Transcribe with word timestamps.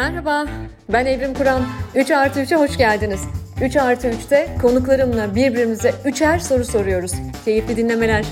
Merhaba, 0.00 0.46
ben 0.92 1.06
Evrim 1.06 1.34
Kur'an. 1.34 1.62
3 1.94 2.10
artı 2.10 2.40
3'e 2.40 2.56
hoş 2.56 2.78
geldiniz. 2.78 3.20
3 3.64 3.76
artı 3.76 4.08
3'te 4.08 4.48
konuklarımla 4.62 5.34
birbirimize 5.34 5.92
üçer 6.04 6.38
soru 6.38 6.64
soruyoruz. 6.64 7.12
Keyifli 7.44 7.76
dinlemeler. 7.76 8.24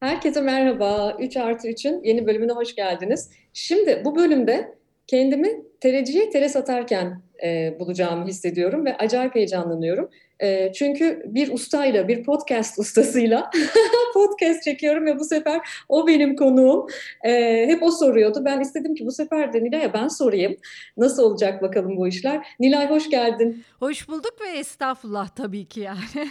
Herkese 0.00 0.40
merhaba. 0.40 1.16
3 1.18 1.36
artı 1.36 1.68
3'ün 1.68 2.02
yeni 2.04 2.26
bölümüne 2.26 2.52
hoş 2.52 2.74
geldiniz. 2.74 3.30
Şimdi 3.52 4.02
bu 4.04 4.16
bölümde 4.16 4.74
kendimi 5.06 5.48
tereciye 5.80 6.30
tere 6.30 6.48
satarken 6.48 7.22
e, 7.44 7.76
bulacağımı 7.78 8.26
hissediyorum 8.26 8.84
ve 8.84 8.96
acayip 8.96 9.34
heyecanlanıyorum. 9.34 10.10
E, 10.40 10.72
çünkü 10.72 11.22
bir 11.26 11.52
ustayla, 11.52 12.08
bir 12.08 12.24
podcast 12.24 12.78
ustasıyla 12.78 13.50
podcast 14.14 14.62
çekiyorum 14.62 15.06
ve 15.06 15.18
bu 15.18 15.24
sefer 15.24 15.60
o 15.88 16.06
benim 16.06 16.36
konuğum. 16.36 16.86
E, 17.24 17.64
hep 17.66 17.82
o 17.82 17.90
soruyordu. 17.90 18.42
Ben 18.44 18.60
istedim 18.60 18.94
ki 18.94 19.06
bu 19.06 19.12
sefer 19.12 19.52
de 19.52 19.64
Nilay'a 19.64 19.92
ben 19.92 20.08
sorayım. 20.08 20.56
Nasıl 20.96 21.22
olacak 21.22 21.62
bakalım 21.62 21.96
bu 21.96 22.08
işler. 22.08 22.46
Nilay 22.60 22.90
hoş 22.90 23.10
geldin. 23.10 23.64
Hoş 23.78 24.08
bulduk 24.08 24.34
ve 24.40 24.58
estağfurullah 24.58 25.28
tabii 25.28 25.64
ki 25.64 25.80
yani. 25.80 25.98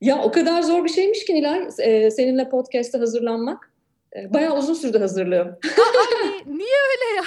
ya 0.00 0.22
o 0.22 0.30
kadar 0.30 0.62
zor 0.62 0.84
bir 0.84 0.88
şeymiş 0.88 1.24
ki 1.24 1.34
Nilay 1.34 1.68
e, 1.78 2.10
seninle 2.10 2.48
podcast'e 2.48 2.98
hazırlanmak. 2.98 3.69
E, 4.16 4.34
bayağı 4.34 4.58
uzun 4.58 4.74
sürdü 4.74 4.98
hazırlığım. 4.98 5.48
Aa, 5.48 6.46
niye 6.46 6.78
öyle 6.90 7.16
ya? 7.16 7.24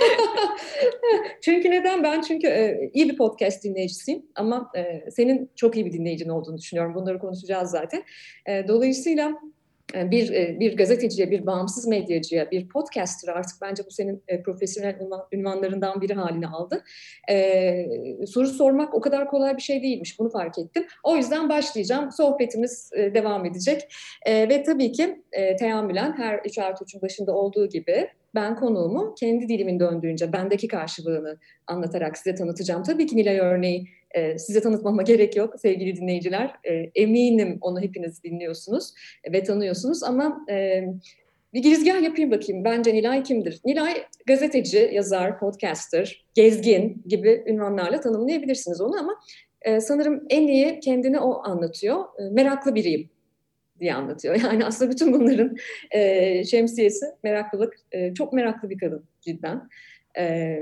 çünkü 1.40 1.70
neden? 1.70 2.02
Ben 2.02 2.20
çünkü 2.20 2.46
e, 2.46 2.90
iyi 2.94 3.08
bir 3.08 3.16
podcast 3.16 3.64
dinleyicisiyim 3.64 4.22
ama 4.34 4.70
e, 4.76 5.10
senin 5.10 5.50
çok 5.56 5.76
iyi 5.76 5.86
bir 5.86 5.92
dinleyicin 5.92 6.28
olduğunu 6.28 6.58
düşünüyorum. 6.58 6.94
Bunları 6.94 7.18
konuşacağız 7.18 7.70
zaten. 7.70 8.02
E, 8.46 8.68
dolayısıyla 8.68 9.32
bir 9.94 10.32
e, 10.32 10.60
bir 10.60 10.76
gazeteciye, 10.76 11.30
bir 11.30 11.46
bağımsız 11.46 11.86
medyacıya, 11.86 12.50
bir 12.50 12.68
podcaster 12.68 13.32
artık 13.32 13.56
bence 13.62 13.82
bu 13.86 13.90
senin 13.90 14.22
e, 14.28 14.42
profesyonel 14.42 14.96
ünvanlarından 15.32 16.00
biri 16.00 16.14
haline 16.14 16.46
aldı. 16.46 16.84
Ee, 17.30 17.86
soru 18.26 18.46
sormak 18.46 18.94
o 18.94 19.00
kadar 19.00 19.28
kolay 19.28 19.56
bir 19.56 19.62
şey 19.62 19.82
değilmiş, 19.82 20.18
bunu 20.18 20.30
fark 20.30 20.58
ettim. 20.58 20.86
O 21.04 21.16
yüzden 21.16 21.48
başlayacağım, 21.48 22.12
sohbetimiz 22.12 22.90
e, 22.96 23.14
devam 23.14 23.46
edecek. 23.46 23.94
E, 24.26 24.48
ve 24.48 24.62
tabii 24.62 24.92
ki 24.92 25.22
e, 25.32 25.56
teamülen 25.56 26.12
her 26.12 26.40
3 26.44 26.58
artı 26.58 26.84
3'ün 26.84 27.02
başında 27.02 27.32
olduğu 27.32 27.68
gibi 27.68 28.08
ben 28.34 28.56
konuğumu 28.56 29.14
kendi 29.14 29.48
dilimin 29.48 29.80
döndüğünce 29.80 30.32
bendeki 30.32 30.68
karşılığını 30.68 31.38
anlatarak 31.66 32.18
size 32.18 32.34
tanıtacağım. 32.34 32.82
Tabii 32.82 33.06
ki 33.06 33.16
Nilay 33.16 33.38
örneği 33.38 33.88
e, 34.14 34.38
size 34.38 34.60
tanıtmama 34.60 35.02
gerek 35.02 35.36
yok 35.36 35.60
sevgili 35.60 35.96
dinleyiciler. 35.96 36.54
E, 36.64 36.90
eminim 36.94 37.58
onu 37.60 37.80
hepiniz 37.80 38.24
dinliyorsunuz 38.24 38.94
ve 39.32 39.42
tanıyorsunuz 39.42 40.02
ama 40.02 40.46
e, 40.50 40.84
bir 41.54 41.62
girizgah 41.62 42.02
yapayım 42.02 42.30
bakayım. 42.30 42.64
Bence 42.64 42.94
Nilay 42.94 43.22
kimdir? 43.22 43.60
Nilay 43.64 44.04
gazeteci, 44.26 44.90
yazar, 44.92 45.38
podcaster, 45.38 46.24
gezgin 46.34 47.02
gibi 47.06 47.44
ünvanlarla 47.46 48.00
tanımlayabilirsiniz 48.00 48.80
onu 48.80 49.00
ama 49.00 49.14
e, 49.62 49.80
sanırım 49.80 50.24
en 50.30 50.46
iyi 50.46 50.80
kendini 50.80 51.20
o 51.20 51.42
anlatıyor. 51.44 52.04
E, 52.18 52.22
meraklı 52.30 52.74
biriyim 52.74 53.10
diye 53.80 53.94
anlatıyor. 53.94 54.34
Yani 54.44 54.64
aslında 54.64 54.90
bütün 54.90 55.12
bunların 55.12 55.56
e, 55.90 56.44
şemsiyesi 56.44 57.06
meraklılık. 57.22 57.74
E, 57.92 58.14
çok 58.14 58.32
meraklı 58.32 58.70
bir 58.70 58.78
kadın 58.78 59.04
cidden. 59.20 59.68
E, 60.18 60.56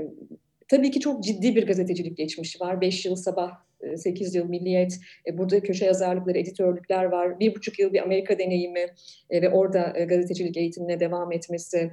tabii 0.69 0.91
ki 0.91 0.99
çok 0.99 1.23
ciddi 1.23 1.55
bir 1.55 1.67
gazetecilik 1.67 2.17
geçmişi 2.17 2.59
var. 2.59 2.81
Beş 2.81 3.05
yıl 3.05 3.15
sabah 3.15 3.51
8 3.95 4.35
yıl 4.35 4.49
Milliyet, 4.49 4.99
e, 5.27 5.37
burada 5.37 5.59
köşe 5.59 5.85
yazarlıkları, 5.85 6.37
editörlükler 6.37 7.05
var. 7.05 7.39
Bir 7.39 7.55
buçuk 7.55 7.79
yıl 7.79 7.93
bir 7.93 8.03
Amerika 8.03 8.39
deneyimi 8.39 8.85
e, 9.29 9.41
ve 9.41 9.49
orada 9.49 9.93
e, 9.95 10.05
gazetecilik 10.05 10.57
eğitimine 10.57 10.99
devam 10.99 11.31
etmesi. 11.31 11.91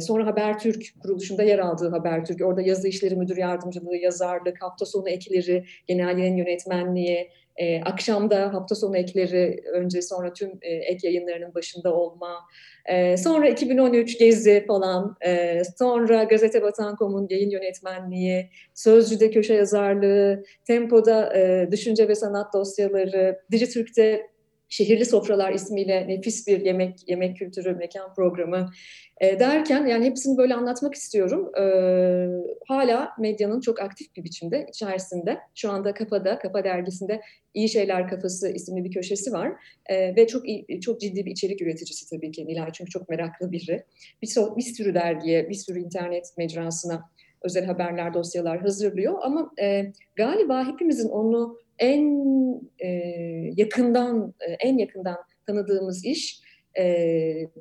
Sonra 0.00 0.26
Habertürk 0.26 0.84
kuruluşunda 1.02 1.42
yer 1.42 1.58
aldığı 1.58 1.90
Habertürk, 1.90 2.40
orada 2.46 2.62
yazı 2.62 2.88
işleri 2.88 3.16
müdür 3.16 3.36
yardımcılığı, 3.36 3.96
yazarlık, 3.96 4.62
hafta 4.62 4.86
sonu 4.86 5.08
ekleri, 5.08 5.64
genel 5.86 6.18
yayın 6.18 6.36
yönetmenliği, 6.36 7.30
e, 7.58 7.80
akşamda 7.82 8.54
hafta 8.54 8.74
sonu 8.74 8.96
ekleri 8.96 9.62
önce 9.72 10.02
sonra 10.02 10.32
tüm 10.32 10.50
e, 10.62 10.74
ek 10.74 11.08
yayınlarının 11.08 11.54
başında 11.54 11.94
olma. 11.94 12.38
E, 12.86 13.16
sonra 13.16 13.48
2013 13.48 14.18
Gezi 14.18 14.64
falan. 14.66 15.16
E, 15.26 15.62
sonra 15.78 16.24
Gazete 16.24 16.62
Vatan.com'un 16.62 17.26
yayın 17.30 17.50
yönetmenliği, 17.50 18.50
Sözcü'de 18.74 19.30
köşe 19.30 19.54
yazarlığı, 19.54 20.42
Tempo'da 20.64 21.36
e, 21.36 21.68
düşünce 21.72 22.08
ve 22.08 22.14
sanat 22.14 22.54
dosyaları, 22.54 23.40
Dijitürk'te 23.52 24.26
Şehirli 24.68 25.04
Sofralar 25.04 25.52
ismiyle 25.52 26.08
nefis 26.08 26.46
bir 26.46 26.60
yemek 26.60 27.08
yemek 27.08 27.36
kültürü 27.36 27.74
mekan 27.74 28.14
programı 28.14 28.70
e, 29.20 29.40
derken 29.40 29.86
yani 29.86 30.04
hepsini 30.04 30.38
böyle 30.38 30.54
anlatmak 30.54 30.94
istiyorum. 30.94 31.50
E, 31.58 31.64
hala 32.68 33.10
medyanın 33.18 33.60
çok 33.60 33.80
aktif 33.80 34.16
bir 34.16 34.24
biçimde 34.24 34.66
içerisinde. 34.68 35.38
Şu 35.54 35.70
anda 35.70 35.94
Kapa'da, 35.94 36.38
Kapa 36.38 36.64
dergisinde 36.64 37.20
İyi 37.54 37.68
Şeyler 37.68 38.08
Kafası 38.08 38.48
isimli 38.48 38.84
bir 38.84 38.90
köşesi 38.90 39.32
var. 39.32 39.52
E, 39.86 40.16
ve 40.16 40.26
çok 40.26 40.48
iyi, 40.48 40.80
çok 40.80 41.00
ciddi 41.00 41.26
bir 41.26 41.30
içerik 41.30 41.62
üreticisi 41.62 42.16
tabii 42.16 42.30
ki 42.30 42.46
Nilay 42.46 42.70
çünkü 42.72 42.90
çok 42.90 43.08
meraklı 43.08 43.52
biri. 43.52 43.84
Bir, 44.22 44.36
bir 44.56 44.62
sürü 44.62 44.94
dergiye, 44.94 45.48
bir 45.48 45.54
sürü 45.54 45.80
internet 45.80 46.26
mecrasına 46.38 47.10
özel 47.42 47.64
haberler, 47.64 48.14
dosyalar 48.14 48.60
hazırlıyor. 48.60 49.14
Ama 49.22 49.50
e, 49.60 49.92
galiba 50.16 50.66
hepimizin 50.66 51.08
onu 51.08 51.58
en 51.78 52.30
e, 52.78 52.88
yakından, 53.56 54.34
e, 54.40 54.52
en 54.52 54.78
yakından 54.78 55.16
tanıdığımız 55.46 56.04
iş 56.04 56.40
e, 56.78 56.84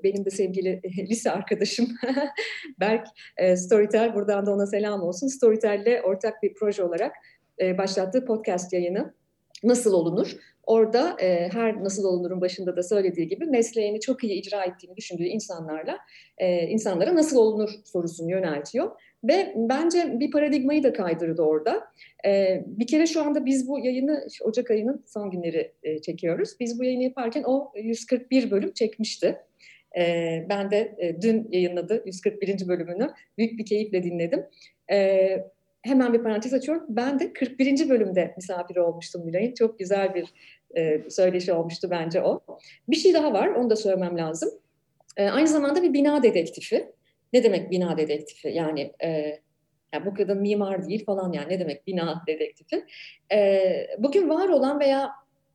benim 0.03 0.25
de 0.25 0.29
sevgili 0.29 0.81
lise 1.09 1.31
arkadaşım 1.31 1.87
Berk 2.79 3.07
e, 3.37 3.57
Storytel, 3.57 4.15
buradan 4.15 4.45
da 4.45 4.53
ona 4.53 4.67
selam 4.67 5.01
olsun. 5.01 5.27
Storytel'le 5.27 6.01
ortak 6.03 6.43
bir 6.43 6.53
proje 6.53 6.83
olarak 6.83 7.15
e, 7.61 7.77
başlattığı 7.77 8.25
podcast 8.25 8.73
yayını 8.73 9.13
Nasıl 9.63 9.93
Olunur? 9.93 10.37
Orada 10.63 11.17
e, 11.21 11.49
her 11.53 11.83
nasıl 11.83 12.03
olunurun 12.03 12.41
başında 12.41 12.77
da 12.77 12.83
söylediği 12.83 13.27
gibi 13.27 13.45
mesleğini 13.45 13.99
çok 13.99 14.23
iyi 14.23 14.33
icra 14.33 14.63
ettiğini 14.63 14.95
düşündüğü 14.95 15.23
insanlarla 15.23 15.97
e, 16.37 16.67
insanlara 16.67 17.15
nasıl 17.15 17.37
olunur 17.37 17.69
sorusunu 17.85 18.31
yöneltiyor. 18.31 18.91
Ve 19.27 19.53
bence 19.55 20.19
bir 20.19 20.31
paradigmayı 20.31 20.83
da 20.83 20.93
kaydırdı 20.93 21.41
orada. 21.41 21.87
Ee, 22.25 22.63
bir 22.65 22.87
kere 22.87 23.07
şu 23.07 23.23
anda 23.23 23.45
biz 23.45 23.67
bu 23.67 23.79
yayını 23.79 24.27
Ocak 24.41 24.71
ayının 24.71 25.03
son 25.07 25.31
günleri 25.31 25.71
e, 25.83 26.01
çekiyoruz. 26.01 26.49
Biz 26.59 26.79
bu 26.79 26.83
yayını 26.83 27.03
yaparken 27.03 27.43
o 27.43 27.71
141 27.75 28.51
bölüm 28.51 28.73
çekmişti. 28.73 29.37
Ee, 29.97 30.45
ben 30.49 30.71
de 30.71 30.95
e, 30.97 31.21
dün 31.21 31.47
yayınladı 31.51 32.03
141. 32.05 32.67
bölümünü. 32.67 33.09
Büyük 33.37 33.59
bir 33.59 33.65
keyifle 33.65 34.03
dinledim. 34.03 34.45
Ee, 34.91 35.43
hemen 35.81 36.13
bir 36.13 36.23
parantez 36.23 36.53
açıyorum. 36.53 36.83
Ben 36.89 37.19
de 37.19 37.33
41. 37.33 37.89
bölümde 37.89 38.33
misafir 38.37 38.75
olmuştum 38.75 39.21
Nilay'ın. 39.25 39.53
Çok 39.53 39.79
güzel 39.79 40.15
bir 40.15 40.33
e, 40.77 41.09
söyleşi 41.09 41.53
olmuştu 41.53 41.87
bence 41.91 42.21
o. 42.21 42.41
Bir 42.87 42.95
şey 42.95 43.13
daha 43.13 43.33
var, 43.33 43.47
onu 43.47 43.69
da 43.69 43.75
söylemem 43.75 44.17
lazım. 44.17 44.49
E, 45.17 45.29
aynı 45.29 45.47
zamanda 45.47 45.83
bir 45.83 45.93
bina 45.93 46.23
dedektifi. 46.23 46.91
Ne 47.33 47.43
demek 47.43 47.71
bina 47.71 47.97
dedektifi? 47.97 48.47
Yani, 48.47 48.91
e, 49.03 49.39
yani 49.93 50.05
bu 50.05 50.13
kadın 50.13 50.41
mimar 50.41 50.87
değil 50.87 51.05
falan 51.05 51.31
yani 51.33 51.49
ne 51.49 51.59
demek 51.59 51.87
bina 51.87 52.23
dedektifi? 52.27 52.85
E, 53.31 53.71
bugün 53.97 54.29
var 54.29 54.49
olan 54.49 54.79
veya 54.79 55.11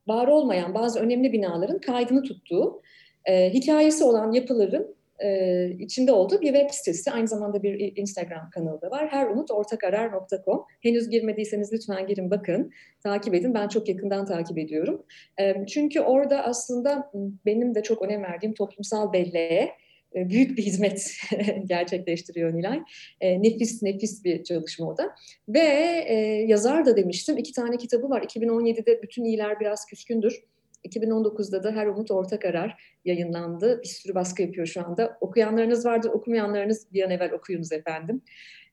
var 0.08 0.28
olmayan 0.28 0.74
bazı 0.74 1.00
önemli 1.00 1.32
binaların 1.32 1.80
kaydını 1.80 2.22
tuttuğu, 2.22 2.82
e, 3.24 3.50
hikayesi 3.50 4.04
olan 4.04 4.32
yapıların 4.32 4.96
e, 5.22 5.68
içinde 5.78 6.12
olduğu 6.12 6.40
bir 6.40 6.54
web 6.54 6.70
sitesi. 6.70 7.10
Aynı 7.10 7.28
zamanda 7.28 7.62
bir 7.62 7.96
Instagram 7.96 8.50
kanalı 8.50 8.80
da 8.80 8.90
var. 8.90 9.08
herumutortakarar.com. 9.08 10.64
Henüz 10.80 11.08
girmediyseniz 11.10 11.72
lütfen 11.72 12.06
girin 12.06 12.30
bakın. 12.30 12.70
Takip 13.02 13.34
edin. 13.34 13.54
Ben 13.54 13.68
çok 13.68 13.88
yakından 13.88 14.26
takip 14.26 14.58
ediyorum. 14.58 15.02
E, 15.40 15.66
çünkü 15.66 16.00
orada 16.00 16.44
aslında 16.44 17.10
benim 17.46 17.74
de 17.74 17.82
çok 17.82 18.02
önem 18.02 18.22
verdiğim 18.22 18.54
toplumsal 18.54 19.12
belleğe 19.12 19.72
büyük 20.14 20.58
bir 20.58 20.62
hizmet 20.62 21.12
gerçekleştiriyor 21.66 22.54
Nilay. 22.54 22.80
E, 23.20 23.42
nefis 23.42 23.82
nefis 23.82 24.24
bir 24.24 24.44
çalışma 24.44 24.86
o 24.88 24.98
da. 24.98 25.14
Ve 25.48 26.04
e, 26.08 26.14
yazar 26.48 26.86
da 26.86 26.96
demiştim. 26.96 27.38
iki 27.38 27.52
tane 27.52 27.76
kitabı 27.76 28.10
var. 28.10 28.22
2017'de 28.22 29.02
Bütün 29.02 29.24
iyiler 29.24 29.60
Biraz 29.60 29.86
Küskündür. 29.86 30.42
2019'da 30.88 31.64
da 31.64 31.72
Her 31.72 31.86
Umut 31.86 32.10
Orta 32.10 32.38
Karar 32.38 32.82
yayınlandı. 33.04 33.80
Bir 33.82 33.88
sürü 33.88 34.14
baskı 34.14 34.42
yapıyor 34.42 34.66
şu 34.66 34.86
anda. 34.86 35.18
Okuyanlarınız 35.20 35.86
vardır, 35.86 36.10
okumayanlarınız 36.10 36.92
bir 36.92 37.02
an 37.02 37.10
evvel 37.10 37.32
okuyunuz 37.32 37.72
efendim. 37.72 38.22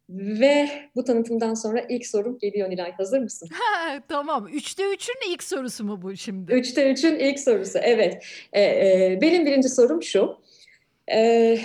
Ve 0.09 0.69
bu 0.95 1.03
tanıtımdan 1.03 1.53
sonra 1.53 1.85
ilk 1.89 2.07
sorum 2.07 2.37
geliyor 2.37 2.69
Nilay. 2.69 2.91
Hazır 2.91 3.19
mısın? 3.19 3.49
Ha, 3.59 4.03
tamam. 4.07 4.47
Üçte 4.47 4.83
üçün 4.93 5.15
ilk 5.31 5.43
sorusu 5.43 5.83
mu 5.83 6.01
bu 6.01 6.15
şimdi? 6.15 6.53
Üçte 6.53 6.91
üçün 6.91 7.19
ilk 7.19 7.39
sorusu, 7.39 7.79
evet. 7.81 8.25
Ee, 8.53 8.61
e, 8.61 9.19
benim 9.21 9.45
birinci 9.45 9.69
sorum 9.69 10.03
şu. 10.03 10.37
Ee, 11.11 11.57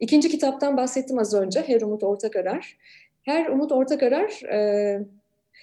ikinci 0.00 0.28
kitaptan 0.28 0.76
bahsettim 0.76 1.18
az 1.18 1.34
önce. 1.34 1.62
Her 1.62 1.80
Umut 1.80 2.02
Orta 2.02 2.30
Karar. 2.30 2.76
Her 3.22 3.46
Umut 3.46 3.72
Orta 3.72 3.98
Karar 3.98 4.42
e, 4.52 5.00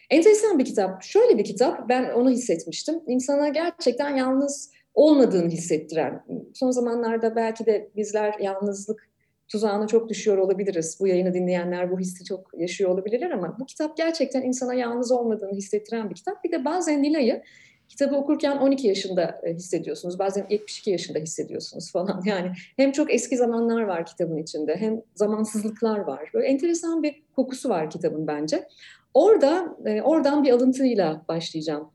enteresan 0.09 0.59
bir 0.59 0.65
kitap. 0.65 1.03
Şöyle 1.03 1.37
bir 1.37 1.43
kitap, 1.43 1.89
ben 1.89 2.11
onu 2.11 2.29
hissetmiştim. 2.29 2.95
İnsana 3.07 3.49
gerçekten 3.49 4.15
yalnız 4.15 4.71
olmadığını 4.93 5.49
hissettiren. 5.49 6.23
Son 6.53 6.71
zamanlarda 6.71 7.35
belki 7.35 7.65
de 7.65 7.89
bizler 7.95 8.35
yalnızlık 8.39 9.09
tuzağına 9.47 9.87
çok 9.87 10.09
düşüyor 10.09 10.37
olabiliriz. 10.37 10.97
Bu 10.99 11.07
yayını 11.07 11.33
dinleyenler 11.33 11.91
bu 11.91 11.99
hissi 11.99 12.25
çok 12.25 12.51
yaşıyor 12.57 12.89
olabilirler 12.89 13.31
ama 13.31 13.57
bu 13.59 13.65
kitap 13.65 13.97
gerçekten 13.97 14.41
insana 14.41 14.73
yalnız 14.73 15.11
olmadığını 15.11 15.53
hissettiren 15.53 16.09
bir 16.09 16.15
kitap. 16.15 16.43
Bir 16.43 16.51
de 16.51 16.65
bazen 16.65 17.03
Nilay'ı 17.03 17.43
kitabı 17.93 18.15
okurken 18.15 18.57
12 18.57 18.87
yaşında 18.87 19.41
e, 19.43 19.53
hissediyorsunuz. 19.53 20.19
Bazen 20.19 20.45
72 20.49 20.91
yaşında 20.91 21.19
hissediyorsunuz 21.19 21.91
falan. 21.91 22.21
Yani 22.25 22.51
hem 22.77 22.91
çok 22.91 23.13
eski 23.13 23.37
zamanlar 23.37 23.81
var 23.81 24.05
kitabın 24.05 24.37
içinde 24.37 24.75
hem 24.75 25.01
zamansızlıklar 25.15 25.99
var. 25.99 26.29
Böyle 26.33 26.47
enteresan 26.47 27.03
bir 27.03 27.23
kokusu 27.35 27.69
var 27.69 27.89
kitabın 27.89 28.27
bence. 28.27 28.67
Orada 29.13 29.77
e, 29.85 30.01
oradan 30.01 30.43
bir 30.43 30.51
alıntıyla 30.51 31.25
başlayacağım. 31.27 31.89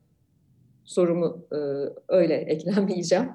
Sorumu 0.85 1.47
e, 1.53 1.57
öyle 2.09 2.35
eklemleyeceğim. 2.35 3.29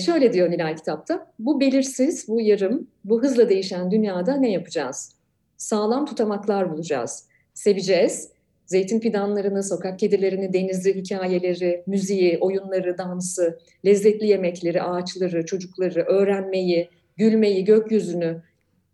Şöyle 0.00 0.32
diyor 0.32 0.50
Nilay 0.50 0.74
kitapta, 0.76 1.32
bu 1.38 1.60
belirsiz, 1.60 2.28
bu 2.28 2.40
yarım, 2.40 2.88
bu 3.04 3.22
hızla 3.22 3.48
değişen 3.48 3.90
dünyada 3.90 4.36
ne 4.36 4.50
yapacağız? 4.50 5.16
Sağlam 5.56 6.06
tutamaklar 6.06 6.72
bulacağız. 6.72 7.28
Seveceğiz, 7.54 8.32
zeytin 8.68 9.00
fidanlarını, 9.00 9.62
sokak 9.62 9.98
kedilerini, 9.98 10.52
denizi, 10.52 10.94
hikayeleri, 10.94 11.82
müziği, 11.86 12.38
oyunları, 12.40 12.98
dansı, 12.98 13.58
lezzetli 13.86 14.26
yemekleri, 14.26 14.82
ağaçları, 14.82 15.46
çocukları, 15.46 16.02
öğrenmeyi, 16.02 16.88
gülmeyi, 17.16 17.64
gökyüzünü, 17.64 18.42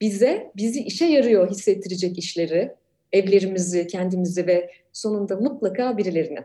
bize, 0.01 0.51
bizi 0.57 0.83
işe 0.83 1.07
yarıyor 1.07 1.51
hissettirecek 1.51 2.19
işleri, 2.19 2.73
evlerimizi, 3.13 3.87
kendimizi 3.87 4.47
ve 4.47 4.71
sonunda 4.93 5.37
mutlaka 5.37 5.99
birilerini. 5.99 6.41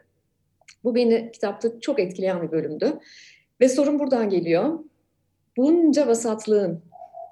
Bu 0.84 0.96
beni 0.96 1.32
kitapta 1.32 1.80
çok 1.80 2.00
etkileyen 2.00 2.42
bir 2.42 2.52
bölümdü. 2.52 3.00
Ve 3.62 3.70
sorun 3.70 4.00
buradan 4.00 4.30
geliyor. 4.30 4.80
Bunca 5.58 6.08
vasatlığın, 6.08 6.82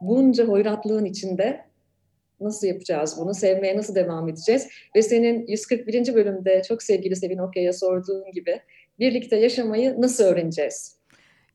bunca 0.01 0.45
hoyratlığın 0.45 1.05
içinde 1.05 1.66
nasıl 2.39 2.67
yapacağız 2.67 3.15
bunu? 3.19 3.33
Sevmeye 3.33 3.77
nasıl 3.77 3.95
devam 3.95 4.29
edeceğiz? 4.29 4.67
Ve 4.95 5.01
senin 5.01 5.47
141. 5.47 6.13
bölümde 6.13 6.61
çok 6.67 6.83
sevgili 6.83 7.15
Sevin 7.15 7.37
Okya'ya 7.37 7.73
sorduğun 7.73 8.31
gibi 8.31 8.59
birlikte 8.99 9.35
yaşamayı 9.35 10.01
nasıl 10.01 10.23
öğreneceğiz? 10.23 10.96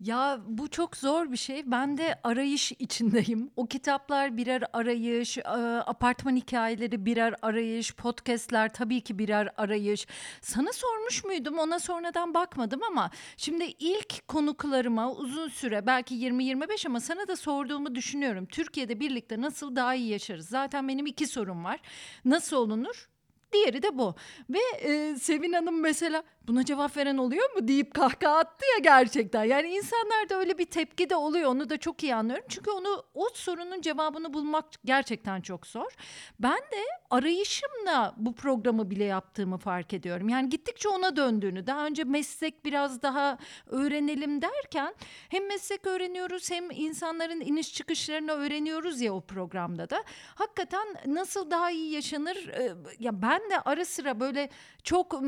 Ya 0.05 0.41
bu 0.47 0.69
çok 0.71 0.97
zor 0.97 1.33
bir 1.33 1.37
şey. 1.37 1.63
Ben 1.67 1.99
de 1.99 2.21
arayış 2.25 2.73
içindeyim. 2.73 3.51
O 3.57 3.67
kitaplar 3.67 4.37
birer 4.37 4.65
arayış, 4.73 5.39
apartman 5.87 6.37
hikayeleri 6.37 7.07
birer 7.07 7.35
arayış, 7.43 7.95
podcast'ler 7.95 8.73
tabii 8.73 9.01
ki 9.01 9.19
birer 9.19 9.49
arayış. 9.57 10.07
Sana 10.41 10.73
sormuş 10.73 11.25
muydum? 11.25 11.59
Ona 11.59 11.79
sonradan 11.79 12.35
bakmadım 12.35 12.81
ama 12.83 13.11
şimdi 13.37 13.65
ilk 13.65 14.29
konuklarıma 14.29 15.13
uzun 15.13 15.49
süre 15.49 15.87
belki 15.87 16.15
20-25 16.15 16.87
ama 16.87 17.01
sana 17.01 17.29
da 17.29 17.37
sorduğumu 17.37 17.95
düşünüyorum. 17.95 18.47
Türkiye'de 18.47 19.01
birlikte 19.01 19.41
nasıl 19.41 19.77
daha 19.77 19.95
iyi 19.95 20.09
yaşarız? 20.09 20.49
Zaten 20.49 20.89
benim 20.89 21.07
iki 21.07 21.27
sorum 21.27 21.65
var. 21.65 21.81
Nasıl 22.25 22.57
olunur? 22.57 23.09
Diğeri 23.53 23.83
de 23.83 23.99
bu. 23.99 24.15
Ve 24.51 24.61
e, 24.81 25.17
Sevin 25.17 25.53
Hanım 25.53 25.81
mesela 25.81 26.23
buna 26.49 26.65
cevap 26.65 26.97
veren 26.97 27.17
oluyor 27.17 27.55
mu 27.57 27.69
deyip 27.69 27.95
kahkaha 27.95 28.39
attı 28.39 28.65
ya 28.75 28.79
gerçekten. 28.83 29.45
Yani 29.45 29.69
insanlarda 29.69 30.35
öyle 30.35 30.59
bir 30.59 30.65
tepki 30.65 31.11
de 31.11 31.17
oluyor. 31.17 31.51
Onu 31.51 31.71
da 31.71 31.77
çok 31.77 32.03
iyi 32.03 32.15
anlıyorum. 32.15 32.45
Çünkü 32.49 32.71
onu 32.71 33.05
o 33.15 33.29
sorunun 33.35 33.81
cevabını 33.81 34.35
bulmak 34.35 34.65
gerçekten 34.85 35.41
çok 35.41 35.67
zor. 35.67 35.93
Ben 36.41 36.59
de 36.59 36.85
arayışımla 37.11 38.15
bu 38.17 38.35
programı 38.35 38.91
bile 38.91 39.05
yaptığımı 39.05 39.59
fark 39.59 39.95
ediyorum. 39.95 40.29
Yani 40.29 40.49
gittikçe 40.49 40.89
ona 40.89 41.17
döndüğünü. 41.17 41.67
Daha 41.67 41.87
önce 41.87 42.05
meslek 42.05 42.65
biraz 42.65 43.03
daha 43.03 43.39
öğrenelim 43.67 44.43
derken 44.43 44.95
hem 45.29 45.49
meslek 45.49 45.87
öğreniyoruz 45.87 46.51
hem 46.51 46.71
insanların 46.71 47.41
iniş 47.41 47.75
çıkışlarını 47.75 48.33
öğreniyoruz 48.33 49.01
ya 49.01 49.15
o 49.15 49.21
programda 49.21 49.91
da. 49.91 50.05
Hakikaten 50.35 50.87
nasıl 51.07 51.51
daha 51.51 51.71
iyi 51.71 51.93
yaşanır? 51.93 52.51
Ya 52.99 53.23
ben 53.23 53.41
de 53.51 53.61
ara 53.65 53.85
sıra 53.85 54.21
böyle 54.21 54.51
çok 54.83 55.23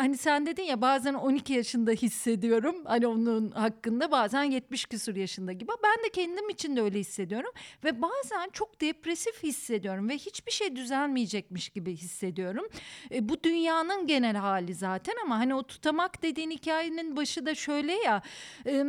hani 0.00 0.16
sen 0.16 0.46
dedin 0.46 0.62
ya 0.62 0.80
bazen 0.80 1.14
12 1.14 1.52
yaşında 1.52 1.90
hissediyorum 1.90 2.76
hani 2.84 3.06
onun 3.06 3.50
hakkında 3.50 4.10
bazen 4.10 4.42
70 4.42 4.84
küsur 4.84 5.16
yaşında 5.16 5.52
gibi. 5.52 5.72
Ben 5.84 6.04
de 6.04 6.10
kendim 6.10 6.48
için 6.48 6.76
de 6.76 6.82
öyle 6.82 6.98
hissediyorum 6.98 7.50
ve 7.84 8.02
bazen 8.02 8.50
çok 8.52 8.80
depresif 8.80 9.42
hissediyorum 9.42 10.08
ve 10.08 10.14
hiçbir 10.14 10.52
şey 10.52 10.76
düzelmeyecekmiş 10.76 11.68
gibi 11.68 11.96
hissediyorum. 11.96 12.66
E, 13.14 13.28
bu 13.28 13.42
dünyanın 13.42 14.06
genel 14.06 14.36
hali 14.36 14.74
zaten 14.74 15.14
ama 15.24 15.38
hani 15.38 15.54
o 15.54 15.62
tutamak 15.62 16.22
dediğin 16.22 16.50
hikayenin 16.50 17.16
başı 17.16 17.46
da 17.46 17.54
şöyle 17.54 17.92
ya 17.92 18.22
e, 18.66 18.84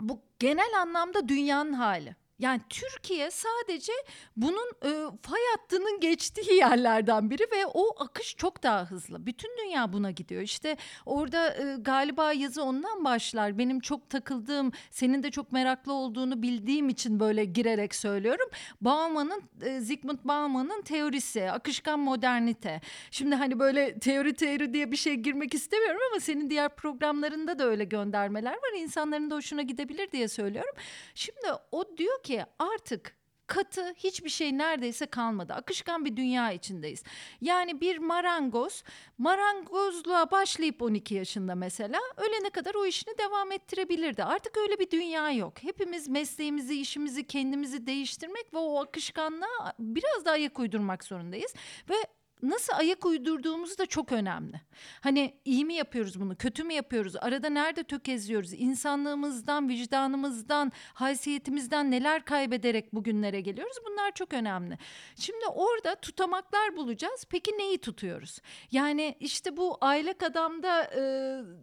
bu 0.00 0.20
genel 0.38 0.80
anlamda 0.80 1.28
dünyanın 1.28 1.72
hali. 1.72 2.21
Yani 2.42 2.60
Türkiye 2.68 3.30
sadece 3.30 3.92
bunun 4.36 4.72
e, 4.84 4.90
fay 5.22 5.40
hattının 5.56 6.00
geçtiği 6.00 6.54
yerlerden 6.58 7.30
biri 7.30 7.42
ve 7.42 7.66
o 7.74 8.02
akış 8.04 8.36
çok 8.36 8.62
daha 8.62 8.90
hızlı. 8.90 9.26
Bütün 9.26 9.50
dünya 9.58 9.92
buna 9.92 10.10
gidiyor. 10.10 10.42
İşte 10.42 10.76
orada 11.06 11.54
e, 11.54 11.76
galiba 11.80 12.32
yazı 12.32 12.62
ondan 12.62 13.04
başlar. 13.04 13.58
Benim 13.58 13.80
çok 13.80 14.10
takıldığım, 14.10 14.72
senin 14.90 15.22
de 15.22 15.30
çok 15.30 15.52
meraklı 15.52 15.92
olduğunu 15.92 16.42
bildiğim 16.42 16.88
için 16.88 17.20
böyle 17.20 17.44
girerek 17.44 17.94
söylüyorum. 17.94 18.48
Bauman'ın, 18.80 19.42
e, 19.62 19.80
Zygmunt 19.80 20.24
Bauman'ın 20.24 20.82
teorisi, 20.82 21.50
akışkan 21.50 22.00
modernite. 22.00 22.80
Şimdi 23.10 23.34
hani 23.34 23.58
böyle 23.58 23.98
teori 23.98 24.34
teori 24.34 24.74
diye 24.74 24.92
bir 24.92 24.96
şey 24.96 25.14
girmek 25.14 25.54
istemiyorum 25.54 26.00
ama 26.10 26.20
senin 26.20 26.50
diğer 26.50 26.76
programlarında 26.76 27.58
da 27.58 27.64
öyle 27.64 27.84
göndermeler 27.84 28.52
var. 28.52 28.78
İnsanların 28.78 29.30
da 29.30 29.34
hoşuna 29.34 29.62
gidebilir 29.62 30.12
diye 30.12 30.28
söylüyorum. 30.28 30.74
Şimdi 31.14 31.46
o 31.72 31.96
diyor 31.96 32.22
ki 32.22 32.31
ki 32.32 32.44
artık 32.58 33.16
katı 33.46 33.94
hiçbir 33.96 34.28
şey 34.30 34.58
neredeyse 34.58 35.06
kalmadı. 35.06 35.52
Akışkan 35.52 36.04
bir 36.04 36.16
dünya 36.16 36.52
içindeyiz. 36.52 37.02
Yani 37.40 37.80
bir 37.80 37.98
marangoz 37.98 38.84
marangozluğa 39.18 40.30
başlayıp 40.30 40.82
12 40.82 41.14
yaşında 41.14 41.54
mesela 41.54 42.00
ölene 42.16 42.50
kadar 42.50 42.74
o 42.74 42.86
işini 42.86 43.18
devam 43.18 43.52
ettirebilirdi. 43.52 44.24
Artık 44.24 44.56
öyle 44.56 44.78
bir 44.78 44.90
dünya 44.90 45.30
yok. 45.30 45.62
Hepimiz 45.62 46.08
mesleğimizi, 46.08 46.80
işimizi, 46.80 47.26
kendimizi 47.26 47.86
değiştirmek 47.86 48.54
ve 48.54 48.58
o 48.58 48.80
akışkanlığa 48.80 49.72
biraz 49.78 50.24
daha 50.24 50.34
ayak 50.34 50.58
uydurmak 50.58 51.04
zorundayız. 51.04 51.54
Ve 51.90 51.94
nasıl 52.42 52.72
ayak 52.72 53.06
uydurduğumuz 53.06 53.78
da 53.78 53.86
çok 53.86 54.12
önemli. 54.12 54.60
Hani 55.00 55.34
iyi 55.44 55.64
mi 55.64 55.74
yapıyoruz 55.74 56.20
bunu, 56.20 56.36
kötü 56.36 56.64
mü 56.64 56.72
yapıyoruz? 56.72 57.16
Arada 57.16 57.48
nerede 57.48 57.84
tökezliyoruz? 57.84 58.52
İnsanlığımızdan, 58.52 59.68
vicdanımızdan, 59.68 60.72
haysiyetimizden 60.94 61.90
neler 61.90 62.24
kaybederek 62.24 62.94
bugünlere 62.94 63.40
geliyoruz? 63.40 63.76
Bunlar 63.90 64.12
çok 64.12 64.32
önemli. 64.32 64.78
Şimdi 65.16 65.46
orada 65.46 65.94
tutamaklar 65.94 66.76
bulacağız. 66.76 67.26
Peki 67.30 67.50
neyi 67.58 67.78
tutuyoruz? 67.78 68.38
Yani 68.70 69.16
işte 69.20 69.56
bu 69.56 69.78
aylak 69.80 70.22
adamda 70.22 70.84
e, 70.84 71.02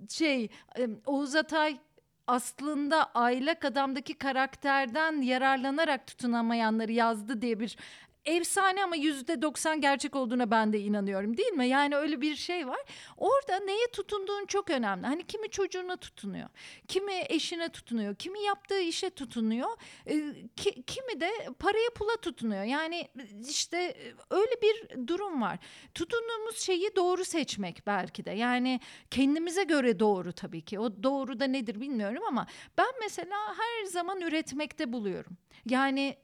şey 0.09 0.50
e, 0.77 0.88
Oğuz 1.05 1.36
Atay 1.36 1.79
aslında 2.29 3.12
aylak 3.13 3.65
adamdaki 3.65 4.13
karakterden 4.13 5.21
yararlanarak 5.21 6.07
tutunamayanları 6.07 6.91
yazdı 6.91 7.41
diye 7.41 7.59
bir 7.59 7.77
efsane 8.36 8.83
ama 8.83 8.95
yüzde 8.95 9.41
doksan 9.41 9.81
gerçek 9.81 10.15
olduğuna 10.15 10.51
ben 10.51 10.74
de 10.74 10.79
inanıyorum 10.79 11.38
değil 11.38 11.51
mi? 11.51 11.67
Yani 11.67 11.95
öyle 11.95 12.21
bir 12.21 12.36
şey 12.36 12.67
var. 12.67 12.79
Orada 13.17 13.59
neye 13.59 13.88
tutunduğun 13.93 14.45
çok 14.45 14.69
önemli. 14.69 15.07
Hani 15.07 15.24
kimi 15.24 15.50
çocuğuna 15.50 15.98
tutunuyor, 15.98 16.50
kimi 16.88 17.13
eşine 17.29 17.69
tutunuyor, 17.69 18.15
kimi 18.15 18.41
yaptığı 18.41 18.79
işe 18.79 19.09
tutunuyor, 19.09 19.69
e, 20.07 20.15
ki, 20.55 20.83
kimi 20.88 21.19
de 21.21 21.29
paraya 21.59 21.89
pula 21.95 22.15
tutunuyor. 22.21 22.63
Yani 22.63 23.07
işte 23.50 23.95
öyle 24.29 24.62
bir 24.62 25.07
durum 25.07 25.41
var. 25.41 25.59
Tutunduğumuz 25.93 26.59
şeyi 26.59 26.95
doğru 26.95 27.25
seçmek 27.25 27.88
belki 27.88 28.25
de. 28.25 28.31
Yani 28.31 28.79
kendimize 29.12 29.63
göre 29.63 30.00
doğru 30.00 30.33
tabii 30.33 30.62
ki. 30.62 30.79
O 30.79 31.03
doğru 31.03 31.39
da 31.39 31.45
nedir 31.45 31.81
bilmiyorum 31.81 32.24
ama 32.27 32.48
ben 32.77 32.91
mesela 33.01 33.38
her 33.57 33.86
zaman 33.86 34.21
üretmekte 34.21 34.93
buluyorum. 34.93 35.38
Yani 35.65 36.15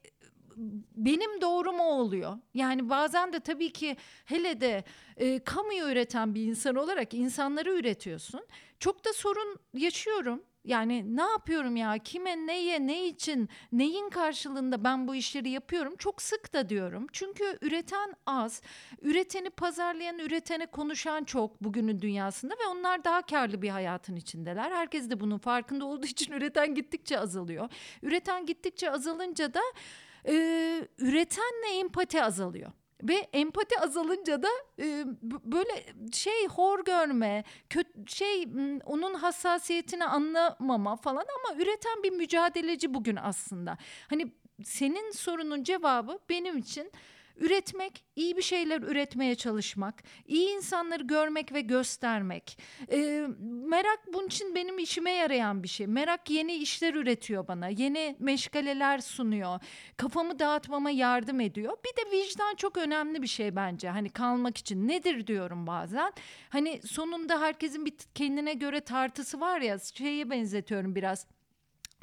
benim 0.96 1.42
doğru 1.42 1.74
mu 1.74 1.84
oluyor? 1.84 2.38
Yani 2.54 2.90
bazen 2.90 3.34
de 3.34 3.40
tabii 3.40 3.74
ki 3.74 3.98
hele 4.26 4.62
de 4.62 4.84
e, 5.18 5.40
kamuyu 5.44 5.88
üreten 5.88 6.36
bir 6.36 6.44
insan 6.44 6.76
olarak 6.76 7.14
insanları 7.14 7.74
üretiyorsun. 7.74 8.42
Çok 8.80 9.06
da 9.06 9.14
sorun 9.14 9.60
yaşıyorum. 9.74 10.44
Yani 10.66 11.18
ne 11.18 11.22
yapıyorum 11.22 11.76
ya? 11.76 11.98
Kime, 11.98 12.48
neye, 12.48 12.88
ne 12.88 13.08
için, 13.08 13.50
neyin 13.72 14.10
karşılığında 14.10 14.84
ben 14.84 15.08
bu 15.08 15.16
işleri 15.16 15.50
yapıyorum? 15.50 15.96
Çok 15.96 16.22
sık 16.22 16.54
da 16.54 16.70
diyorum. 16.70 17.08
Çünkü 17.12 17.58
üreten 17.62 18.14
az. 18.26 18.62
Üreteni 19.02 19.50
pazarlayan, 19.50 20.20
üretene 20.20 20.66
konuşan 20.66 21.24
çok 21.24 21.64
bugünün 21.64 22.02
dünyasında 22.02 22.54
ve 22.54 22.68
onlar 22.72 23.04
daha 23.04 23.22
karlı 23.22 23.62
bir 23.62 23.70
hayatın 23.70 24.16
içindeler. 24.16 24.72
Herkes 24.72 25.10
de 25.10 25.20
bunun 25.20 25.38
farkında 25.38 25.86
olduğu 25.86 26.06
için 26.06 26.34
üreten 26.38 26.76
gittikçe 26.76 27.20
azalıyor. 27.20 27.70
Üreten 28.02 28.46
gittikçe 28.46 28.92
azalınca 28.92 29.54
da 29.54 29.62
e, 30.28 30.34
üretenle 30.98 31.80
empati 31.80 32.24
azalıyor. 32.24 32.72
Ve 33.04 33.14
empati 33.14 33.80
azalınca 33.80 34.44
da 34.44 34.48
e, 34.80 35.04
böyle 35.24 35.86
şey 36.14 36.48
hor 36.48 36.86
görme, 36.86 37.44
kötü 37.70 37.92
şey 38.08 38.48
onun 38.86 39.14
hassasiyetini 39.14 40.06
anlamama 40.06 40.96
falan 40.96 41.26
ama 41.40 41.62
üreten 41.62 42.04
bir 42.04 42.12
mücadeleci 42.12 42.94
bugün 42.94 43.16
aslında. 43.16 43.78
Hani 44.10 44.32
senin 44.64 45.12
sorunun 45.12 45.64
cevabı 45.64 46.20
benim 46.30 46.58
için 46.58 46.92
Üretmek, 47.38 48.06
iyi 48.16 48.38
bir 48.38 48.42
şeyler 48.42 48.82
üretmeye 48.82 49.36
çalışmak, 49.36 50.04
iyi 50.26 50.50
insanları 50.50 51.04
görmek 51.04 51.54
ve 51.54 51.62
göstermek. 51.62 52.60
E, 52.92 53.28
merak 53.42 54.00
bunun 54.14 54.28
için 54.28 54.56
benim 54.56 54.80
işime 54.80 55.12
yarayan 55.12 55.64
bir 55.64 55.68
şey. 55.68 55.88
Merak 55.88 56.30
yeni 56.30 56.54
işler 56.54 56.94
üretiyor 56.94 57.48
bana, 57.48 57.68
yeni 57.68 58.16
meşgaleler 58.20 59.00
sunuyor. 59.00 59.60
Kafamı 59.98 60.40
dağıtmama 60.40 60.90
yardım 60.90 61.40
ediyor. 61.40 61.78
Bir 61.86 62.06
de 62.06 62.12
vicdan 62.12 62.56
çok 62.56 62.78
önemli 62.78 63.22
bir 63.22 63.28
şey 63.28 63.56
bence. 63.56 63.90
Hani 63.90 64.10
kalmak 64.10 64.58
için 64.58 64.88
nedir 64.88 65.28
diyorum 65.28 65.68
bazen. 65.68 66.14
Hani 66.50 66.82
sonunda 66.86 67.42
herkesin 67.42 67.86
bir 67.86 67.94
kendine 68.16 68.54
göre 68.54 68.80
tartısı 68.80 69.40
var 69.40 69.62
ya 69.62 69.80
şeye 69.80 70.30
benzetiyorum 70.30 70.96
biraz 70.96 71.28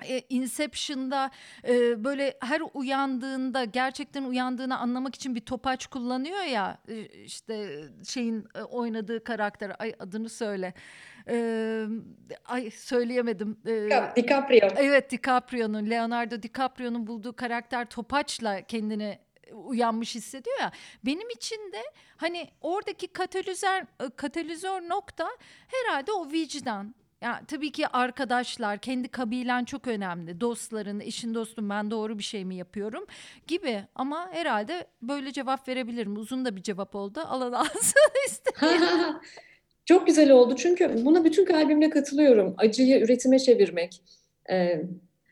e, 0.09 0.23
Inception'da 0.29 1.31
e, 1.69 2.05
böyle 2.05 2.37
her 2.41 2.63
uyandığında 2.75 3.65
gerçekten 3.65 4.23
uyandığını 4.23 4.79
anlamak 4.79 5.15
için 5.15 5.35
bir 5.35 5.41
topaç 5.41 5.87
kullanıyor 5.87 6.43
ya 6.43 6.79
e, 6.89 7.01
işte 7.05 7.85
şeyin 8.09 8.47
e, 8.55 8.63
oynadığı 8.63 9.25
karakter 9.25 9.73
ay 9.79 9.95
adını 9.99 10.29
söyle 10.29 10.75
e, 11.29 11.85
ay 12.45 12.71
söyleyemedim 12.71 13.59
e, 13.67 13.91
DiCaprio 14.17 14.69
evet 14.77 15.11
DiCaprio'nun 15.11 15.91
Leonardo 15.91 16.43
DiCaprio'nun 16.43 17.07
bulduğu 17.07 17.37
karakter 17.37 17.85
topaçla 17.85 18.63
kendini 18.63 19.19
uyanmış 19.53 20.15
hissediyor 20.15 20.61
ya. 20.61 20.73
Benim 21.07 21.31
için 21.31 21.73
de 21.73 21.83
hani 22.17 22.49
oradaki 22.61 23.09
katalizör 23.09 23.83
katalizör 24.17 24.81
nokta 24.81 25.29
herhalde 25.69 26.13
o 26.13 26.33
vicdan. 26.33 26.95
Ya 27.23 27.43
tabii 27.49 27.73
ki 27.73 27.89
arkadaşlar, 27.89 28.79
kendi 28.79 29.09
kabilen 29.09 29.65
çok 29.65 29.87
önemli. 29.87 30.41
Dostların, 30.41 31.01
eşin 31.01 31.35
dostum 31.35 31.71
ben 31.71 31.91
doğru 31.91 32.19
bir 32.19 32.23
şey 32.23 32.45
mi 32.45 32.57
yapıyorum 32.57 33.07
gibi. 33.47 33.83
Ama 33.95 34.29
herhalde 34.33 34.87
böyle 35.03 35.33
cevap 35.33 35.69
verebilirim. 35.69 36.17
Uzun 36.17 36.45
da 36.45 36.57
bir 36.57 36.63
cevap 36.63 36.95
oldu. 36.95 37.21
Alan 37.27 37.53
alsın 37.53 38.01
Çok 39.85 40.07
güzel 40.07 40.31
oldu 40.31 40.57
çünkü 40.57 41.05
buna 41.05 41.25
bütün 41.25 41.45
kalbimle 41.45 41.91
katılıyorum. 41.91 42.55
Acıyı 42.59 43.01
üretime 43.01 43.39
çevirmek, 43.39 44.03
e, 44.51 44.83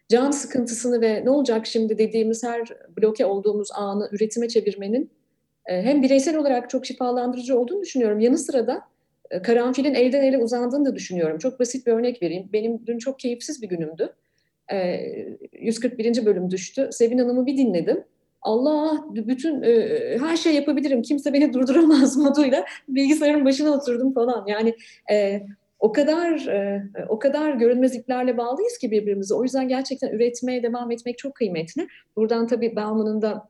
can 0.08 0.30
sıkıntısını 0.30 1.00
ve 1.00 1.24
ne 1.24 1.30
olacak 1.30 1.66
şimdi 1.66 1.98
dediğimiz 1.98 2.44
her 2.44 2.68
bloke 2.98 3.26
olduğumuz 3.26 3.68
anı 3.72 4.08
üretime 4.12 4.48
çevirmenin 4.48 5.10
e, 5.66 5.82
hem 5.82 6.02
bireysel 6.02 6.36
olarak 6.36 6.70
çok 6.70 6.86
şifalandırıcı 6.86 7.58
olduğunu 7.58 7.82
düşünüyorum. 7.82 8.20
Yanı 8.20 8.38
sıra 8.38 8.66
da 8.66 8.82
karanfilin 9.42 9.94
elden 9.94 10.22
ele 10.22 10.38
uzandığını 10.38 10.84
da 10.84 10.94
düşünüyorum. 10.94 11.38
Çok 11.38 11.60
basit 11.60 11.86
bir 11.86 11.92
örnek 11.92 12.22
vereyim. 12.22 12.48
Benim 12.52 12.86
dün 12.86 12.98
çok 12.98 13.18
keyifsiz 13.18 13.62
bir 13.62 13.68
günümdü. 13.68 14.14
141. 15.52 16.22
E, 16.22 16.26
bölüm 16.26 16.50
düştü. 16.50 16.88
Sevin 16.92 17.18
Hanım'ı 17.18 17.46
bir 17.46 17.56
dinledim. 17.56 18.04
Allah 18.42 19.04
bütün 19.14 19.62
e, 19.62 19.72
her 20.20 20.36
şey 20.36 20.54
yapabilirim. 20.54 21.02
Kimse 21.02 21.32
beni 21.32 21.52
durduramaz 21.52 22.16
moduyla 22.24 22.64
bilgisayarın 22.88 23.44
başına 23.44 23.70
oturdum 23.70 24.12
falan. 24.14 24.46
Yani 24.46 24.74
e, 25.10 25.42
o 25.78 25.92
kadar 25.92 26.46
e, 26.46 26.82
o 27.08 27.18
kadar 27.18 27.54
görünmez 27.54 27.94
iplerle 27.94 28.38
bağlıyız 28.38 28.78
ki 28.78 28.90
birbirimize. 28.90 29.34
O 29.34 29.42
yüzden 29.42 29.68
gerçekten 29.68 30.08
üretmeye 30.08 30.62
devam 30.62 30.90
etmek 30.90 31.18
çok 31.18 31.34
kıymetli. 31.34 31.88
Buradan 32.16 32.46
tabii 32.46 32.76
Bauman'ın 32.76 33.22
da 33.22 33.48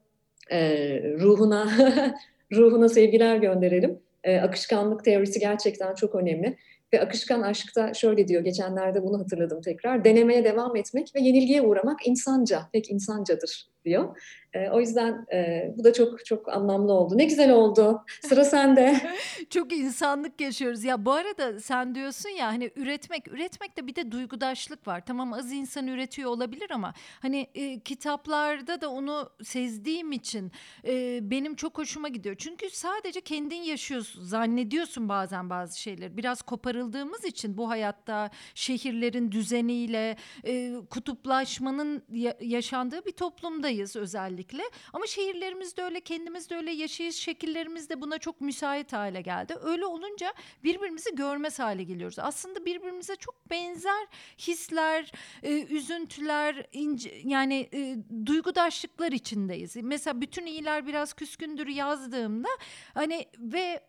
ruhuna 1.20 1.68
ruhuna 2.52 2.88
sevgiler 2.88 3.36
gönderelim. 3.36 3.98
E, 4.24 4.40
akışkanlık 4.40 5.04
teorisi 5.04 5.40
gerçekten 5.40 5.94
çok 5.94 6.14
önemli. 6.14 6.56
Ve 6.92 7.00
akışkan 7.00 7.42
aşkta 7.42 7.94
şöyle 7.94 8.28
diyor, 8.28 8.44
geçenlerde 8.44 9.02
bunu 9.02 9.18
hatırladım 9.18 9.60
tekrar. 9.60 10.04
Denemeye 10.04 10.44
devam 10.44 10.76
etmek 10.76 11.12
ve 11.14 11.20
yenilgiye 11.20 11.62
uğramak 11.62 12.06
insanca, 12.06 12.68
pek 12.72 12.90
insancadır 12.90 13.66
diyor. 13.84 14.16
E, 14.52 14.70
o 14.70 14.80
yüzden 14.80 15.26
e, 15.32 15.70
bu 15.78 15.84
da 15.84 15.92
çok 15.92 16.24
çok 16.26 16.48
anlamlı 16.48 16.92
oldu. 16.92 17.18
Ne 17.18 17.24
güzel 17.24 17.50
oldu. 17.52 18.04
Sıra 18.22 18.44
sende. 18.44 18.96
çok 19.50 19.72
insanlık 19.72 20.40
yaşıyoruz. 20.40 20.84
Ya 20.84 21.04
bu 21.04 21.12
arada 21.12 21.60
sen 21.60 21.94
diyorsun 21.94 22.28
ya 22.28 22.46
hani 22.46 22.70
üretmek, 22.76 23.28
üretmekte 23.28 23.86
bir 23.86 23.94
de 23.94 24.12
duygudaşlık 24.12 24.86
var. 24.86 25.06
Tamam 25.06 25.32
az 25.32 25.52
insan 25.52 25.86
üretiyor 25.86 26.30
olabilir 26.30 26.70
ama 26.70 26.94
hani 27.22 27.46
e, 27.54 27.80
kitaplarda 27.80 28.80
da 28.80 28.90
onu 28.90 29.30
sezdiğim 29.42 30.12
için 30.12 30.52
e, 30.86 31.18
benim 31.30 31.54
çok 31.54 31.78
hoşuma 31.78 32.08
gidiyor. 32.08 32.34
Çünkü 32.38 32.70
sadece 32.70 33.20
kendin 33.20 33.62
yaşıyorsun, 33.62 34.22
zannediyorsun 34.24 35.08
bazen 35.08 35.50
bazı 35.50 35.80
şeyleri. 35.80 36.16
Biraz 36.16 36.42
koparıldığımız 36.42 37.24
için 37.24 37.56
bu 37.56 37.70
hayatta 37.70 38.30
şehirlerin 38.54 39.32
düzeniyle, 39.32 40.16
e, 40.46 40.72
kutuplaşmanın 40.90 42.02
ya- 42.12 42.36
yaşandığı 42.40 43.04
bir 43.04 43.12
toplumdayız 43.12 43.69
özellikle 43.96 44.30
özellikle. 44.30 44.62
Ama 44.92 45.06
şehirlerimiz 45.06 45.76
de 45.76 45.82
öyle, 45.82 46.00
kendimiz 46.00 46.50
de 46.50 46.56
öyle, 46.56 46.70
yaşayış 46.70 47.16
şekillerimiz 47.16 47.90
de 47.90 48.00
buna 48.00 48.18
çok 48.18 48.40
müsait 48.40 48.92
hale 48.92 49.20
geldi. 49.20 49.54
Öyle 49.62 49.86
olunca 49.86 50.34
birbirimizi 50.64 51.14
görmez 51.14 51.58
hale 51.58 51.82
geliyoruz. 51.82 52.18
Aslında 52.18 52.64
birbirimize 52.64 53.16
çok 53.16 53.50
benzer 53.50 54.06
hisler, 54.38 55.12
e, 55.42 55.62
üzüntüler, 55.62 56.66
ince, 56.72 57.20
yani 57.24 57.68
e, 57.72 57.96
duygudaşlıklar 58.26 59.12
içindeyiz. 59.12 59.76
Mesela 59.76 60.20
bütün 60.20 60.46
iyiler 60.46 60.86
biraz 60.86 61.12
küskündür 61.12 61.66
yazdığımda 61.66 62.48
hani 62.94 63.26
ve 63.38 63.80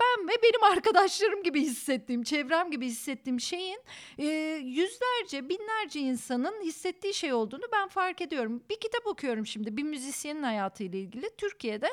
ben 0.00 0.28
ve 0.28 0.32
benim 0.42 0.62
arkadaşlarım 0.62 1.42
gibi 1.42 1.60
hissettiğim, 1.60 2.22
çevrem 2.22 2.70
gibi 2.70 2.86
hissettiğim 2.86 3.40
şeyin 3.40 3.78
e, 4.18 4.26
yüzlerce, 4.64 5.48
binlerce 5.48 6.00
insanın 6.00 6.62
hissettiği 6.62 7.14
şey 7.14 7.32
olduğunu 7.32 7.64
ben 7.72 7.88
fark 7.88 8.20
ediyorum. 8.20 8.62
Bir 8.70 8.80
kitap 8.80 9.06
okuyorum 9.06 9.46
şimdi 9.46 9.76
bir 9.76 9.82
müzisyenin 9.82 10.42
hayatıyla 10.42 10.98
ilgili. 10.98 11.30
Türkiye'de 11.38 11.88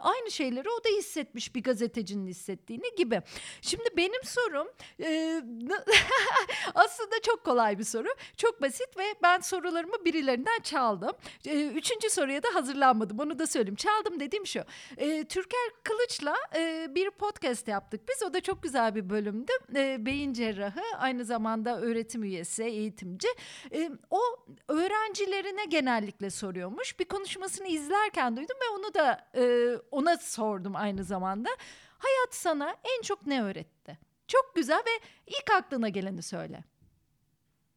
Aynı 0.00 0.30
şeyleri 0.30 0.68
o 0.68 0.84
da 0.84 0.88
hissetmiş 0.98 1.54
bir 1.54 1.62
gazetecinin 1.62 2.26
hissettiğini 2.26 2.94
gibi. 2.96 3.22
Şimdi 3.60 3.88
benim 3.96 4.24
sorum 4.24 4.68
e, 5.02 5.42
aslında 6.74 7.20
çok 7.22 7.44
kolay 7.44 7.78
bir 7.78 7.84
soru. 7.84 8.08
Çok 8.36 8.62
basit 8.62 8.98
ve 8.98 9.14
ben 9.22 9.40
sorularımı 9.40 10.04
birilerinden 10.04 10.60
çaldım. 10.62 11.12
E, 11.46 11.66
üçüncü 11.66 12.10
soruya 12.10 12.42
da 12.42 12.48
hazırlanmadım. 12.54 13.18
Onu 13.18 13.38
da 13.38 13.46
söyleyeyim. 13.46 13.76
Çaldım 13.76 14.20
dediğim 14.20 14.46
şu. 14.46 14.64
E, 14.96 15.24
Türker 15.24 15.70
Kılıç'la 15.84 16.36
e, 16.56 16.86
bir 16.94 17.10
podcast 17.10 17.68
yaptık 17.68 18.00
biz. 18.08 18.22
O 18.22 18.34
da 18.34 18.40
çok 18.40 18.62
güzel 18.62 18.94
bir 18.94 19.10
bölümdü. 19.10 19.52
E, 19.76 20.06
beyin 20.06 20.32
cerrahı 20.32 20.82
aynı 20.98 21.24
zamanda 21.24 21.80
öğretim 21.80 22.24
üyesi, 22.24 22.62
eğitimci. 22.62 23.28
E, 23.72 23.90
o 24.10 24.20
öğrencilerine 24.68 25.64
genellikle 25.64 26.30
soruyormuş. 26.30 26.98
Bir 27.00 27.04
konuşmasını 27.04 27.66
izlerken 27.66 28.36
duydum 28.36 28.56
ve 28.62 28.68
onu 28.78 28.94
da 28.94 29.30
e, 29.34 29.76
ona 29.90 30.16
sordum 30.16 30.76
aynı 30.76 31.04
zamanda. 31.04 31.48
Hayat 31.98 32.34
sana 32.34 32.76
en 32.96 33.02
çok 33.02 33.26
ne 33.26 33.42
öğretti? 33.42 33.98
Çok 34.28 34.52
güzel 34.54 34.78
ve 34.78 35.06
ilk 35.26 35.50
aklına 35.58 35.88
geleni 35.88 36.22
söyle. 36.22 36.64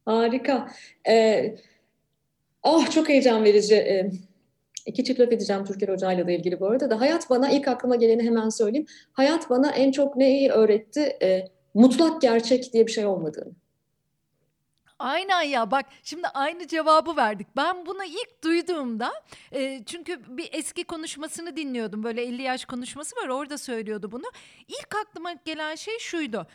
Harika. 0.04 0.70
Ee, 1.08 1.56
oh 2.62 2.90
çok 2.90 3.08
heyecan 3.08 3.44
verici. 3.44 3.74
Ee, 3.74 4.10
iki 4.86 5.04
çift 5.04 5.20
laf 5.20 5.32
edeceğim 5.32 5.64
Türker 5.64 5.88
Hoca'yla 5.88 6.26
da 6.26 6.30
ilgili 6.30 6.60
bu 6.60 6.66
arada 6.66 6.90
da. 6.90 7.00
Hayat 7.00 7.30
bana 7.30 7.50
ilk 7.50 7.68
aklıma 7.68 7.96
geleni 7.96 8.22
hemen 8.22 8.48
söyleyeyim. 8.48 8.86
Hayat 9.12 9.50
bana 9.50 9.70
en 9.70 9.92
çok 9.92 10.16
neyi 10.16 10.50
öğretti? 10.50 11.00
Ee, 11.22 11.48
mutlak 11.74 12.22
gerçek 12.22 12.72
diye 12.72 12.86
bir 12.86 12.92
şey 12.92 13.06
olmadığını. 13.06 13.52
Aynen 15.04 15.42
ya 15.42 15.70
bak 15.70 15.86
şimdi 16.02 16.28
aynı 16.28 16.66
cevabı 16.66 17.16
verdik. 17.16 17.46
Ben 17.56 17.86
bunu 17.86 18.04
ilk 18.04 18.44
duyduğumda 18.44 19.12
e, 19.52 19.84
çünkü 19.86 20.36
bir 20.36 20.48
eski 20.52 20.84
konuşmasını 20.84 21.56
dinliyordum. 21.56 22.02
Böyle 22.02 22.22
50 22.22 22.42
yaş 22.42 22.64
konuşması 22.64 23.16
var 23.16 23.28
orada 23.28 23.58
söylüyordu 23.58 24.12
bunu. 24.12 24.24
İlk 24.68 24.94
aklıma 24.94 25.32
gelen 25.32 25.74
şey 25.74 25.98
şuydu. 25.98 26.46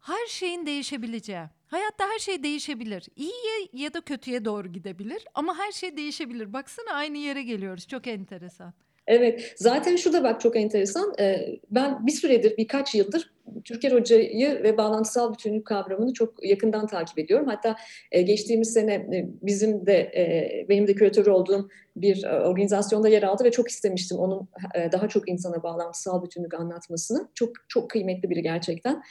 Her 0.00 0.26
şeyin 0.26 0.66
değişebileceği. 0.66 1.44
Hayatta 1.66 2.08
her 2.08 2.18
şey 2.18 2.42
değişebilir. 2.42 3.06
İyiye 3.16 3.68
ya 3.72 3.94
da 3.94 4.00
kötüye 4.00 4.44
doğru 4.44 4.68
gidebilir 4.68 5.24
ama 5.34 5.58
her 5.58 5.72
şey 5.72 5.96
değişebilir. 5.96 6.52
Baksana 6.52 6.92
aynı 6.92 7.18
yere 7.18 7.42
geliyoruz. 7.42 7.88
Çok 7.88 8.06
enteresan. 8.06 8.74
Evet, 9.06 9.54
zaten 9.56 9.96
şu 9.96 10.12
da 10.12 10.24
bak 10.24 10.40
çok 10.40 10.56
enteresan. 10.56 11.14
Ee, 11.20 11.58
ben 11.70 12.06
bir 12.06 12.12
süredir, 12.12 12.56
birkaç 12.56 12.94
yıldır 12.94 13.32
Türker 13.64 13.92
Hoca'yı 13.92 14.62
ve 14.62 14.76
bağlantısal 14.76 15.32
bütünlük 15.32 15.66
kavramını 15.66 16.12
çok 16.12 16.44
yakından 16.44 16.86
takip 16.86 17.18
ediyorum. 17.18 17.46
Hatta 17.48 17.76
e, 18.12 18.22
geçtiğimiz 18.22 18.72
sene 18.72 18.94
e, 18.94 19.28
bizim 19.42 19.86
de, 19.86 19.98
e, 19.98 20.66
benim 20.68 20.86
de 20.86 20.94
küratör 20.94 21.26
olduğum 21.26 21.68
bir 21.96 22.24
organizasyonda 22.24 23.08
yer 23.08 23.22
aldı 23.22 23.44
ve 23.44 23.50
çok 23.50 23.68
istemiştim 23.68 24.18
onun 24.18 24.48
daha 24.92 25.08
çok 25.08 25.28
insana 25.28 25.62
bağlantısal 25.62 26.24
bütünlük 26.24 26.54
anlatmasını. 26.54 27.28
Çok 27.34 27.50
çok 27.68 27.90
kıymetli 27.90 28.30
biri 28.30 28.42
gerçekten. 28.42 29.02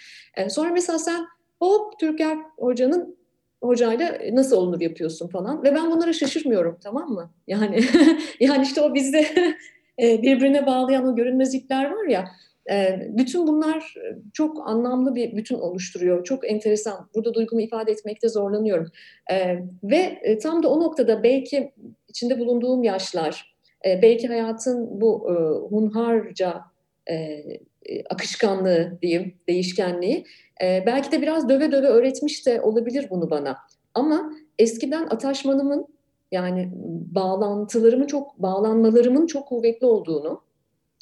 Sonra 0.49 0.69
mesela 0.69 0.99
sen 0.99 1.25
hop 1.59 1.99
Türker 1.99 2.37
Hoca'nın 2.57 3.17
hocayla 3.63 4.17
nasıl 4.31 4.57
olunur 4.57 4.81
yapıyorsun 4.81 5.27
falan 5.27 5.63
ve 5.63 5.75
ben 5.75 5.91
bunlara 5.91 6.13
şaşırmıyorum 6.13 6.77
tamam 6.83 7.09
mı? 7.09 7.33
Yani 7.47 7.83
yani 8.39 8.63
işte 8.63 8.81
o 8.81 8.93
bizde 8.93 9.25
E, 10.01 10.21
birbirine 10.21 10.65
bağlayan 10.65 11.07
o 11.07 11.15
görünmez 11.15 11.53
ipler 11.53 11.91
var 11.91 12.07
ya 12.07 12.25
e, 12.71 13.07
bütün 13.09 13.47
bunlar 13.47 13.93
çok 14.33 14.69
anlamlı 14.69 15.15
bir 15.15 15.35
bütün 15.35 15.55
oluşturuyor. 15.55 16.23
Çok 16.23 16.51
enteresan. 16.51 17.09
Burada 17.15 17.33
duygumu 17.33 17.61
ifade 17.61 17.91
etmekte 17.91 18.29
zorlanıyorum. 18.29 18.87
E, 19.31 19.57
ve 19.83 20.37
tam 20.43 20.63
da 20.63 20.69
o 20.69 20.79
noktada 20.79 21.23
belki 21.23 21.71
içinde 22.07 22.39
bulunduğum 22.39 22.83
yaşlar, 22.83 23.55
e, 23.85 24.01
belki 24.01 24.27
hayatın 24.27 25.01
bu 25.01 25.27
e, 25.29 25.33
hunharca 25.75 26.61
e, 27.07 27.15
e, 27.85 28.03
akışkanlığı 28.09 28.97
diyeyim, 29.01 29.33
değişkenliği 29.47 30.25
e, 30.63 30.83
belki 30.85 31.11
de 31.11 31.21
biraz 31.21 31.49
döve 31.49 31.71
döve 31.71 31.87
öğretmiş 31.87 32.47
de 32.47 32.61
olabilir 32.61 33.07
bunu 33.09 33.29
bana. 33.29 33.57
Ama 33.93 34.33
eskiden 34.59 35.03
ataşmanımın 35.03 35.87
yani 36.31 36.69
bağlantılarımın 37.15 38.07
çok, 38.07 38.41
bağlanmalarımın 38.41 39.27
çok 39.27 39.47
kuvvetli 39.47 39.87
olduğunu 39.87 40.41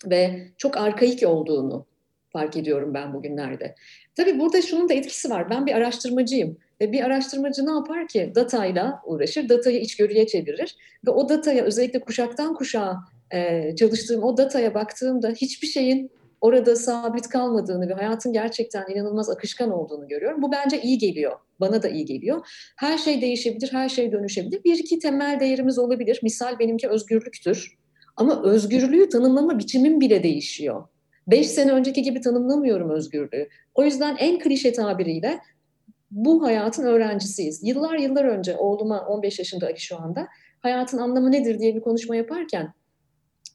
ve 0.05 0.48
çok 0.57 0.77
arkaik 0.77 1.27
olduğunu 1.27 1.86
fark 2.29 2.57
ediyorum 2.57 2.93
ben 2.93 3.13
bugünlerde. 3.13 3.75
Tabii 4.15 4.39
burada 4.39 4.62
şunun 4.62 4.89
da 4.89 4.93
etkisi 4.93 5.29
var. 5.29 5.50
Ben 5.50 5.65
bir 5.65 5.74
araştırmacıyım. 5.74 6.57
Ve 6.81 6.91
bir 6.91 7.03
araştırmacı 7.03 7.65
ne 7.65 7.71
yapar 7.71 8.07
ki? 8.07 8.31
Datayla 8.36 9.01
uğraşır, 9.05 9.50
datayı 9.50 9.79
içgörüye 9.79 10.27
çevirir. 10.27 10.75
Ve 11.07 11.12
o 11.12 11.29
dataya 11.29 11.63
özellikle 11.63 12.00
kuşaktan 12.00 12.53
kuşağa 12.53 12.98
e, 13.31 13.75
çalıştığım 13.75 14.24
o 14.24 14.38
dataya 14.38 14.74
baktığımda 14.74 15.29
hiçbir 15.29 15.67
şeyin 15.67 16.12
orada 16.41 16.75
sabit 16.75 17.29
kalmadığını 17.29 17.89
ve 17.89 17.93
hayatın 17.93 18.34
gerçekten 18.34 18.86
inanılmaz 18.96 19.29
akışkan 19.29 19.72
olduğunu 19.72 20.08
görüyorum. 20.08 20.41
Bu 20.41 20.51
bence 20.51 20.81
iyi 20.81 20.98
geliyor. 20.98 21.39
Bana 21.60 21.84
da 21.84 21.89
iyi 21.89 22.05
geliyor. 22.05 22.48
Her 22.77 22.98
şey 22.98 23.22
değişebilir, 23.22 23.69
her 23.72 23.89
şey 23.89 24.12
dönüşebilir. 24.12 24.63
Bir 24.63 24.77
iki 24.77 25.00
temel 25.00 25.39
değerimiz 25.39 25.79
olabilir. 25.79 26.19
Misal 26.24 26.60
benimki 26.60 26.89
özgürlüktür. 26.89 27.77
Ama 28.15 28.43
özgürlüğü 28.43 29.10
tanımlama 29.10 29.60
biçimim 29.60 30.01
bile 30.01 30.24
değişiyor. 30.24 30.88
Beş 31.27 31.48
sene 31.48 31.72
önceki 31.72 32.01
gibi 32.01 32.22
tanımlamıyorum 32.22 32.89
özgürlüğü. 32.89 33.50
O 33.75 33.84
yüzden 33.84 34.15
en 34.19 34.39
klişe 34.39 34.74
tabiriyle 34.74 35.39
bu 36.12 36.43
hayatın 36.43 36.84
öğrencisiyiz. 36.84 37.63
Yıllar 37.63 37.98
yıllar 37.98 38.25
önce 38.25 38.58
oğluma 38.58 39.05
15 39.05 39.39
yaşındaki 39.39 39.86
şu 39.86 39.98
anda 39.98 40.27
hayatın 40.60 40.98
anlamı 40.98 41.31
nedir 41.31 41.60
diye 41.60 41.75
bir 41.75 41.81
konuşma 41.81 42.15
yaparken 42.15 42.74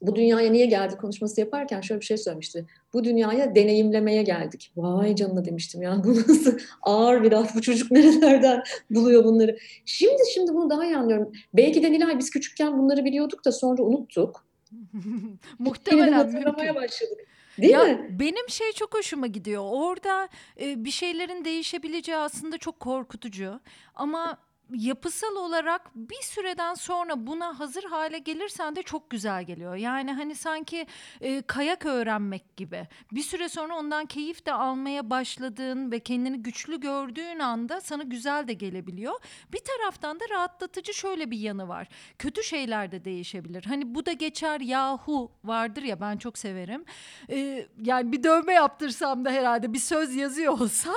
bu 0.06 0.16
dünyaya 0.16 0.50
niye 0.50 0.66
geldik 0.66 1.00
konuşması 1.00 1.40
yaparken 1.40 1.80
şöyle 1.80 2.00
bir 2.00 2.06
şey 2.06 2.16
söylemişti. 2.16 2.66
Bu 2.92 3.04
dünyaya 3.04 3.54
deneyimlemeye 3.54 4.22
geldik. 4.22 4.72
Vay 4.76 5.14
canına 5.14 5.44
demiştim 5.44 5.82
ya 5.82 6.00
bu 6.04 6.14
nasıl 6.14 6.58
ağır 6.82 7.22
bir 7.22 7.32
laf 7.32 7.54
bu 7.54 7.62
çocuk 7.62 7.90
nerelerden 7.90 8.62
buluyor 8.90 9.24
bunları. 9.24 9.56
Şimdi 9.84 10.22
şimdi 10.34 10.54
bunu 10.54 10.70
daha 10.70 10.84
iyi 10.84 10.96
anlıyorum. 10.96 11.32
Belki 11.54 11.82
de 11.82 11.92
Nilay 11.92 12.18
biz 12.18 12.30
küçükken 12.30 12.78
bunları 12.78 13.04
biliyorduk 13.04 13.44
da 13.44 13.52
sonra 13.52 13.82
unuttuk. 13.82 14.44
Muhtemelen 15.58 16.12
hatırlamaya 16.12 16.72
mümkün. 16.72 16.74
başladık. 16.74 17.18
Değil 17.58 17.72
ya 17.72 17.84
mi? 17.84 18.16
benim 18.20 18.48
şey 18.48 18.72
çok 18.72 18.94
hoşuma 18.94 19.26
gidiyor. 19.26 19.62
Orada 19.66 20.28
e, 20.60 20.84
bir 20.84 20.90
şeylerin 20.90 21.44
değişebileceği 21.44 22.18
aslında 22.18 22.58
çok 22.58 22.80
korkutucu. 22.80 23.60
Ama 23.94 24.38
yapısal 24.72 25.36
olarak 25.36 25.90
bir 25.94 26.22
süreden 26.22 26.74
sonra 26.74 27.26
buna 27.26 27.60
hazır 27.60 27.84
hale 27.84 28.18
gelirsen 28.18 28.76
de 28.76 28.82
çok 28.82 29.10
güzel 29.10 29.44
geliyor. 29.44 29.74
Yani 29.74 30.12
hani 30.12 30.34
sanki 30.34 30.86
e, 31.20 31.42
kayak 31.42 31.86
öğrenmek 31.86 32.56
gibi. 32.56 32.88
Bir 33.12 33.22
süre 33.22 33.48
sonra 33.48 33.76
ondan 33.76 34.06
keyif 34.06 34.46
de 34.46 34.52
almaya 34.52 35.10
başladığın 35.10 35.92
ve 35.92 36.00
kendini 36.00 36.42
güçlü 36.42 36.80
gördüğün 36.80 37.38
anda 37.38 37.80
sana 37.80 38.02
güzel 38.02 38.48
de 38.48 38.52
gelebiliyor. 38.52 39.14
Bir 39.52 39.60
taraftan 39.60 40.20
da 40.20 40.24
rahatlatıcı 40.30 40.94
şöyle 40.94 41.30
bir 41.30 41.38
yanı 41.38 41.68
var. 41.68 41.88
Kötü 42.18 42.42
şeyler 42.42 42.92
de 42.92 43.04
değişebilir. 43.04 43.64
Hani 43.64 43.94
bu 43.94 44.06
da 44.06 44.12
geçer 44.12 44.60
yahu 44.60 45.32
vardır 45.44 45.82
ya 45.82 46.00
ben 46.00 46.16
çok 46.16 46.38
severim. 46.38 46.84
E, 47.30 47.68
yani 47.82 48.12
bir 48.12 48.22
dövme 48.22 48.52
yaptırsam 48.52 49.24
da 49.24 49.30
herhalde 49.30 49.72
bir 49.72 49.78
söz 49.78 50.14
yazıyor 50.14 50.52
olsam 50.60 50.94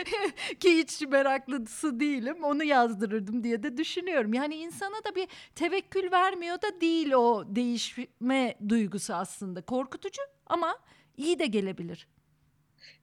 ki 0.60 0.78
hiç 0.78 1.00
meraklısı 1.00 2.00
değilim. 2.00 2.44
Onu 2.44 2.64
yazdım 2.64 2.99
yazdırırdım 3.00 3.44
diye 3.44 3.62
de 3.62 3.76
düşünüyorum. 3.76 4.34
Yani 4.34 4.54
insana 4.54 5.04
da 5.10 5.14
bir 5.14 5.28
tevekkül 5.54 6.12
vermiyor 6.12 6.56
da 6.56 6.80
değil 6.80 7.12
o 7.12 7.44
değişme 7.46 8.54
duygusu 8.68 9.14
aslında. 9.14 9.62
Korkutucu 9.62 10.22
ama 10.46 10.78
iyi 11.16 11.38
de 11.38 11.46
gelebilir. 11.46 12.08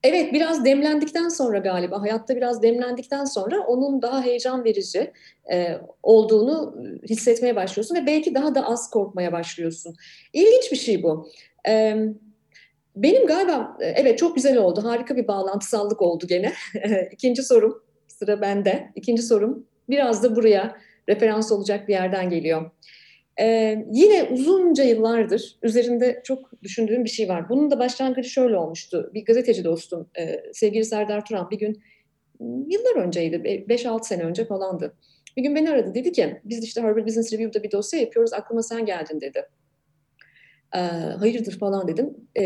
Evet 0.03 0.33
biraz 0.33 0.65
demlendikten 0.65 1.29
sonra 1.29 1.57
galiba 1.57 2.01
hayatta 2.01 2.35
biraz 2.35 2.61
demlendikten 2.63 3.25
sonra 3.25 3.59
onun 3.59 4.01
daha 4.01 4.23
heyecan 4.23 4.63
verici 4.63 5.11
e, 5.53 5.77
olduğunu 6.03 6.75
hissetmeye 7.09 7.55
başlıyorsun 7.55 7.95
ve 7.95 8.05
belki 8.05 8.35
daha 8.35 8.55
da 8.55 8.65
az 8.65 8.89
korkmaya 8.89 9.31
başlıyorsun. 9.31 9.95
İlginç 10.33 10.71
bir 10.71 10.77
şey 10.77 11.03
bu. 11.03 11.29
E, 11.67 11.95
benim 12.95 13.27
galiba 13.27 13.77
evet 13.81 14.17
çok 14.17 14.35
güzel 14.35 14.57
oldu 14.57 14.83
harika 14.83 15.15
bir 15.15 15.27
bağlantısallık 15.27 16.01
oldu 16.01 16.27
gene. 16.27 16.53
İkinci 17.11 17.43
sorum 17.43 17.83
sıra 18.07 18.41
bende. 18.41 18.91
İkinci 18.95 19.21
sorum 19.21 19.66
biraz 19.89 20.23
da 20.23 20.35
buraya 20.35 20.77
referans 21.09 21.51
olacak 21.51 21.87
bir 21.87 21.93
yerden 21.93 22.29
geliyor. 22.29 22.71
Ee, 23.39 23.85
yine 23.91 24.23
uzunca 24.23 24.83
yıllardır 24.83 25.57
üzerinde 25.63 26.21
çok 26.23 26.63
düşündüğüm 26.63 27.03
bir 27.03 27.09
şey 27.09 27.29
var. 27.29 27.49
Bunun 27.49 27.71
da 27.71 27.79
başlangıcı 27.79 28.29
şöyle 28.29 28.57
olmuştu. 28.57 29.11
Bir 29.13 29.25
gazeteci 29.25 29.63
dostum, 29.63 30.09
e, 30.19 30.43
sevgili 30.53 30.85
Serdar 30.85 31.25
Turan 31.25 31.49
bir 31.51 31.59
gün 31.59 31.81
yıllar 32.67 32.95
önceydi, 32.95 33.35
5-6 33.69 34.03
sene 34.03 34.23
önce 34.23 34.45
falandı. 34.45 34.93
Bir 35.37 35.43
gün 35.43 35.55
beni 35.55 35.69
aradı 35.69 35.95
dedi 35.95 36.11
ki 36.11 36.41
biz 36.43 36.63
işte 36.63 36.81
Harvard 36.81 37.07
Business 37.07 37.33
Review'da 37.33 37.63
bir 37.63 37.71
dosya 37.71 37.99
yapıyoruz 37.99 38.33
aklıma 38.33 38.63
sen 38.63 38.85
geldin 38.85 39.21
dedi. 39.21 39.45
E, 40.75 40.79
hayırdır 41.19 41.59
falan 41.59 41.87
dedim. 41.87 42.17
E, 42.37 42.43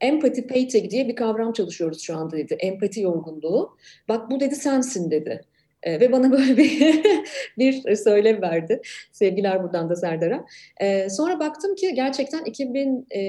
empathy 0.00 0.42
fatigue 0.48 0.90
diye 0.90 1.08
bir 1.08 1.16
kavram 1.16 1.52
çalışıyoruz 1.52 2.00
şu 2.02 2.16
anda 2.16 2.36
dedi. 2.36 2.54
Empati 2.54 3.00
yorgunluğu. 3.00 3.76
Bak 4.08 4.30
bu 4.30 4.40
dedi 4.40 4.54
sensin 4.54 5.10
dedi. 5.10 5.44
E, 5.82 6.00
ve 6.00 6.12
bana 6.12 6.32
böyle 6.32 6.56
bir 6.56 7.02
bir 7.58 7.96
söylem 7.96 8.42
verdi. 8.42 8.80
Sevgiler 9.12 9.62
buradan 9.62 9.90
da 9.90 9.96
Serdar'a. 9.96 10.44
E, 10.80 11.10
sonra 11.10 11.40
baktım 11.40 11.74
ki 11.74 11.94
gerçekten 11.94 12.44
2000 12.44 13.06
e, 13.10 13.20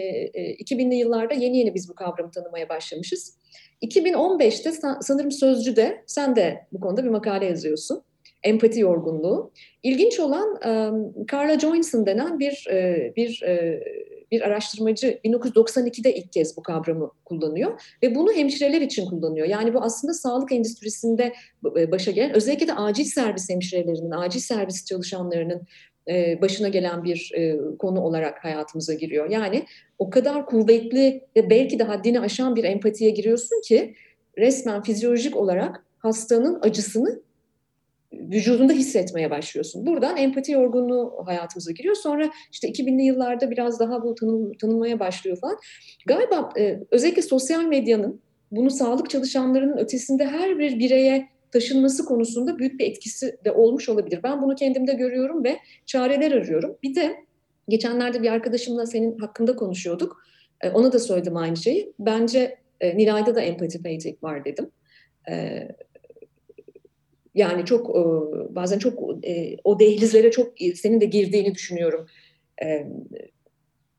2000'li 0.54 0.96
yıllarda 0.96 1.34
yeni 1.34 1.58
yeni 1.58 1.76
biz 1.76 1.90
bu 1.90 1.96
kavramı 1.96 2.32
tanımaya 2.32 2.70
başlamışız. 2.70 3.38
2015'te 3.82 4.72
sanırım 5.02 5.32
Sözcü'de 5.32 6.04
sen 6.08 6.36
de 6.36 6.68
bu 6.72 6.80
konuda 6.80 7.04
bir 7.04 7.10
makale 7.10 7.46
yazıyorsun. 7.46 8.04
Empati 8.44 8.80
yorgunluğu. 8.80 9.52
İlginç 9.84 10.20
olan 10.20 10.60
Carla 11.32 11.60
Joinson 11.60 12.06
denen 12.06 12.40
bir 12.40 12.68
bir 13.16 13.44
bir 14.34 14.42
araştırmacı 14.42 15.20
1992'de 15.26 16.16
ilk 16.16 16.32
kez 16.34 16.58
bu 16.58 16.64
kavramı 16.64 17.12
kullanıyor 17.26 17.82
ve 18.04 18.16
bunu 18.16 18.34
hemşireler 18.34 18.82
için 18.82 19.06
kullanıyor. 19.06 19.48
Yani 19.48 19.74
bu 19.74 19.82
aslında 19.82 20.14
sağlık 20.14 20.52
endüstrisinde 20.52 21.34
e, 21.78 21.92
başa 21.92 22.12
gelen 22.12 22.36
özellikle 22.36 22.68
de 22.68 22.74
acil 22.74 23.04
servis 23.04 23.50
hemşirelerinin, 23.50 24.12
acil 24.12 24.40
servis 24.40 24.86
çalışanlarının 24.86 25.62
e, 26.10 26.42
başına 26.42 26.68
gelen 26.68 27.04
bir 27.04 27.32
e, 27.36 27.58
konu 27.80 28.02
olarak 28.02 28.44
hayatımıza 28.44 28.94
giriyor. 28.94 29.30
Yani 29.30 29.66
o 30.00 30.10
kadar 30.10 30.46
kuvvetli 30.46 31.22
ve 31.36 31.50
belki 31.50 31.80
de 31.80 31.84
haddini 31.84 32.20
aşan 32.20 32.56
bir 32.56 32.64
empatiye 32.64 33.10
giriyorsun 33.10 33.62
ki 33.62 33.96
resmen 34.38 34.82
fizyolojik 34.82 35.38
olarak 35.38 35.86
hastanın 35.98 36.60
acısını 36.62 37.22
vücudunda 38.14 38.74
hissetmeye 38.74 39.32
başlıyorsun. 39.32 39.86
Buradan 39.86 40.18
empati 40.18 40.52
yorgunluğu 40.52 41.14
hayatımıza 41.26 41.72
giriyor. 41.72 41.96
Sonra 41.96 42.30
işte 42.52 42.70
2000'li 42.70 43.04
yıllarda 43.04 43.52
biraz 43.52 43.80
daha 43.80 44.04
bu 44.04 44.16
tanım, 44.16 44.54
tanınmaya 44.54 45.00
başlıyor 45.00 45.38
falan. 45.38 45.58
Galiba 46.06 46.50
e, 46.58 46.80
özellikle 46.92 47.22
sosyal 47.22 47.64
medyanın 47.64 48.22
bunu 48.52 48.70
sağlık 48.70 49.10
çalışanlarının 49.10 49.78
ötesinde 49.78 50.26
her 50.26 50.60
bir 50.60 50.80
bireye 50.80 51.30
taşınması 51.52 52.06
konusunda 52.06 52.60
büyük 52.60 52.80
bir 52.80 52.86
etkisi 52.86 53.38
de 53.46 53.52
olmuş 53.52 53.90
olabilir. 53.90 54.20
Ben 54.24 54.42
bunu 54.42 54.56
kendimde 54.56 54.94
görüyorum 54.94 55.44
ve 55.44 55.58
çareler 55.86 56.32
arıyorum. 56.32 56.78
Bir 56.84 56.96
de 56.96 57.16
geçenlerde 57.70 58.22
bir 58.22 58.32
arkadaşımla 58.32 58.86
senin 58.86 59.18
hakkında 59.18 59.56
konuşuyorduk. 59.56 60.24
E, 60.62 60.70
ona 60.70 60.94
da 60.94 61.00
söyledim 61.00 61.38
aynı 61.38 61.58
şeyi. 61.58 61.94
Bence 62.00 62.58
e, 62.82 62.98
Nilay'da 62.98 63.36
da 63.36 63.42
empati 63.42 63.78
fatigue 63.78 64.18
var 64.22 64.46
dedim. 64.46 64.72
E, 65.30 65.68
yani 67.36 67.66
çok 67.66 67.96
bazen 68.56 68.80
çok 68.80 69.00
o 69.64 69.80
dehlizlere 69.80 70.32
çok 70.32 70.54
senin 70.76 71.02
de 71.02 71.06
girdiğini 71.06 71.56
düşünüyorum. 71.56 72.08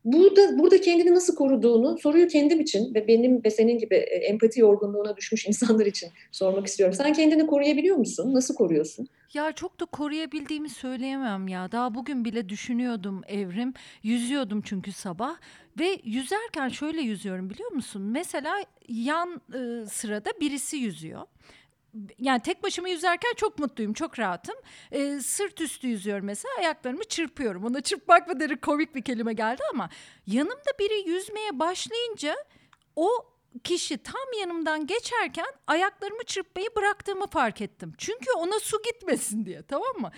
Burada 0.05 0.59
burada 0.59 0.81
kendini 0.81 1.15
nasıl 1.15 1.35
koruduğunu 1.35 1.99
soruyu 1.99 2.29
kendim 2.29 2.61
için 2.61 2.95
ve 2.95 3.09
benim 3.09 3.45
ve 3.45 3.51
senin 3.51 3.79
gibi 3.79 3.95
empati 3.97 4.61
yorgunluğuna 4.61 5.17
düşmüş 5.17 5.47
insanlar 5.49 5.87
için 5.87 6.09
sormak 6.33 6.67
istiyorum. 6.67 6.95
Sen 6.95 7.13
kendini 7.13 7.47
koruyabiliyor 7.47 7.97
musun? 7.97 8.35
Nasıl 8.35 8.55
koruyorsun? 8.55 9.09
Ya 9.35 9.53
çok 9.53 9.81
da 9.81 9.85
koruyabildiğimi 9.85 10.69
söyleyemem 10.69 11.49
ya. 11.49 11.73
Daha 11.73 11.95
bugün 11.95 12.25
bile 12.25 12.49
düşünüyordum 12.49 13.23
Evrim. 13.29 13.75
Yüzüyordum 14.03 14.63
çünkü 14.63 14.93
sabah 14.93 15.37
ve 15.81 15.99
yüzerken 16.05 16.69
şöyle 16.69 17.01
yüzüyorum 17.01 17.51
biliyor 17.51 17.73
musun? 17.73 18.03
Mesela 18.03 18.55
yan 18.89 19.41
sırada 19.87 20.31
birisi 20.41 20.77
yüzüyor 20.77 21.23
yani 22.19 22.43
tek 22.43 22.63
başıma 22.63 22.89
yüzerken 22.89 23.33
çok 23.37 23.59
mutluyum, 23.59 23.93
çok 23.93 24.19
rahatım. 24.19 24.55
Ee, 24.93 25.21
sırt 25.21 25.61
üstü 25.61 25.87
yüzüyorum 25.87 26.27
mesela, 26.27 26.55
ayaklarımı 26.59 27.05
çırpıyorum. 27.05 27.65
Ona 27.65 27.81
çırpmak 27.81 28.29
mı 28.29 28.41
derim 28.41 28.59
komik 28.61 28.95
bir 28.95 29.03
kelime 29.03 29.33
geldi 29.33 29.63
ama 29.73 29.89
yanımda 30.27 30.79
biri 30.79 31.09
yüzmeye 31.11 31.59
başlayınca 31.59 32.37
o 32.97 33.11
kişi 33.65 33.99
tam 33.99 34.41
yanımdan 34.41 34.87
geçerken 34.87 35.47
ayaklarımı 35.67 36.25
çırpmayı 36.25 36.69
bıraktığımı 36.77 37.27
fark 37.27 37.61
ettim. 37.61 37.93
Çünkü 37.99 38.33
ona 38.37 38.61
su 38.61 38.83
gitmesin 38.83 39.47
diye 39.47 39.63
tamam 39.63 39.97
mı? 40.01 40.11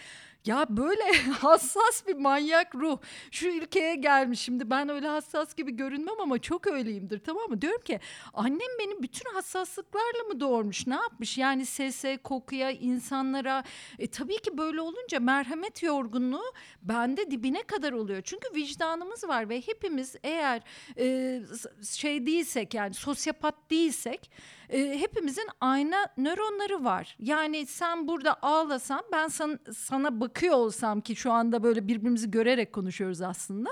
Ya 0.47 0.67
böyle 0.69 1.13
hassas 1.41 2.07
bir 2.07 2.15
manyak 2.15 2.75
ruh 2.75 2.99
şu 3.31 3.49
ülkeye 3.49 3.95
gelmiş. 3.95 4.41
Şimdi 4.41 4.71
ben 4.71 4.89
öyle 4.89 5.09
hassas 5.09 5.55
gibi 5.55 5.77
görünmem 5.77 6.21
ama 6.21 6.39
çok 6.39 6.67
öyleyimdir 6.67 7.19
tamam 7.19 7.51
mı? 7.51 7.61
Diyorum 7.63 7.81
ki 7.81 8.01
annem 8.35 8.79
beni 8.81 9.03
bütün 9.03 9.31
hassaslıklarla 9.35 10.25
mı 10.29 10.41
doğurmuş? 10.41 10.87
Ne 10.87 10.95
yapmış? 10.95 11.39
Yani 11.39 11.67
sese, 11.67 12.17
kokuya, 12.17 12.71
insanlara. 12.71 13.65
E, 13.99 14.07
tabii 14.07 14.39
ki 14.39 14.59
böyle 14.59 14.81
olunca 14.81 15.21
merhamet 15.21 15.83
yorgunluğu 15.83 16.53
bende 16.83 17.31
dibine 17.31 17.63
kadar 17.63 17.93
oluyor. 17.93 18.23
Çünkü 18.23 18.55
vicdanımız 18.55 19.29
var 19.29 19.49
ve 19.49 19.61
hepimiz 19.61 20.17
eğer 20.23 20.63
e, 20.99 21.41
şey 21.85 22.27
değilsek 22.27 22.75
yani 22.75 22.95
sosyopat 22.95 23.71
değilsek 23.71 24.31
e, 24.69 25.01
hepimizin 25.01 25.49
ayna 25.61 26.07
nöronları 26.17 26.85
var. 26.85 27.17
Yani 27.19 27.67
sen 27.67 28.09
burada 28.09 28.43
ağlasan 28.43 29.03
ben 29.13 29.29
san, 29.29 29.59
sana 29.77 30.21
bakıyor 30.37 30.55
olsam 30.55 31.01
ki 31.01 31.17
şu 31.17 31.33
anda 31.33 31.63
böyle 31.63 31.89
birbirimizi 31.89 32.31
görerek 32.31 32.73
konuşuyoruz 32.73 33.21
aslında 33.21 33.71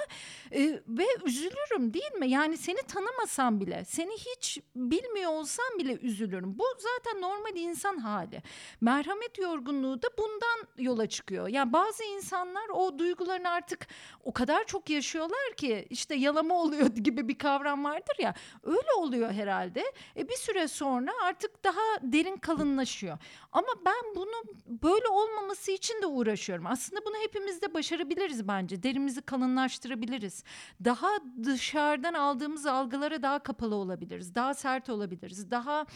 e, 0.53 0.81
ve 0.89 1.05
üzülürüm 1.25 1.95
değil 1.95 2.13
mi? 2.13 2.31
Yani 2.31 2.57
seni 2.57 2.77
tanımasam 2.77 3.61
bile 3.61 3.85
seni 3.85 4.13
hiç 4.13 4.59
bilmiyor 4.77 5.31
olsam 5.31 5.67
bile 5.79 5.99
üzülürüm. 5.99 6.59
Bu 6.59 6.65
zaten 6.79 7.21
normal 7.21 7.57
insan 7.57 7.99
hali. 7.99 8.43
Merhamet 8.81 9.39
yorgunluğu 9.39 10.03
da 10.03 10.09
bundan 10.19 10.85
yola 10.85 11.09
çıkıyor. 11.09 11.49
Yani 11.49 11.73
bazı 11.73 12.05
insanlar 12.05 12.69
o 12.75 12.99
duygularını 12.99 13.49
artık 13.49 13.87
o 14.25 14.33
kadar 14.33 14.65
çok 14.65 14.91
yaşıyorlar 14.91 15.57
ki 15.57 15.87
işte 15.91 16.15
yalama 16.15 16.55
oluyor 16.55 16.87
gibi 16.95 17.29
bir 17.29 17.39
kavram 17.39 17.85
vardır 17.85 18.17
ya 18.19 18.35
öyle 18.63 18.93
oluyor 18.99 19.33
herhalde. 19.33 19.85
E 20.17 20.29
bir 20.29 20.37
süre 20.37 20.69
sonra 20.69 21.13
artık 21.25 21.65
daha 21.65 21.83
derin 22.03 22.37
kalınlaşıyor. 22.37 23.19
Ama 23.53 23.69
ben 23.87 24.17
bunu 24.17 24.43
böyle 24.67 25.09
olmaması 25.09 25.71
için 25.71 26.03
de 26.03 26.07
uğraşıyorum. 26.07 26.54
Aslında 26.67 27.01
bunu 27.07 27.15
hepimiz 27.23 27.63
de 27.63 27.75
başarabiliriz 27.75 28.49
bence. 28.49 28.83
Derimizi 28.83 29.23
kalınlaştırabiliriz. 29.23 30.45
Daha 30.85 31.09
dışarıdan 31.45 32.15
aldığımız 32.15 32.67
algılara 32.67 33.23
daha 33.23 33.39
kapalı 33.39 33.75
olabiliriz. 33.75 34.35
Daha 34.35 34.55
sert 34.55 34.91
olabiliriz. 34.91 35.51
Daha 35.51 35.87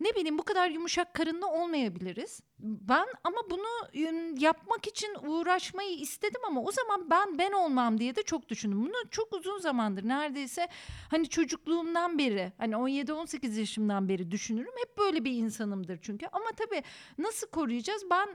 ne 0.00 0.14
bileyim 0.14 0.38
bu 0.38 0.42
kadar 0.42 0.70
yumuşak 0.70 1.14
karınlı 1.14 1.46
olmayabiliriz. 1.46 2.40
Ben 2.58 3.06
ama 3.24 3.38
bunu 3.50 3.98
yapmak 4.38 4.86
için 4.86 5.16
uğraşmayı 5.26 5.98
istedim 5.98 6.40
ama 6.46 6.62
o 6.62 6.72
zaman 6.72 7.10
ben 7.10 7.38
ben 7.38 7.52
olmam 7.52 7.98
diye 7.98 8.16
de 8.16 8.22
çok 8.22 8.48
düşündüm. 8.48 8.86
Bunu 8.86 9.10
çok 9.10 9.32
uzun 9.32 9.58
zamandır 9.58 10.08
neredeyse 10.08 10.68
hani 11.10 11.28
çocukluğumdan 11.28 12.18
beri 12.18 12.52
hani 12.58 12.74
17-18 12.74 13.58
yaşımdan 13.58 14.08
beri 14.08 14.30
düşünürüm. 14.30 14.72
Hep 14.86 14.98
böyle 14.98 15.24
bir 15.24 15.32
insanımdır 15.32 15.98
çünkü. 16.02 16.26
Ama 16.32 16.50
tabii 16.56 16.82
nasıl 17.18 17.46
koruyacağız? 17.46 18.02
Ben 18.10 18.28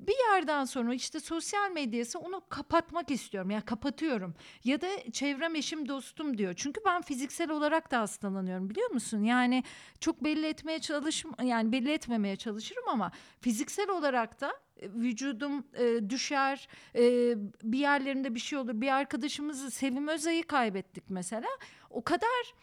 bir 0.00 0.16
yerden 0.32 0.64
sonra 0.64 0.94
işte 0.94 1.20
sosyal 1.20 1.70
medyası 1.70 2.18
onu 2.18 2.42
kapatmak 2.48 3.10
istiyorum. 3.10 3.50
Yani 3.50 3.64
kapatıyorum. 3.64 4.34
Ya 4.64 4.80
da 4.80 4.88
çevrem 5.12 5.54
eşim 5.54 5.88
dostum 5.88 6.38
diyor. 6.38 6.54
Çünkü 6.56 6.80
ben 6.86 7.02
fiziksel 7.02 7.50
olarak 7.50 7.90
da 7.90 8.00
hastalanıyorum 8.00 8.70
biliyor 8.70 8.90
musun? 8.90 9.22
Yani 9.22 9.64
çok 10.00 10.24
belli 10.24 10.46
etmeye 10.46 10.78
çalışım 10.78 11.32
yani 11.42 11.72
belli 11.72 11.92
etmemeye 11.92 12.36
çalışırım 12.36 12.88
ama 12.88 13.12
fiziksel 13.40 13.90
olarak 13.90 14.40
da 14.40 14.52
e, 14.76 14.90
vücudum 14.90 15.66
e, 15.78 16.10
düşer 16.10 16.68
e, 16.94 17.34
bir 17.62 17.78
yerlerinde 17.78 18.34
bir 18.34 18.40
şey 18.40 18.58
olur 18.58 18.80
bir 18.80 18.88
arkadaşımızı 18.88 19.70
Sevim 19.70 20.08
Özay'ı 20.08 20.42
kaybettik 20.42 21.04
mesela 21.08 21.48
o 21.90 22.04
kadar 22.04 22.54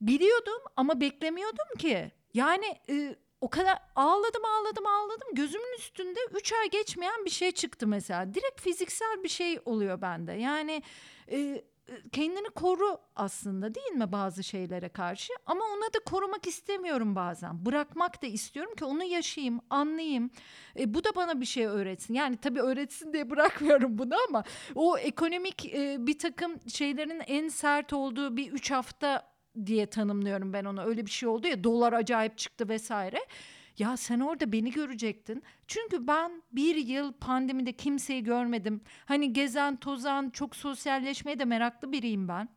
biliyordum 0.00 0.62
ama 0.76 1.00
beklemiyordum 1.00 1.78
ki 1.78 2.12
yani 2.34 2.66
e, 2.88 3.16
o 3.44 3.48
kadar 3.48 3.78
ağladım 3.96 4.44
ağladım 4.44 4.86
ağladım. 4.86 5.28
Gözümün 5.32 5.78
üstünde 5.78 6.18
3 6.34 6.52
ay 6.52 6.70
geçmeyen 6.70 7.24
bir 7.24 7.30
şey 7.30 7.52
çıktı 7.52 7.86
mesela. 7.86 8.34
Direkt 8.34 8.60
fiziksel 8.60 9.22
bir 9.22 9.28
şey 9.28 9.58
oluyor 9.64 10.00
bende. 10.00 10.32
Yani 10.32 10.82
e, 11.30 11.64
kendini 12.12 12.48
koru 12.48 12.98
aslında 13.16 13.74
değil 13.74 13.92
mi 13.92 14.12
bazı 14.12 14.44
şeylere 14.44 14.88
karşı? 14.88 15.32
Ama 15.46 15.64
ona 15.64 15.94
da 15.94 15.98
korumak 16.06 16.46
istemiyorum 16.46 17.14
bazen. 17.14 17.66
Bırakmak 17.66 18.22
da 18.22 18.26
istiyorum 18.26 18.74
ki 18.74 18.84
onu 18.84 19.04
yaşayayım 19.04 19.60
anlayayım. 19.70 20.30
E, 20.78 20.94
bu 20.94 21.04
da 21.04 21.14
bana 21.16 21.40
bir 21.40 21.46
şey 21.46 21.66
öğretsin. 21.66 22.14
Yani 22.14 22.36
tabii 22.36 22.60
öğretsin 22.60 23.12
diye 23.12 23.30
bırakmıyorum 23.30 23.98
bunu 23.98 24.14
ama 24.28 24.44
o 24.74 24.98
ekonomik 24.98 25.74
e, 25.74 25.96
bir 25.98 26.18
takım 26.18 26.68
şeylerin 26.68 27.22
en 27.26 27.48
sert 27.48 27.92
olduğu 27.92 28.36
bir 28.36 28.52
üç 28.52 28.70
hafta 28.70 29.33
diye 29.66 29.86
tanımlıyorum 29.86 30.52
ben 30.52 30.64
onu. 30.64 30.82
Öyle 30.82 31.06
bir 31.06 31.10
şey 31.10 31.28
oldu 31.28 31.46
ya 31.46 31.64
dolar 31.64 31.92
acayip 31.92 32.38
çıktı 32.38 32.68
vesaire. 32.68 33.18
Ya 33.78 33.96
sen 33.96 34.20
orada 34.20 34.52
beni 34.52 34.70
görecektin. 34.70 35.42
Çünkü 35.66 36.06
ben 36.06 36.42
bir 36.52 36.76
yıl 36.76 37.12
pandemide 37.12 37.72
kimseyi 37.72 38.24
görmedim. 38.24 38.80
Hani 39.06 39.32
gezen, 39.32 39.76
tozan, 39.76 40.30
çok 40.30 40.56
sosyalleşmeye 40.56 41.38
de 41.38 41.44
meraklı 41.44 41.92
biriyim 41.92 42.28
ben. 42.28 42.48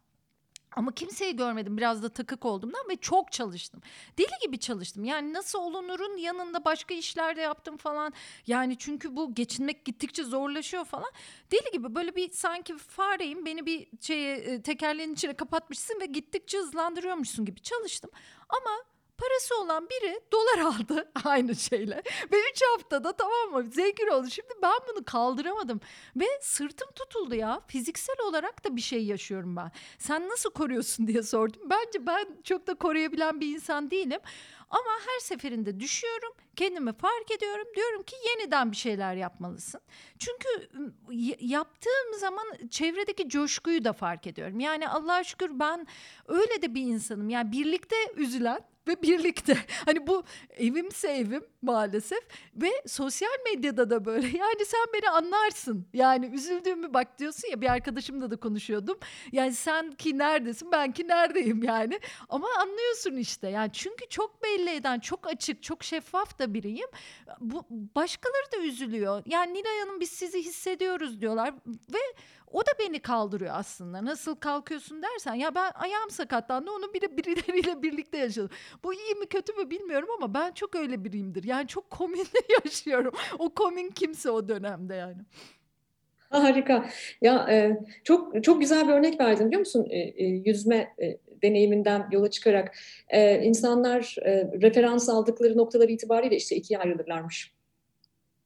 Ama 0.77 0.91
kimseyi 0.91 1.35
görmedim. 1.35 1.77
Biraz 1.77 2.03
da 2.03 2.09
takık 2.09 2.45
olduğumdan 2.45 2.89
ve 2.89 2.95
çok 2.95 3.31
çalıştım. 3.31 3.81
Deli 4.17 4.31
gibi 4.41 4.59
çalıştım. 4.59 5.03
Yani 5.03 5.33
nasıl 5.33 5.59
olunurun 5.59 6.17
yanında 6.17 6.65
başka 6.65 6.93
işlerde 6.93 7.41
yaptım 7.41 7.77
falan. 7.77 8.13
Yani 8.47 8.77
çünkü 8.77 9.15
bu 9.15 9.35
geçinmek 9.35 9.85
gittikçe 9.85 10.23
zorlaşıyor 10.23 10.85
falan. 10.85 11.11
Deli 11.51 11.71
gibi 11.71 11.95
böyle 11.95 12.15
bir 12.15 12.31
sanki 12.31 12.77
fareyim 12.77 13.45
beni 13.45 13.65
bir 13.65 13.87
şeye 14.01 14.37
e, 14.37 14.61
tekerleğin 14.61 15.13
içine 15.13 15.33
kapatmışsın 15.33 15.99
ve 16.01 16.05
gittikçe 16.05 16.57
hızlandırıyormuşsun 16.57 17.45
gibi 17.45 17.61
çalıştım. 17.61 18.11
Ama 18.49 18.71
parası 19.17 19.61
olan 19.61 19.89
biri 19.89 20.19
dolar 20.31 20.73
aldı 20.73 21.11
aynı 21.25 21.55
şeyle 21.55 22.03
ve 22.31 22.37
3 22.51 22.61
haftada 22.73 23.11
tamam 23.11 23.51
mı 23.51 23.71
zengin 23.71 24.07
oldu. 24.07 24.29
Şimdi 24.29 24.53
ben 24.61 24.79
bunu 24.89 25.05
kaldıramadım 25.05 25.81
ve 26.15 26.25
sırtım 26.41 26.87
tutuldu 26.95 27.35
ya 27.35 27.61
fiziksel 27.67 28.15
olarak 28.27 28.65
da 28.65 28.75
bir 28.75 28.81
şey 28.81 29.05
yaşıyorum 29.05 29.55
ben. 29.55 29.71
Sen 29.97 30.29
nasıl 30.29 30.49
koruyorsun 30.49 31.07
diye 31.07 31.23
sordum. 31.23 31.61
Bence 31.65 32.07
ben 32.07 32.27
çok 32.43 32.67
da 32.67 32.75
koruyabilen 32.75 33.41
bir 33.41 33.55
insan 33.55 33.91
değilim. 33.91 34.19
Ama 34.69 34.89
her 35.07 35.19
seferinde 35.19 35.79
düşüyorum, 35.79 36.33
kendimi 36.55 36.93
fark 36.93 37.31
ediyorum. 37.31 37.67
Diyorum 37.75 38.03
ki 38.03 38.15
yeniden 38.29 38.71
bir 38.71 38.77
şeyler 38.77 39.15
yapmalısın. 39.15 39.81
Çünkü 40.19 40.69
yaptığım 41.39 42.13
zaman 42.19 42.45
çevredeki 42.69 43.29
coşkuyu 43.29 43.83
da 43.83 43.93
fark 43.93 44.27
ediyorum. 44.27 44.59
Yani 44.59 44.89
Allah'a 44.89 45.23
şükür 45.23 45.59
ben 45.59 45.87
öyle 46.27 46.61
de 46.61 46.75
bir 46.75 46.81
insanım. 46.81 47.29
Yani 47.29 47.51
birlikte 47.51 47.95
üzülen 48.15 48.61
ve 48.87 49.01
birlikte. 49.01 49.57
Hani 49.85 50.07
bu 50.07 50.23
evimse 50.57 51.07
evim 51.07 51.43
maalesef 51.67 52.19
ve 52.55 52.69
sosyal 52.87 53.37
medyada 53.45 53.89
da 53.89 54.05
böyle. 54.05 54.27
Yani 54.37 54.65
sen 54.65 54.85
beni 54.93 55.09
anlarsın. 55.09 55.87
Yani 55.93 56.25
üzüldüğümü 56.25 56.93
bak 56.93 57.19
diyorsun 57.19 57.47
ya 57.51 57.61
bir 57.61 57.71
arkadaşımla 57.71 58.31
da 58.31 58.35
konuşuyordum. 58.35 58.97
Yani 59.31 59.53
sen 59.53 59.91
ki 59.91 60.17
neredesin 60.17 60.71
ben 60.71 60.91
ki 60.91 61.07
neredeyim 61.07 61.63
yani. 61.63 61.99
Ama 62.29 62.47
anlıyorsun 62.59 63.15
işte. 63.15 63.49
Yani 63.49 63.69
çünkü 63.73 64.09
çok 64.09 64.43
belli 64.43 64.69
eden, 64.69 64.99
çok 64.99 65.27
açık, 65.27 65.63
çok 65.63 65.83
şeffaf 65.83 66.39
da 66.39 66.53
biriyim. 66.53 66.89
Bu 67.39 67.65
başkaları 67.69 68.51
da 68.53 68.57
üzülüyor. 68.57 69.23
Yani 69.25 69.53
Nilay 69.53 69.79
Hanım 69.79 69.99
biz 69.99 70.09
sizi 70.09 70.39
hissediyoruz 70.39 71.21
diyorlar 71.21 71.53
ve 71.65 71.99
o 72.51 72.61
da 72.61 72.71
beni 72.79 72.99
kaldırıyor 72.99 73.51
aslında. 73.53 74.05
Nasıl 74.05 74.35
kalkıyorsun 74.35 75.01
dersen 75.03 75.33
ya 75.33 75.55
ben 75.55 75.71
ayağım 75.75 76.09
sakatlandı 76.09 76.71
onu 76.71 76.93
biri 76.93 77.17
birileriyle 77.17 77.81
birlikte 77.81 78.17
yaşadım. 78.17 78.49
Bu 78.83 78.93
iyi 78.93 79.15
mi 79.15 79.25
kötü 79.25 79.53
mü 79.53 79.69
bilmiyorum 79.69 80.09
ama 80.17 80.33
ben 80.33 80.51
çok 80.51 80.75
öyle 80.75 81.03
biriyimdir. 81.03 81.43
Yani 81.43 81.67
çok 81.67 81.89
komün 81.89 82.27
yaşıyorum. 82.65 83.13
O 83.39 83.49
komün 83.49 83.89
kimse 83.89 84.31
o 84.31 84.49
dönemde 84.49 84.95
yani. 84.95 85.21
Harika. 86.29 86.89
Ya 87.21 87.47
e, 87.49 87.79
çok 88.03 88.43
çok 88.43 88.61
güzel 88.61 88.87
bir 88.87 88.93
örnek 88.93 89.19
verdin 89.19 89.47
biliyor 89.47 89.59
musun? 89.59 89.87
E, 89.89 89.99
e, 89.99 90.25
yüzme 90.25 90.95
e, 91.01 91.17
deneyiminden 91.43 92.07
yola 92.11 92.29
çıkarak 92.29 92.75
e, 93.09 93.41
insanlar 93.43 94.15
e, 94.21 94.31
referans 94.61 95.09
aldıkları 95.09 95.57
noktalar 95.57 95.89
itibariyle 95.89 96.35
işte 96.35 96.55
ikiye 96.55 96.79
ayrılırlarmış 96.79 97.56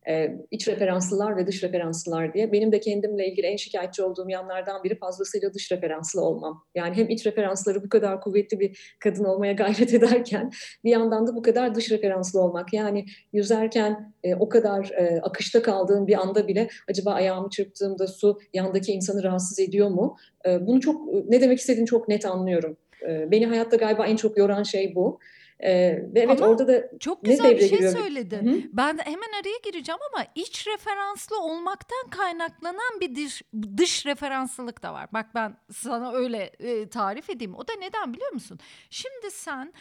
e, 0.07 0.37
iç 0.51 0.67
referanslılar 0.67 1.37
ve 1.37 1.47
dış 1.47 1.63
referanslılar 1.63 2.33
diye. 2.33 2.51
Benim 2.51 2.71
de 2.71 2.79
kendimle 2.79 3.27
ilgili 3.27 3.47
en 3.47 3.55
şikayetçi 3.55 4.03
olduğum 4.03 4.29
yanlardan 4.29 4.83
biri 4.83 4.95
fazlasıyla 4.95 5.53
dış 5.53 5.71
referanslı 5.71 6.21
olmam. 6.21 6.63
Yani 6.75 6.95
hem 6.95 7.09
iç 7.09 7.25
referansları 7.25 7.83
bu 7.83 7.89
kadar 7.89 8.21
kuvvetli 8.21 8.59
bir 8.59 8.95
kadın 8.99 9.23
olmaya 9.23 9.53
gayret 9.53 9.93
ederken 9.93 10.51
bir 10.83 10.91
yandan 10.91 11.27
da 11.27 11.35
bu 11.35 11.41
kadar 11.41 11.75
dış 11.75 11.91
referanslı 11.91 12.41
olmak. 12.41 12.73
Yani 12.73 13.05
yüzerken 13.33 14.13
e, 14.23 14.35
o 14.35 14.49
kadar 14.49 14.91
e, 14.91 15.21
akışta 15.21 15.61
kaldığım 15.61 16.07
bir 16.07 16.21
anda 16.21 16.47
bile 16.47 16.67
acaba 16.89 17.11
ayağımı 17.11 17.49
çırptığımda 17.49 18.07
su 18.07 18.39
yandaki 18.53 18.91
insanı 18.91 19.23
rahatsız 19.23 19.59
ediyor 19.59 19.89
mu? 19.89 20.17
E, 20.47 20.67
bunu 20.67 20.79
çok 20.79 21.13
ne 21.29 21.41
demek 21.41 21.59
istediğini 21.59 21.85
çok 21.85 22.07
net 22.07 22.25
anlıyorum. 22.25 22.77
E, 23.09 23.31
beni 23.31 23.45
hayatta 23.45 23.75
galiba 23.75 24.05
en 24.05 24.15
çok 24.15 24.37
yoran 24.37 24.63
şey 24.63 24.95
bu. 24.95 25.19
Ee, 25.63 25.69
ve 26.15 26.19
evet 26.19 26.41
ama 26.41 26.51
orada 26.51 26.67
da 26.67 26.99
çok 26.99 27.25
güzel 27.25 27.51
bir 27.51 27.59
şey 27.59 27.69
giriyor? 27.69 27.93
söyledin. 27.93 28.47
Hı-hı. 28.47 28.69
Ben 28.73 28.97
de 28.97 29.01
hemen 29.01 29.31
araya 29.41 29.57
gireceğim 29.63 29.99
ama 30.13 30.25
iç 30.35 30.67
referanslı 30.67 31.41
olmaktan 31.43 32.09
kaynaklanan 32.09 32.99
bir 33.01 33.15
dış, 33.15 33.41
dış 33.77 34.05
referanslılık 34.05 34.83
da 34.83 34.93
var. 34.93 35.07
Bak 35.13 35.25
ben 35.35 35.57
sana 35.71 36.13
öyle 36.13 36.51
e, 36.59 36.89
tarif 36.89 37.29
edeyim. 37.29 37.55
O 37.55 37.67
da 37.67 37.73
neden 37.79 38.13
biliyor 38.13 38.31
musun? 38.31 38.59
Şimdi 38.89 39.31
sen 39.31 39.73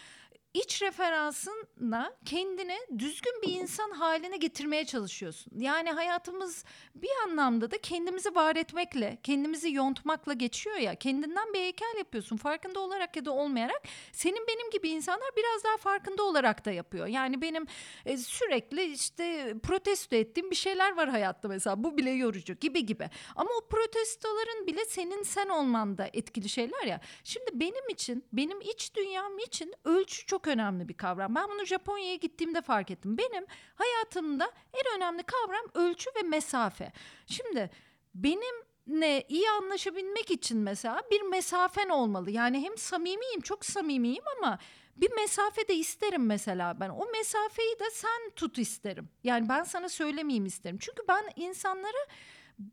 iç 0.55 0.83
referansınla 0.83 2.17
kendini 2.25 2.79
düzgün 2.99 3.43
bir 3.43 3.53
insan 3.53 3.91
haline 3.91 4.37
getirmeye 4.37 4.85
çalışıyorsun. 4.85 5.53
Yani 5.57 5.91
hayatımız 5.91 6.65
bir 6.95 7.11
anlamda 7.25 7.71
da 7.71 7.79
kendimizi 7.79 8.35
var 8.35 8.57
etmekle, 8.57 9.19
kendimizi 9.23 9.73
yontmakla 9.73 10.33
geçiyor 10.33 10.77
ya. 10.77 10.95
Kendinden 10.95 11.53
bir 11.55 11.59
heykel 11.59 11.95
yapıyorsun 11.99 12.37
farkında 12.37 12.81
olarak 12.81 13.17
ya 13.17 13.25
da 13.25 13.33
olmayarak. 13.33 13.83
Senin 14.13 14.47
benim 14.49 14.71
gibi 14.71 14.89
insanlar 14.89 15.31
biraz 15.37 15.65
daha 15.65 15.77
farkında 15.77 16.23
olarak 16.23 16.65
da 16.65 16.71
yapıyor. 16.71 17.07
Yani 17.07 17.43
benim 17.43 17.67
e, 18.07 18.17
sürekli 18.17 18.85
işte 18.85 19.55
protesto 19.63 20.17
ettiğim 20.17 20.51
bir 20.51 20.57
şeyler 20.57 20.97
var 20.97 21.09
hayatta 21.09 21.49
mesela. 21.49 21.85
Bu 21.85 21.97
bile 21.97 22.11
yorucu 22.11 22.55
gibi 22.55 22.87
gibi. 22.87 23.11
Ama 23.37 23.51
o 23.59 23.69
protestoların 23.69 24.67
bile 24.67 24.85
senin 24.85 25.23
sen 25.23 25.49
olmanda 25.49 26.11
etkili 26.13 26.49
şeyler 26.49 26.87
ya. 26.87 27.01
Şimdi 27.25 27.51
benim 27.53 27.89
için, 27.89 28.25
benim 28.33 28.61
iç 28.61 28.95
dünyam 28.95 29.39
için 29.39 29.75
ölçü 29.85 30.27
çok 30.27 30.40
önemli 30.47 30.89
bir 30.89 30.95
kavram. 30.95 31.35
Ben 31.35 31.49
bunu 31.49 31.65
Japonya'ya 31.65 32.15
gittiğimde 32.15 32.63
fark 32.63 32.91
ettim. 32.91 33.19
Benim 33.19 33.47
hayatımda 33.75 34.51
en 34.73 34.97
önemli 34.97 35.23
kavram 35.23 35.65
ölçü 35.75 36.11
ve 36.17 36.23
mesafe. 36.23 36.93
Şimdi 37.27 37.71
benim 38.15 38.55
ne 38.87 39.25
iyi 39.29 39.51
anlaşabilmek 39.51 40.31
için 40.31 40.59
mesela 40.59 41.03
bir 41.11 41.23
mesafen 41.23 41.89
olmalı. 41.89 42.31
Yani 42.31 42.63
hem 42.65 42.79
samimiyim, 42.79 43.41
çok 43.41 43.65
samimiyim 43.65 44.25
ama 44.39 44.59
bir 44.97 45.13
mesafe 45.13 45.69
de 45.69 45.75
isterim 45.75 46.27
mesela 46.27 46.81
ben. 46.81 46.89
O 46.89 47.07
mesafeyi 47.13 47.79
de 47.79 47.91
sen 47.91 48.31
tut 48.37 48.59
isterim. 48.59 49.09
Yani 49.25 49.49
ben 49.49 49.63
sana 49.63 49.89
söylemeyeyim 49.89 50.47
isterim. 50.47 50.79
Çünkü 50.81 51.03
ben 51.09 51.25
insanlara 51.37 52.07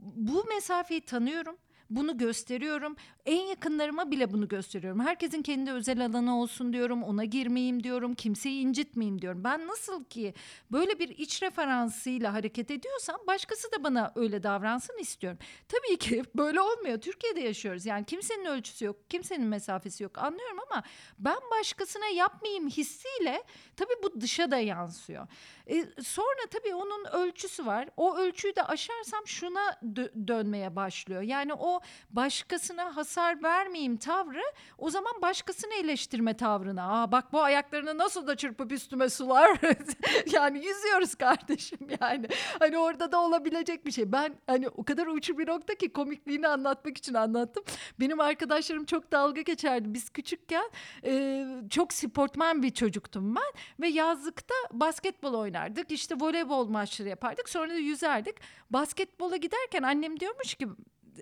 bu 0.01 0.43
mesafeyi 0.43 1.01
tanıyorum. 1.01 1.57
Bunu 1.89 2.17
gösteriyorum. 2.17 2.95
En 3.27 3.45
yakınlarıma 3.45 4.11
bile 4.11 4.33
bunu 4.33 4.47
gösteriyorum. 4.47 4.99
Herkesin 4.99 5.41
kendi 5.41 5.71
özel 5.71 6.05
alanı 6.05 6.41
olsun 6.41 6.73
diyorum. 6.73 7.03
Ona 7.03 7.23
girmeyeyim 7.23 7.83
diyorum. 7.83 8.15
Kimseyi 8.15 8.61
incitmeyeyim 8.61 9.21
diyorum. 9.21 9.43
Ben 9.43 9.67
nasıl 9.67 10.03
ki 10.03 10.33
böyle 10.71 10.99
bir 10.99 11.09
iç 11.09 11.43
referansıyla 11.43 12.33
hareket 12.33 12.71
ediyorsam 12.71 13.17
başkası 13.27 13.71
da 13.71 13.83
bana 13.83 14.11
öyle 14.15 14.43
davransın 14.43 14.97
istiyorum. 14.97 15.39
Tabii 15.67 15.97
ki 15.97 16.23
böyle 16.35 16.61
olmuyor. 16.61 17.01
Türkiye'de 17.01 17.39
yaşıyoruz. 17.39 17.85
Yani 17.85 18.05
kimsenin 18.05 18.45
ölçüsü 18.45 18.85
yok. 18.85 19.09
Kimsenin 19.09 19.47
mesafesi 19.47 20.03
yok. 20.03 20.17
Anlıyorum 20.17 20.57
ama 20.71 20.83
ben 21.19 21.37
başkasına 21.59 22.05
yapmayayım 22.05 22.67
hissiyle 22.69 23.43
tabii 23.75 24.03
bu 24.03 24.21
dışa 24.21 24.51
da 24.51 24.57
yansıyor. 24.57 25.27
E, 25.67 25.85
sonra 26.03 26.47
tabii 26.51 26.75
onun 26.75 27.05
ölçüsü 27.05 27.65
var. 27.65 27.89
O 27.97 28.17
ölçüyü 28.17 28.55
de 28.55 28.63
aşarsam 28.63 29.27
şuna 29.27 29.69
dö- 29.83 30.27
dönmeye 30.27 30.75
başlıyor. 30.75 31.21
Yani 31.21 31.53
o 31.53 31.79
başkasına 32.09 32.95
hasar 33.17 33.43
vermeyeyim 33.43 33.97
tavrı 33.97 34.41
o 34.77 34.89
zaman 34.89 35.21
başkasını 35.21 35.73
eleştirme 35.73 36.37
tavrına. 36.37 37.01
Aa 37.01 37.11
bak 37.11 37.33
bu 37.33 37.41
ayaklarını 37.41 37.97
nasıl 37.97 38.27
da 38.27 38.35
çırpıp 38.35 38.71
üstüme 38.71 39.09
sular. 39.09 39.59
yani 40.31 40.65
yüzüyoruz 40.65 41.15
kardeşim 41.15 41.79
yani. 42.01 42.27
Hani 42.59 42.77
orada 42.77 43.11
da 43.11 43.21
olabilecek 43.21 43.85
bir 43.85 43.91
şey. 43.91 44.11
Ben 44.11 44.35
hani 44.47 44.69
o 44.69 44.83
kadar 44.83 45.07
uçu 45.07 45.37
bir 45.37 45.47
nokta 45.47 45.75
ki 45.75 45.93
komikliğini 45.93 46.47
anlatmak 46.47 46.97
için 46.97 47.13
anlattım. 47.13 47.63
Benim 47.99 48.19
arkadaşlarım 48.19 48.85
çok 48.85 49.11
dalga 49.11 49.41
geçerdi. 49.41 49.93
Biz 49.93 50.09
küçükken 50.09 50.69
e, 51.05 51.45
çok 51.69 51.93
sportman 51.93 52.63
bir 52.63 52.69
çocuktum 52.73 53.35
ben 53.35 53.61
ve 53.79 53.87
yazlıkta 53.87 54.55
basketbol 54.71 55.33
oynardık. 55.33 55.91
İşte 55.91 56.15
voleybol 56.19 56.67
maçları 56.67 57.09
yapardık. 57.09 57.49
Sonra 57.49 57.69
da 57.69 57.77
yüzerdik. 57.77 58.35
Basketbola 58.69 59.37
giderken 59.37 59.83
annem 59.83 60.19
diyormuş 60.19 60.55
ki 60.55 60.67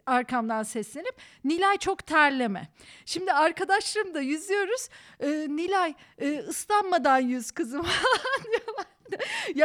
arkamdan 0.06 0.64
seslenip 0.64 1.16
Nilay 1.44 1.78
çok 1.78 2.06
terleme. 2.08 2.68
Şimdi 3.06 3.34
arkadaşlarım 3.34 4.14
da 4.14 4.22
yüzüyoruz. 4.22 4.90
E, 5.20 5.28
Nilay 5.30 5.94
e, 6.18 6.40
ıslanmadan 6.40 7.20
yüz 7.20 7.52
kızım 7.52 7.86
diyorlar. 8.46 8.86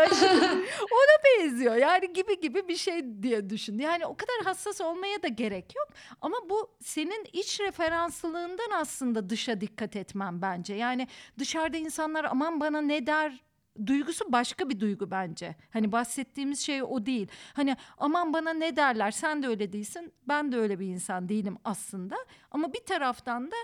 şimdi 0.09 0.45
ona 0.93 1.25
benziyor 1.25 1.77
yani 1.77 2.13
gibi 2.13 2.41
gibi 2.41 2.69
bir 2.69 2.77
şey 2.77 3.23
diye 3.23 3.51
düşün. 3.51 3.79
Yani 3.79 4.07
o 4.07 4.17
kadar 4.17 4.45
hassas 4.45 4.81
olmaya 4.81 5.23
da 5.23 5.29
gerek 5.29 5.77
yok. 5.77 5.89
Ama 6.21 6.37
bu 6.51 6.71
senin 6.83 7.27
iç 7.33 7.61
referanslığından 7.61 8.71
aslında 8.75 9.31
dışa 9.31 9.61
dikkat 9.61 9.97
etmem 9.97 10.43
bence. 10.43 10.75
Yani 10.75 11.09
dışarıda 11.39 11.77
insanlar 11.77 12.25
aman 12.25 12.61
bana 12.61 12.81
ne 12.81 13.07
der 13.07 13.50
duygusu 13.87 14.33
başka 14.33 14.69
bir 14.69 14.81
duygu 14.81 15.11
bence. 15.11 15.57
Hani 15.71 15.93
bahsettiğimiz 15.93 16.61
şey 16.61 16.83
o 16.83 17.07
değil. 17.07 17.29
Hani 17.53 17.77
aman 17.99 18.33
bana 18.33 18.53
ne 18.53 18.77
derler 18.77 19.11
sen 19.11 19.43
de 19.43 19.47
öyle 19.47 19.73
değilsin 19.73 20.13
ben 20.29 20.53
de 20.53 20.57
öyle 20.57 20.81
bir 20.81 20.87
insan 20.87 21.29
değilim 21.29 21.57
aslında. 21.65 22.17
Ama 22.51 22.73
bir 22.73 22.85
taraftan 22.87 23.51
da 23.51 23.57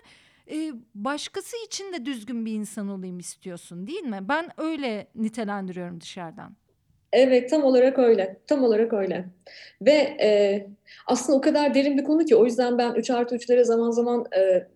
e, 0.50 0.72
başkası 0.94 1.56
için 1.66 1.92
de 1.92 2.06
düzgün 2.06 2.46
bir 2.46 2.52
insan 2.52 2.88
olayım 2.88 3.18
istiyorsun 3.18 3.86
değil 3.86 4.02
mi? 4.02 4.18
Ben 4.20 4.48
öyle 4.56 5.06
nitelendiriyorum 5.14 6.00
dışarıdan. 6.00 6.56
Evet 7.12 7.50
tam 7.50 7.64
olarak 7.64 7.98
öyle. 7.98 8.40
Tam 8.46 8.64
olarak 8.64 8.92
öyle. 8.92 9.24
Ve 9.82 10.16
e, 10.20 10.66
aslında 11.06 11.38
o 11.38 11.40
kadar 11.40 11.74
derin 11.74 11.98
bir 11.98 12.04
konu 12.04 12.24
ki 12.24 12.36
o 12.36 12.44
yüzden 12.44 12.78
ben 12.78 12.94
3 12.94 13.10
artı 13.10 13.36
3'lere 13.36 13.64
zaman 13.64 13.90
zaman 13.90 14.24
e, 14.36 14.66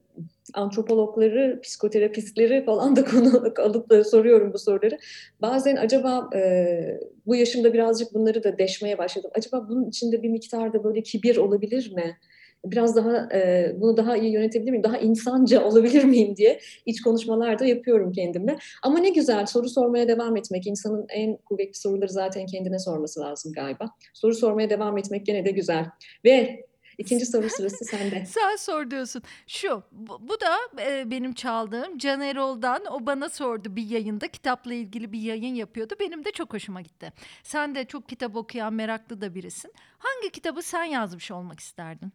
antropologları, 0.54 1.60
psikoterapistleri 1.62 2.64
falan 2.64 2.96
da 2.96 3.04
konu 3.10 3.52
alıp 3.58 4.06
soruyorum 4.06 4.52
bu 4.52 4.58
soruları. 4.58 4.98
Bazen 5.42 5.76
acaba 5.76 6.30
e, 6.36 7.00
bu 7.26 7.36
yaşımda 7.36 7.72
birazcık 7.72 8.14
bunları 8.14 8.44
da 8.44 8.58
deşmeye 8.58 8.98
başladım. 8.98 9.30
Acaba 9.34 9.66
bunun 9.68 9.88
içinde 9.88 10.22
bir 10.22 10.28
miktarda 10.28 10.84
böyle 10.84 11.02
kibir 11.02 11.36
olabilir 11.36 11.94
mi? 11.94 12.16
Biraz 12.64 12.96
daha 12.96 13.28
e, 13.34 13.72
bunu 13.80 13.96
daha 13.96 14.16
iyi 14.16 14.32
yönetebilir 14.32 14.70
miyim? 14.70 14.84
Daha 14.84 14.98
insanca 14.98 15.64
olabilir 15.68 16.04
miyim 16.04 16.36
diye 16.36 16.60
iç 16.86 17.02
konuşmalar 17.02 17.58
da 17.58 17.64
yapıyorum 17.64 18.12
kendimle. 18.12 18.58
Ama 18.82 18.98
ne 18.98 19.10
güzel 19.10 19.46
soru 19.46 19.68
sormaya 19.68 20.08
devam 20.08 20.36
etmek. 20.36 20.66
İnsanın 20.66 21.06
en 21.08 21.36
kuvvetli 21.36 21.78
soruları 21.78 22.08
zaten 22.08 22.46
kendine 22.46 22.78
sorması 22.78 23.20
lazım 23.20 23.52
galiba. 23.52 23.90
Soru 24.14 24.34
sormaya 24.34 24.70
devam 24.70 24.98
etmek 24.98 25.26
gene 25.26 25.44
de 25.44 25.50
güzel. 25.50 25.86
Ve 26.24 26.64
İkinci 27.00 27.26
soru 27.26 27.50
sırası 27.56 27.84
sende. 27.84 28.26
Sen 28.26 28.56
sor 28.56 28.90
diyorsun. 28.90 29.22
Şu, 29.46 29.82
bu, 29.92 30.28
bu 30.28 30.40
da 30.40 30.56
e, 30.80 31.10
benim 31.10 31.34
çaldığım 31.34 31.98
Can 31.98 32.20
Erol'dan 32.20 32.84
o 32.90 33.06
bana 33.06 33.28
sordu 33.28 33.76
bir 33.76 33.82
yayında 33.82 34.28
kitapla 34.28 34.74
ilgili 34.74 35.12
bir 35.12 35.20
yayın 35.20 35.54
yapıyordu. 35.54 35.94
Benim 36.00 36.24
de 36.24 36.32
çok 36.32 36.52
hoşuma 36.54 36.80
gitti. 36.80 37.12
Sen 37.42 37.74
de 37.74 37.84
çok 37.84 38.08
kitap 38.08 38.36
okuyan 38.36 38.72
meraklı 38.72 39.20
da 39.20 39.34
birisin. 39.34 39.72
Hangi 39.98 40.30
kitabı 40.30 40.62
sen 40.62 40.84
yazmış 40.84 41.30
olmak 41.30 41.60
isterdin? 41.60 42.12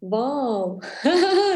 Wow. 0.00 0.88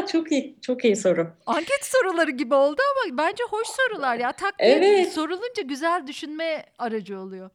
çok 0.11 0.31
iyi, 0.31 0.57
çok 0.61 0.85
iyi 0.85 0.95
soru. 0.95 1.27
Anket 1.45 1.85
soruları 1.85 2.31
gibi 2.31 2.55
oldu 2.55 2.81
ama 2.91 3.17
bence 3.17 3.43
hoş 3.49 3.67
sorular 3.67 4.15
ya. 4.17 4.31
Tak 4.31 4.55
evet. 4.59 5.13
sorulunca 5.13 5.63
güzel 5.63 6.07
düşünme 6.07 6.65
aracı 6.77 7.19
oluyor. 7.19 7.49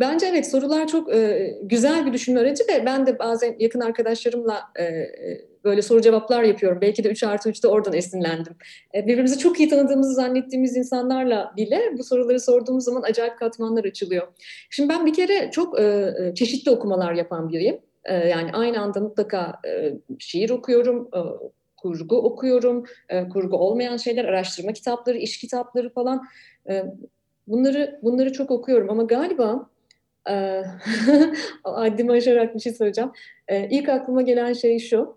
Bence 0.00 0.26
evet 0.26 0.50
sorular 0.50 0.88
çok 0.88 1.14
e, 1.14 1.52
güzel 1.62 2.06
bir 2.06 2.12
düşünme 2.12 2.40
aracı 2.40 2.64
ve 2.68 2.86
ben 2.86 3.06
de 3.06 3.18
bazen 3.18 3.56
yakın 3.58 3.80
arkadaşlarımla 3.80 4.60
e, 4.80 4.84
böyle 5.64 5.82
soru 5.82 6.00
cevaplar 6.00 6.42
yapıyorum. 6.42 6.78
Belki 6.80 7.04
de 7.04 7.08
3 7.08 7.22
artı 7.24 7.50
3'te 7.50 7.68
oradan 7.68 7.92
esinlendim. 7.94 8.56
E, 8.94 9.06
birbirimizi 9.06 9.38
çok 9.38 9.60
iyi 9.60 9.68
tanıdığımızı 9.68 10.14
zannettiğimiz 10.14 10.76
insanlarla 10.76 11.52
bile 11.56 11.80
bu 11.98 12.04
soruları 12.04 12.40
sorduğumuz 12.40 12.84
zaman 12.84 13.02
acayip 13.02 13.38
katmanlar 13.38 13.84
açılıyor. 13.84 14.28
Şimdi 14.70 14.88
ben 14.88 15.06
bir 15.06 15.14
kere 15.14 15.50
çok 15.50 15.80
e, 15.80 16.14
çeşitli 16.34 16.70
okumalar 16.70 17.12
yapan 17.12 17.48
biriyim. 17.48 17.80
E, 18.04 18.14
yani 18.14 18.52
aynı 18.52 18.80
anda 18.80 19.00
mutlaka 19.00 19.60
e, 19.68 19.92
şiir 20.18 20.50
okuyorum, 20.50 21.08
e, 21.14 21.20
kurgu 21.76 22.16
okuyorum, 22.16 22.84
e, 23.08 23.28
kurgu 23.28 23.56
olmayan 23.56 23.96
şeyler, 23.96 24.24
araştırma 24.24 24.72
kitapları, 24.72 25.18
iş 25.18 25.38
kitapları 25.38 25.90
falan. 25.90 26.22
E, 26.68 26.84
Bunları 27.46 28.00
bunları 28.02 28.32
çok 28.32 28.50
okuyorum 28.50 28.90
ama 28.90 29.02
galiba 29.02 29.70
e, 30.30 30.62
haddimi 31.64 32.12
aşarak 32.12 32.54
bir 32.54 32.60
şey 32.60 32.72
söyleyeceğim. 32.72 33.10
E, 33.48 33.68
ilk 33.68 33.88
aklıma 33.88 34.22
gelen 34.22 34.52
şey 34.52 34.78
şu. 34.78 35.16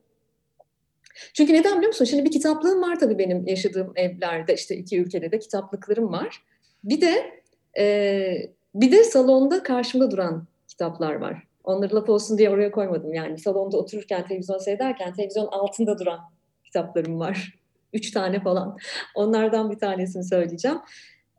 Çünkü 1.34 1.54
neden 1.54 1.78
biliyor 1.78 1.88
musun? 1.88 2.06
Şimdi 2.06 2.26
bir 2.26 2.32
kitaplığım 2.32 2.82
var 2.82 3.00
tabii 3.00 3.18
benim 3.18 3.48
yaşadığım 3.48 3.94
evlerde 3.96 4.54
işte 4.54 4.76
iki 4.76 5.02
ülkede 5.02 5.32
de 5.32 5.40
kitaplıklarım 5.40 6.12
var. 6.12 6.44
Bir 6.84 7.02
de 7.02 7.42
e, 7.78 8.56
bir 8.76 8.92
de 8.92 9.04
salonda 9.04 9.64
karşımda 9.64 10.12
duran 10.12 10.48
kitaplar 10.68 11.16
var. 11.16 11.44
Onları 11.64 11.96
laf 11.96 12.10
olsun 12.10 12.38
diye 12.38 12.50
oraya 12.50 12.72
koymadım. 12.72 13.14
Yani 13.14 13.38
salonda 13.38 13.78
otururken, 13.78 14.28
televizyon 14.28 14.58
seyrederken 14.58 15.14
televizyon 15.14 15.48
altında 15.48 16.00
duran 16.00 16.20
kitaplarım 16.64 17.20
var. 17.20 17.60
Üç 17.94 18.12
tane 18.12 18.40
falan. 18.40 18.78
Onlardan 19.16 19.72
bir 19.72 19.80
tanesini 19.80 20.24
söyleyeceğim. 20.24 20.78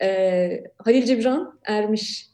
E, 0.02 0.64
Halil 0.84 1.04
Cibran 1.06 1.58
Ermiş. 1.64 2.30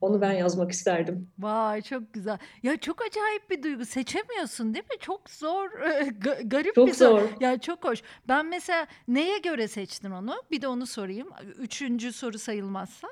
Onu 0.00 0.20
ben 0.20 0.32
yazmak 0.32 0.70
isterdim. 0.70 1.28
Vay 1.38 1.82
çok 1.82 2.12
güzel. 2.12 2.38
Ya 2.62 2.76
çok 2.76 3.02
acayip 3.02 3.50
bir 3.50 3.62
duygu. 3.62 3.84
Seçemiyorsun 3.84 4.74
değil 4.74 4.84
mi? 4.84 4.98
Çok 5.00 5.30
zor, 5.30 5.70
garip 6.44 6.74
çok 6.74 6.88
bir 6.88 6.94
zor. 6.94 7.22
Ya 7.40 7.58
çok 7.60 7.84
hoş. 7.84 8.02
Ben 8.28 8.46
mesela 8.46 8.86
neye 9.08 9.38
göre 9.38 9.68
seçtin 9.68 10.10
onu? 10.10 10.34
Bir 10.50 10.62
de 10.62 10.68
onu 10.68 10.86
sorayım. 10.86 11.28
Üçüncü 11.58 12.12
soru 12.12 12.38
sayılmazsa. 12.38 13.08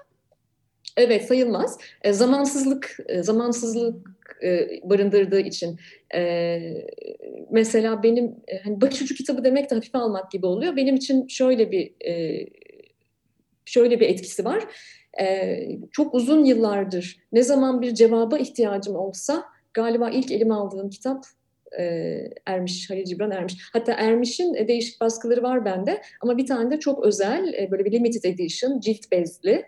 Evet 0.96 1.28
sayılmaz. 1.28 1.78
E, 2.02 2.12
zamansızlık 2.12 2.96
e, 3.08 3.22
zamansızlık 3.22 3.96
e, 4.42 4.68
barındırdığı 4.84 5.40
için 5.40 5.80
e, 6.14 6.60
mesela 7.50 8.02
benim 8.02 8.36
e, 8.48 8.58
hani 8.58 8.80
başucu 8.80 9.14
kitabı 9.14 9.44
demek 9.44 9.70
de 9.70 9.74
hafife 9.74 9.98
almak 9.98 10.30
gibi 10.30 10.46
oluyor. 10.46 10.76
Benim 10.76 10.96
için 10.96 11.26
şöyle 11.26 11.70
bir 11.70 12.06
e, 12.06 12.44
şöyle 13.68 14.00
bir 14.00 14.08
etkisi 14.08 14.44
var. 14.44 14.64
E, 15.20 15.58
çok 15.92 16.14
uzun 16.14 16.44
yıllardır 16.44 17.20
ne 17.32 17.42
zaman 17.42 17.82
bir 17.82 17.94
cevaba 17.94 18.38
ihtiyacım 18.38 18.96
olsa 18.96 19.44
galiba 19.74 20.10
ilk 20.10 20.32
elime 20.32 20.54
aldığım 20.54 20.90
kitap 20.90 21.24
e, 21.78 21.82
Ermiş, 22.46 22.90
Halil 22.90 23.04
Cibran 23.04 23.30
Ermiş. 23.30 23.54
Hatta 23.72 23.92
Ermiş'in 23.92 24.54
e, 24.54 24.68
değişik 24.68 25.00
baskıları 25.00 25.42
var 25.42 25.64
bende 25.64 26.02
ama 26.20 26.36
bir 26.36 26.46
tane 26.46 26.70
de 26.70 26.80
çok 26.80 27.04
özel 27.04 27.54
e, 27.54 27.70
böyle 27.70 27.84
bir 27.84 27.92
limited 27.92 28.24
edition 28.24 28.80
cilt 28.80 29.12
bezli 29.12 29.64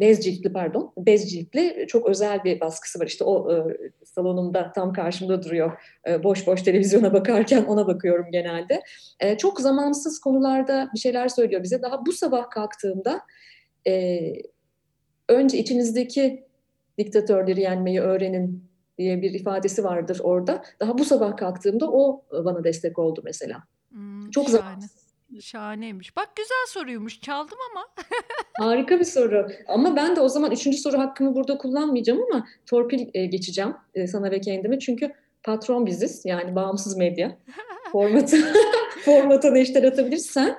bez 0.00 0.24
ciltli 0.24 0.52
pardon, 0.52 0.92
bez 0.96 1.30
ciltli 1.30 1.86
çok 1.88 2.08
özel 2.08 2.44
bir 2.44 2.60
baskısı 2.60 3.00
var. 3.00 3.06
İşte 3.06 3.24
o 3.24 3.52
e, 3.52 3.76
salonumda 4.04 4.72
tam 4.72 4.92
karşımda 4.92 5.42
duruyor. 5.42 5.72
E, 6.08 6.22
boş 6.22 6.46
boş 6.46 6.62
televizyona 6.62 7.12
bakarken 7.12 7.64
ona 7.64 7.86
bakıyorum 7.86 8.26
genelde. 8.32 8.82
E, 9.20 9.36
çok 9.36 9.60
zamansız 9.60 10.18
konularda 10.18 10.90
bir 10.94 10.98
şeyler 10.98 11.28
söylüyor 11.28 11.62
bize. 11.62 11.82
Daha 11.82 12.06
bu 12.06 12.12
sabah 12.12 12.50
kalktığımda 12.50 13.20
e, 13.86 14.20
önce 15.28 15.58
içinizdeki 15.58 16.46
diktatörleri 16.98 17.60
yenmeyi 17.60 18.00
öğrenin 18.00 18.64
diye 18.98 19.22
bir 19.22 19.30
ifadesi 19.30 19.84
vardır 19.84 20.20
orada. 20.22 20.62
Daha 20.80 20.98
bu 20.98 21.04
sabah 21.04 21.36
kalktığımda 21.36 21.90
o 21.90 22.22
bana 22.32 22.64
destek 22.64 22.98
oldu 22.98 23.20
mesela. 23.24 23.62
Hmm, 23.90 24.30
çok 24.30 24.50
zamansız. 24.50 25.05
Şahaneymiş. 25.40 26.16
Bak 26.16 26.36
güzel 26.36 26.66
soruymuş. 26.68 27.20
Çaldım 27.20 27.58
ama. 27.70 27.86
Harika 28.58 29.00
bir 29.00 29.04
soru. 29.04 29.48
Ama 29.68 29.96
ben 29.96 30.16
de 30.16 30.20
o 30.20 30.28
zaman 30.28 30.50
üçüncü 30.50 30.78
soru 30.78 30.98
hakkımı 30.98 31.34
burada 31.34 31.58
kullanmayacağım 31.58 32.22
ama 32.32 32.46
torpil 32.66 33.08
e, 33.14 33.26
geçeceğim 33.26 33.74
e, 33.94 34.06
sana 34.06 34.30
ve 34.30 34.40
kendime. 34.40 34.78
Çünkü 34.78 35.12
patron 35.42 35.86
biziz. 35.86 36.22
Yani 36.24 36.54
bağımsız 36.54 36.96
medya. 36.96 37.38
Formatı, 37.92 38.36
formatı 39.04 39.54
neşter 39.54 39.82
atabilirsen. 39.82 40.58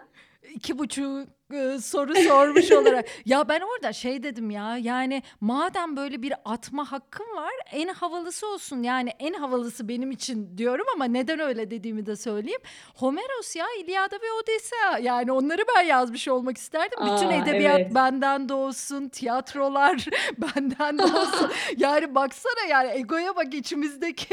İki 0.53 0.77
buçuk 0.77 1.36
soru 1.81 2.15
sormuş 2.15 2.71
olarak. 2.77 3.05
Ya 3.25 3.49
ben 3.49 3.61
orada 3.61 3.93
şey 3.93 4.23
dedim 4.23 4.49
ya 4.49 4.77
yani 4.77 5.23
madem 5.41 5.97
böyle 5.97 6.21
bir 6.21 6.33
atma 6.45 6.91
hakkım 6.91 7.25
var 7.35 7.53
en 7.71 7.87
havalısı 7.87 8.47
olsun. 8.47 8.83
Yani 8.83 9.09
en 9.19 9.33
havalısı 9.33 9.87
benim 9.87 10.11
için 10.11 10.57
diyorum 10.57 10.85
ama 10.95 11.05
neden 11.05 11.39
öyle 11.39 11.71
dediğimi 11.71 12.05
de 12.05 12.15
söyleyeyim. 12.15 12.61
Homeros 12.95 13.55
ya 13.55 13.65
İlyada 13.79 14.15
ve 14.15 14.31
Odessa 14.41 14.99
yani 15.01 15.31
onları 15.31 15.61
ben 15.75 15.81
yazmış 15.81 16.27
olmak 16.27 16.57
isterdim. 16.57 17.01
Aa, 17.01 17.15
Bütün 17.15 17.29
edebiyat 17.29 17.79
evet. 17.79 17.95
benden 17.95 18.49
doğsun, 18.49 19.09
tiyatrolar 19.09 20.05
benden 20.37 20.99
doğsun. 20.99 21.51
yani 21.77 22.15
baksana 22.15 22.67
yani 22.69 22.91
egoya 22.91 23.35
bak 23.35 23.53
içimizdeki. 23.53 24.27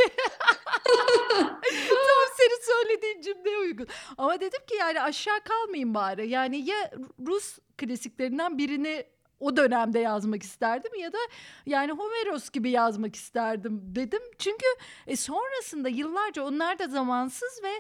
Tam 1.88 2.24
senin 2.36 2.60
söylediğin 2.62 3.20
cümleye 3.20 3.58
uygun. 3.58 3.86
Ama 4.18 4.40
dedim 4.40 4.60
ki 4.66 4.76
yani 4.76 5.00
aşağı 5.00 5.40
kalmayayım 5.40 5.94
bari. 5.94 6.28
Yani 6.28 6.56
ya 6.68 6.90
Rus 7.26 7.58
klasiklerinden 7.78 8.58
birini 8.58 9.04
o 9.40 9.56
dönemde 9.56 9.98
yazmak 9.98 10.42
isterdim 10.42 10.90
ya 11.00 11.12
da 11.12 11.18
yani 11.66 11.92
Homeros 11.92 12.50
gibi 12.50 12.70
yazmak 12.70 13.16
isterdim 13.16 13.82
dedim. 13.84 14.22
Çünkü 14.38 14.66
e, 15.06 15.16
sonrasında 15.16 15.88
yıllarca 15.88 16.42
onlar 16.42 16.78
da 16.78 16.88
zamansız 16.88 17.60
ve 17.64 17.72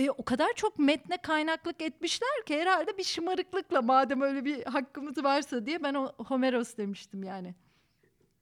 e, 0.00 0.10
o 0.10 0.24
kadar 0.24 0.52
çok 0.56 0.78
metne 0.78 1.16
kaynaklık 1.16 1.82
etmişler 1.82 2.44
ki 2.46 2.58
herhalde 2.58 2.98
bir 2.98 3.04
şımarıklıkla 3.04 3.82
madem 3.82 4.20
öyle 4.20 4.44
bir 4.44 4.62
hakkımız 4.62 5.24
varsa 5.24 5.66
diye 5.66 5.82
ben 5.82 5.94
o 5.94 6.12
Homeros 6.18 6.76
demiştim 6.76 7.22
yani. 7.22 7.54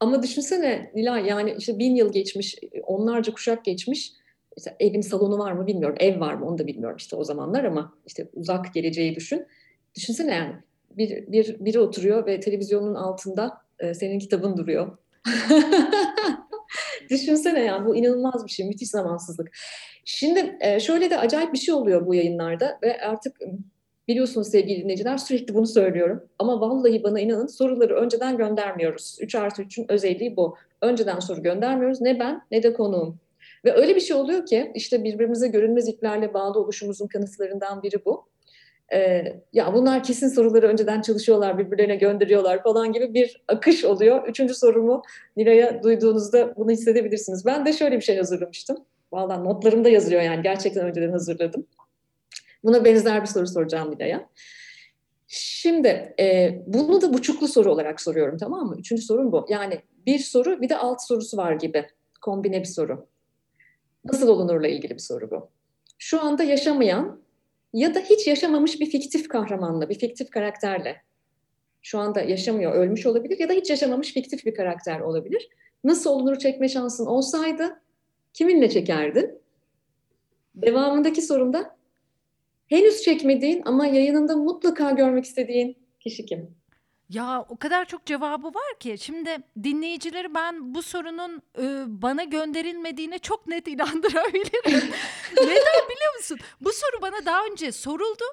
Ama 0.00 0.22
düşünsene 0.22 0.90
Nilay 0.94 1.26
yani 1.26 1.55
işte 1.59 1.79
bin 1.79 1.94
yıl 1.94 2.12
geçmiş, 2.12 2.57
onlarca 2.83 3.33
kuşak 3.33 3.64
geçmiş. 3.64 4.12
İşte 4.57 4.76
evin 4.81 5.00
salonu 5.00 5.38
var 5.38 5.53
mı 5.53 5.66
bilmiyorum, 5.66 5.96
ev 6.00 6.20
var 6.20 6.35
mı 6.35 6.46
onu 6.46 6.59
da 6.59 6.66
bilmiyorum 6.66 6.96
işte 6.96 7.16
o 7.16 7.24
zamanlar 7.24 7.64
ama 7.64 7.94
işte 8.07 8.31
uzak 8.35 8.74
geleceği 8.74 9.14
düşün 9.14 9.46
Düşünsene 9.96 10.35
yani 10.35 10.55
bir, 10.90 11.33
bir 11.33 11.57
biri 11.61 11.79
oturuyor 11.81 12.26
ve 12.26 12.40
televizyonun 12.40 12.94
altında 12.94 13.61
e, 13.79 13.94
senin 13.94 14.18
kitabın 14.18 14.57
duruyor. 14.57 14.98
Düşünsene 17.11 17.61
yani 17.61 17.87
bu 17.87 17.96
inanılmaz 17.96 18.46
bir 18.46 18.50
şey, 18.50 18.66
müthiş 18.66 18.90
zamansızlık. 18.90 19.50
Şimdi 20.05 20.57
e, 20.61 20.81
şöyle 20.81 21.11
de 21.11 21.18
acayip 21.18 21.53
bir 21.53 21.59
şey 21.59 21.74
oluyor 21.74 22.07
bu 22.07 22.14
yayınlarda 22.14 22.79
ve 22.83 23.00
artık 23.00 23.37
biliyorsunuz 24.09 24.48
sevgili 24.48 24.83
dinleyiciler 24.83 25.18
sürekli 25.18 25.55
bunu 25.55 25.66
söylüyorum. 25.66 26.29
Ama 26.38 26.61
vallahi 26.61 27.03
bana 27.03 27.20
inanın 27.20 27.46
soruları 27.46 27.94
önceden 27.94 28.37
göndermiyoruz. 28.37 29.18
3 29.20 29.35
artı 29.35 29.62
3'ün 29.62 29.87
özelliği 29.92 30.37
bu. 30.37 30.57
Önceden 30.83 31.18
soru 31.18 31.42
göndermiyoruz 31.42 32.00
ne 32.00 32.20
ben 32.20 32.42
ne 32.50 32.62
de 32.62 32.72
konuğum. 32.72 33.18
Ve 33.64 33.72
öyle 33.72 33.96
bir 33.96 34.00
şey 34.00 34.16
oluyor 34.16 34.46
ki 34.46 34.72
işte 34.74 35.05
birbirimize 35.05 35.48
görünmez 35.48 35.88
iplerle 35.88 36.35
bağlı 36.35 36.61
oluşumuzun 36.61 37.07
kanıtlarından 37.07 37.83
biri 37.83 38.05
bu 38.05 38.30
e, 38.92 39.24
ya 39.53 39.74
bunlar 39.74 40.03
kesin 40.03 40.29
soruları 40.29 40.66
önceden 40.66 41.00
çalışıyorlar, 41.00 41.59
birbirlerine 41.59 41.96
gönderiyorlar 41.96 42.62
falan 42.62 42.92
gibi 42.92 43.14
bir 43.14 43.42
akış 43.48 43.85
oluyor. 43.85 44.29
Üçüncü 44.29 44.55
sorumu 44.55 45.03
Nilay'a 45.37 45.83
duyduğunuzda 45.83 46.57
bunu 46.57 46.70
hissedebilirsiniz. 46.70 47.46
Ben 47.46 47.66
de 47.66 47.72
şöyle 47.72 47.96
bir 47.96 48.03
şey 48.03 48.16
hazırlamıştım. 48.16 48.76
Valla 49.12 49.37
notlarımda 49.37 49.88
yazılıyor 49.88 50.22
yani 50.22 50.42
gerçekten 50.42 50.87
önceden 50.87 51.11
hazırladım. 51.11 51.66
Buna 52.64 52.85
benzer 52.85 53.22
bir 53.22 53.26
soru 53.26 53.46
soracağım 53.46 53.90
Nilay'a. 53.90 54.29
Şimdi 55.29 56.14
e, 56.20 56.59
bunu 56.66 57.03
da 57.03 57.12
buçuklu 57.12 57.48
soru 57.48 57.72
olarak 57.72 58.00
soruyorum 58.00 58.38
tamam 58.38 58.66
mı? 58.66 58.76
Üçüncü 58.79 59.03
sorum 59.03 59.33
bu. 59.33 59.46
Yani 59.48 59.81
bir 60.07 60.18
soru 60.18 60.62
bir 60.62 60.68
de 60.68 60.76
alt 60.76 61.03
sorusu 61.03 61.37
var 61.37 61.53
gibi. 61.53 61.87
Kombine 62.20 62.61
bir 62.61 62.64
soru. 62.64 63.07
Nasıl 64.05 64.29
olunurla 64.29 64.68
ilgili 64.68 64.94
bir 64.94 64.98
soru 64.98 65.31
bu. 65.31 65.48
Şu 65.98 66.20
anda 66.22 66.42
yaşamayan 66.42 67.20
ya 67.72 67.94
da 67.94 68.00
hiç 68.00 68.26
yaşamamış 68.26 68.80
bir 68.80 68.87
fiktif 68.87 69.28
kahramanla, 69.28 69.88
bir 69.88 69.98
fiktif 69.98 70.30
karakterle 70.30 71.02
şu 71.83 71.98
anda 71.98 72.20
yaşamıyor, 72.20 72.74
ölmüş 72.74 73.06
olabilir 73.06 73.38
ya 73.38 73.48
da 73.48 73.52
hiç 73.52 73.70
yaşamamış 73.70 74.12
fiktif 74.12 74.46
bir 74.46 74.54
karakter 74.54 75.00
olabilir. 75.00 75.48
Nasıl 75.85 76.11
olunur 76.11 76.38
çekme 76.38 76.68
şansın 76.68 77.06
olsaydı 77.06 77.83
kiminle 78.33 78.70
çekerdin? 78.70 79.38
Devamındaki 80.54 81.22
sorumda 81.22 81.76
henüz 82.66 83.02
çekmediğin 83.02 83.62
ama 83.64 83.87
yayınında 83.87 84.37
mutlaka 84.37 84.90
görmek 84.90 85.24
istediğin 85.24 85.76
kişi 86.00 86.26
kim? 86.26 86.60
Ya, 87.11 87.44
o 87.49 87.57
kadar 87.57 87.85
çok 87.85 88.07
cevabı 88.07 88.46
var 88.46 88.79
ki. 88.81 88.96
Şimdi 89.01 89.38
dinleyicileri 89.62 90.35
ben 90.35 90.75
bu 90.75 90.83
sorunun, 90.83 91.42
ııı, 91.59 91.85
bana 91.88 92.25
gönderilmediğine 92.25 93.18
çok 93.18 93.46
net 93.46 93.68
inandırabilirim. 93.68 94.92
Neden 95.37 95.88
biliyor 95.90 96.14
musun? 96.16 96.38
Bu 96.61 96.73
soru 96.73 97.03
bana 97.03 97.27
daha 97.27 97.44
önce 97.44 97.73
soruldu 97.73 98.25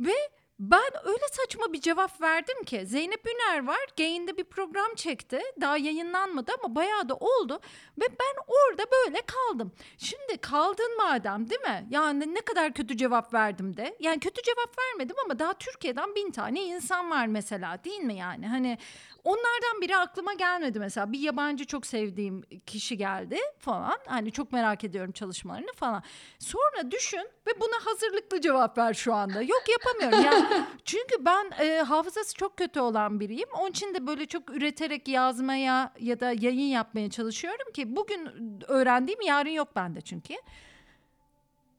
ve 0.00 0.14
ben 0.58 0.90
öyle 1.04 1.24
saçma 1.32 1.72
bir 1.72 1.80
cevap 1.80 2.20
verdim 2.20 2.64
ki 2.64 2.86
Zeynep 2.86 3.26
Üner 3.26 3.66
var. 3.66 3.86
Gain'de 3.98 4.36
bir 4.36 4.44
program 4.44 4.94
çekti. 4.96 5.40
Daha 5.60 5.76
yayınlanmadı 5.76 6.52
ama 6.62 6.74
bayağı 6.74 7.08
da 7.08 7.14
oldu. 7.14 7.60
Ve 7.98 8.04
ben 8.10 8.44
orada 8.46 8.84
böyle 8.92 9.20
kaldım. 9.26 9.72
Şimdi 9.98 10.38
kaldın 10.38 10.96
madem 10.96 11.50
değil 11.50 11.60
mi? 11.60 11.86
Yani 11.90 12.34
ne 12.34 12.40
kadar 12.40 12.72
kötü 12.72 12.96
cevap 12.96 13.34
verdim 13.34 13.76
de. 13.76 13.96
Yani 14.00 14.20
kötü 14.20 14.42
cevap 14.42 14.78
vermedim 14.78 15.16
ama 15.24 15.38
daha 15.38 15.54
Türkiye'den 15.54 16.14
bin 16.14 16.30
tane 16.30 16.62
insan 16.62 17.10
var 17.10 17.26
mesela 17.26 17.84
değil 17.84 18.00
mi 18.00 18.14
yani? 18.14 18.48
Hani 18.48 18.78
Onlardan 19.24 19.80
biri 19.80 19.96
aklıma 19.96 20.32
gelmedi 20.32 20.78
mesela. 20.78 21.12
Bir 21.12 21.18
yabancı 21.18 21.64
çok 21.64 21.86
sevdiğim 21.86 22.42
kişi 22.66 22.96
geldi 22.96 23.38
falan. 23.58 23.98
Hani 24.06 24.32
çok 24.32 24.52
merak 24.52 24.84
ediyorum 24.84 25.12
çalışmalarını 25.12 25.72
falan. 25.76 26.02
Sonra 26.38 26.90
düşün 26.90 27.28
ve 27.46 27.60
buna 27.60 27.86
hazırlıklı 27.86 28.40
cevap 28.40 28.78
ver 28.78 28.94
şu 28.94 29.14
anda. 29.14 29.42
Yok 29.42 29.62
yapamıyorum. 29.68 30.24
Yani 30.32 30.43
çünkü 30.84 31.24
ben 31.24 31.50
e, 31.64 31.82
hafızası 31.82 32.34
çok 32.34 32.56
kötü 32.56 32.80
olan 32.80 33.20
biriyim. 33.20 33.48
Onun 33.58 33.70
için 33.70 33.94
de 33.94 34.06
böyle 34.06 34.26
çok 34.26 34.50
üreterek 34.50 35.08
yazmaya 35.08 35.92
ya 36.00 36.20
da 36.20 36.32
yayın 36.32 36.68
yapmaya 36.68 37.10
çalışıyorum 37.10 37.72
ki 37.74 37.96
bugün 37.96 38.28
öğrendiğim 38.68 39.20
yarın 39.20 39.50
yok 39.50 39.76
bende 39.76 40.00
çünkü. 40.00 40.34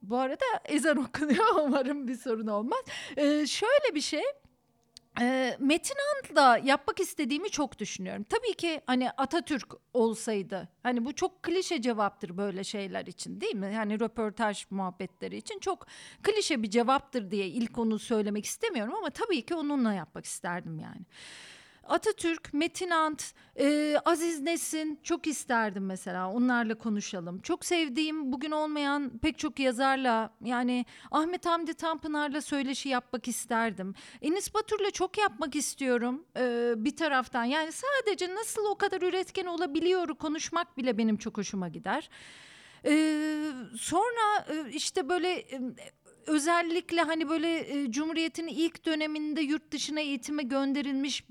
Bu 0.01 0.17
arada 0.17 0.45
ezan 0.65 0.97
okunuyor. 1.08 1.45
Umarım 1.65 2.08
bir 2.08 2.15
sorun 2.15 2.47
olmaz. 2.47 2.82
Ee, 3.17 3.47
şöyle 3.47 3.95
bir 3.95 4.01
şey. 4.01 4.23
Metin 5.60 5.95
And'la 6.15 6.57
yapmak 6.57 6.99
istediğimi 6.99 7.49
çok 7.49 7.80
düşünüyorum. 7.80 8.24
Tabii 8.24 8.53
ki, 8.53 8.82
hani, 8.88 9.11
Atatürk 9.11 9.74
olsaydı, 9.93 10.70
hani, 10.84 11.05
bu 11.05 11.16
çok 11.16 11.43
klişe 11.43 11.82
cevaptır 11.82 12.38
böyle 12.38 12.63
şeyler 12.63 13.05
için, 13.05 13.41
değil 13.41 13.55
mi? 13.55 13.72
Yani, 13.74 13.99
röportaj 13.99 14.66
muhabbetleri 14.70 15.38
için 15.38 15.59
çok 15.59 15.88
klişe 16.24 16.63
bir 16.63 16.70
cevaptır 16.70 17.32
diye 17.32 17.47
ilk 17.47 17.78
onu 17.78 17.99
söylemek 17.99 18.45
istemiyorum 18.45 18.93
ama 18.97 19.09
tabii 19.09 19.45
ki 19.45 19.55
onunla 19.55 19.93
yapmak 19.93 20.26
isterdim 20.26 20.80
yani. 20.80 21.05
Atatürk, 21.86 22.54
Metin 22.54 22.90
Ant, 22.90 23.34
e, 23.60 23.98
Aziz 24.06 24.42
Nesin 24.42 25.00
çok 25.04 25.28
isterdim 25.28 25.86
mesela 25.86 26.32
onlarla 26.32 26.76
konuşalım. 26.76 27.40
Çok 27.40 27.66
sevdiğim 27.66 28.32
bugün 28.32 28.52
olmayan 28.52 29.18
pek 29.18 29.40
çok 29.40 29.60
yazarla 29.60 30.30
yani 30.44 30.86
Ahmet 31.12 31.46
Hamdi 31.46 31.74
Tanpınar'la 31.74 32.42
söyleşi 32.42 32.90
yapmak 32.90 33.28
isterdim. 33.28 33.94
Enis 34.22 34.54
Batur'la 34.54 34.92
çok 34.92 35.18
yapmak 35.18 35.56
istiyorum 35.56 36.26
e, 36.38 36.74
bir 36.78 36.96
taraftan. 36.96 37.44
Yani 37.44 37.72
sadece 37.72 38.36
nasıl 38.36 38.66
o 38.66 38.76
kadar 38.76 39.02
üretken 39.02 39.46
olabiliyor 39.46 40.08
konuşmak 40.08 40.78
bile 40.78 40.98
benim 40.98 41.18
çok 41.18 41.38
hoşuma 41.38 41.68
gider. 41.68 42.10
Ee, 42.88 43.52
sonra 43.78 44.46
işte 44.72 45.10
böyle 45.10 45.46
özellikle 46.28 47.01
hani 47.01 47.30
böyle 47.30 47.57
e, 47.57 47.91
Cumhuriyet'in 47.91 48.47
ilk 48.47 48.86
döneminde 48.86 49.41
yurt 49.41 49.71
dışına 49.71 49.99
eğitime 49.99 50.43
gönderilmiş 50.43 51.23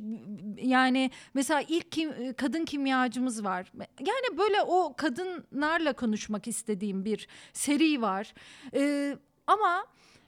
yani 0.57 1.11
mesela 1.35 1.63
ilk 1.69 1.93
kim, 1.93 2.11
e, 2.11 2.33
kadın 2.33 2.65
kimyacımız 2.65 3.45
var. 3.45 3.73
Yani 4.01 4.39
böyle 4.39 4.63
o 4.63 4.95
kadınlarla 4.97 5.93
konuşmak 5.93 6.49
istediğim 6.49 7.05
bir 7.05 7.29
seri 7.53 8.03
var. 8.03 8.35
E, 8.75 9.17
ama 9.47 9.87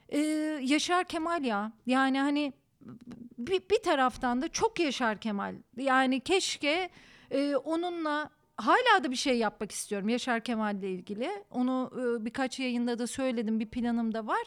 e, 0.09 0.19
Yaşar 0.63 1.05
Kemal 1.05 1.45
ya 1.45 1.73
yani 1.87 2.21
hani 2.21 2.53
bir, 3.39 3.63
bir 3.71 3.83
taraftan 3.83 4.43
da 4.43 4.49
çok 4.49 4.81
Yaşar 4.81 5.19
Kemal. 5.21 5.55
Yani 5.77 6.21
keşke 6.21 6.91
e, 7.31 7.57
onunla 7.57 8.31
hala 8.57 9.05
da 9.05 9.11
bir 9.11 9.17
şey 9.17 9.39
yapmak 9.39 9.73
istiyorum 9.73 10.09
Yaşar 10.09 10.41
Kemal 10.41 10.77
ile 10.77 10.91
ilgili. 10.91 11.31
Onu 11.51 11.91
e, 11.95 12.25
birkaç 12.25 12.61
yayında 12.61 12.99
da 12.99 13.07
söyledim. 13.07 13.61
Bir 13.61 13.67
planım 13.67 14.15
da 14.15 14.27
var. 14.27 14.43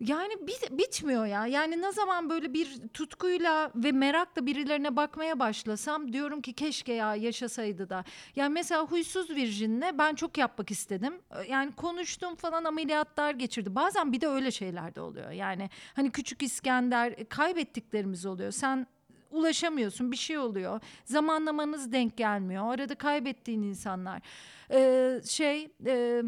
Yani 0.00 0.32
bit, 0.46 0.70
bitmiyor 0.70 1.26
ya. 1.26 1.46
Yani 1.46 1.82
ne 1.82 1.92
zaman 1.92 2.30
böyle 2.30 2.54
bir 2.54 2.88
tutkuyla 2.88 3.70
ve 3.74 3.92
merakla 3.92 4.46
birilerine 4.46 4.96
bakmaya 4.96 5.38
başlasam 5.38 6.12
diyorum 6.12 6.40
ki 6.40 6.52
keşke 6.52 6.92
ya 6.92 7.14
yaşasaydı 7.14 7.90
da. 7.90 8.04
Yani 8.36 8.52
mesela 8.52 8.82
Huysuz 8.82 9.30
Virjin'le 9.30 9.98
ben 9.98 10.14
çok 10.14 10.38
yapmak 10.38 10.70
istedim. 10.70 11.14
Yani 11.48 11.72
konuştum 11.72 12.34
falan 12.34 12.64
ameliyatlar 12.64 13.34
geçirdi. 13.34 13.74
Bazen 13.74 14.12
bir 14.12 14.20
de 14.20 14.28
öyle 14.28 14.50
şeyler 14.50 14.94
de 14.94 15.00
oluyor. 15.00 15.30
Yani 15.30 15.70
hani 15.94 16.10
Küçük 16.10 16.42
İskender 16.42 17.14
e, 17.16 17.24
kaybettiklerimiz 17.24 18.26
oluyor. 18.26 18.52
Sen 18.52 18.86
ulaşamıyorsun 19.30 20.12
bir 20.12 20.16
şey 20.16 20.38
oluyor. 20.38 20.80
Zamanlamanız 21.04 21.92
denk 21.92 22.16
gelmiyor. 22.16 22.74
Arada 22.74 22.94
kaybettiğin 22.94 23.62
insanlar. 23.62 24.22
Ee, 24.70 25.20
şey 25.28 25.70
e, 25.86 26.22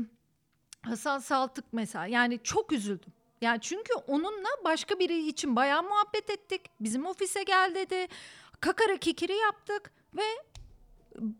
Hasan 0.82 1.18
Saltık 1.18 1.64
mesela 1.72 2.06
yani 2.06 2.38
çok 2.42 2.72
üzüldüm. 2.72 3.12
Yani 3.40 3.60
çünkü 3.60 3.92
onunla 4.06 4.48
başka 4.64 4.98
biri 4.98 5.28
için 5.28 5.56
bayağı 5.56 5.82
muhabbet 5.82 6.30
ettik. 6.30 6.60
Bizim 6.80 7.06
ofise 7.06 7.42
gel 7.42 7.72
dedi. 7.74 8.06
Kakara 8.60 8.96
kikiri 8.96 9.36
yaptık 9.36 9.92
ve 10.16 10.22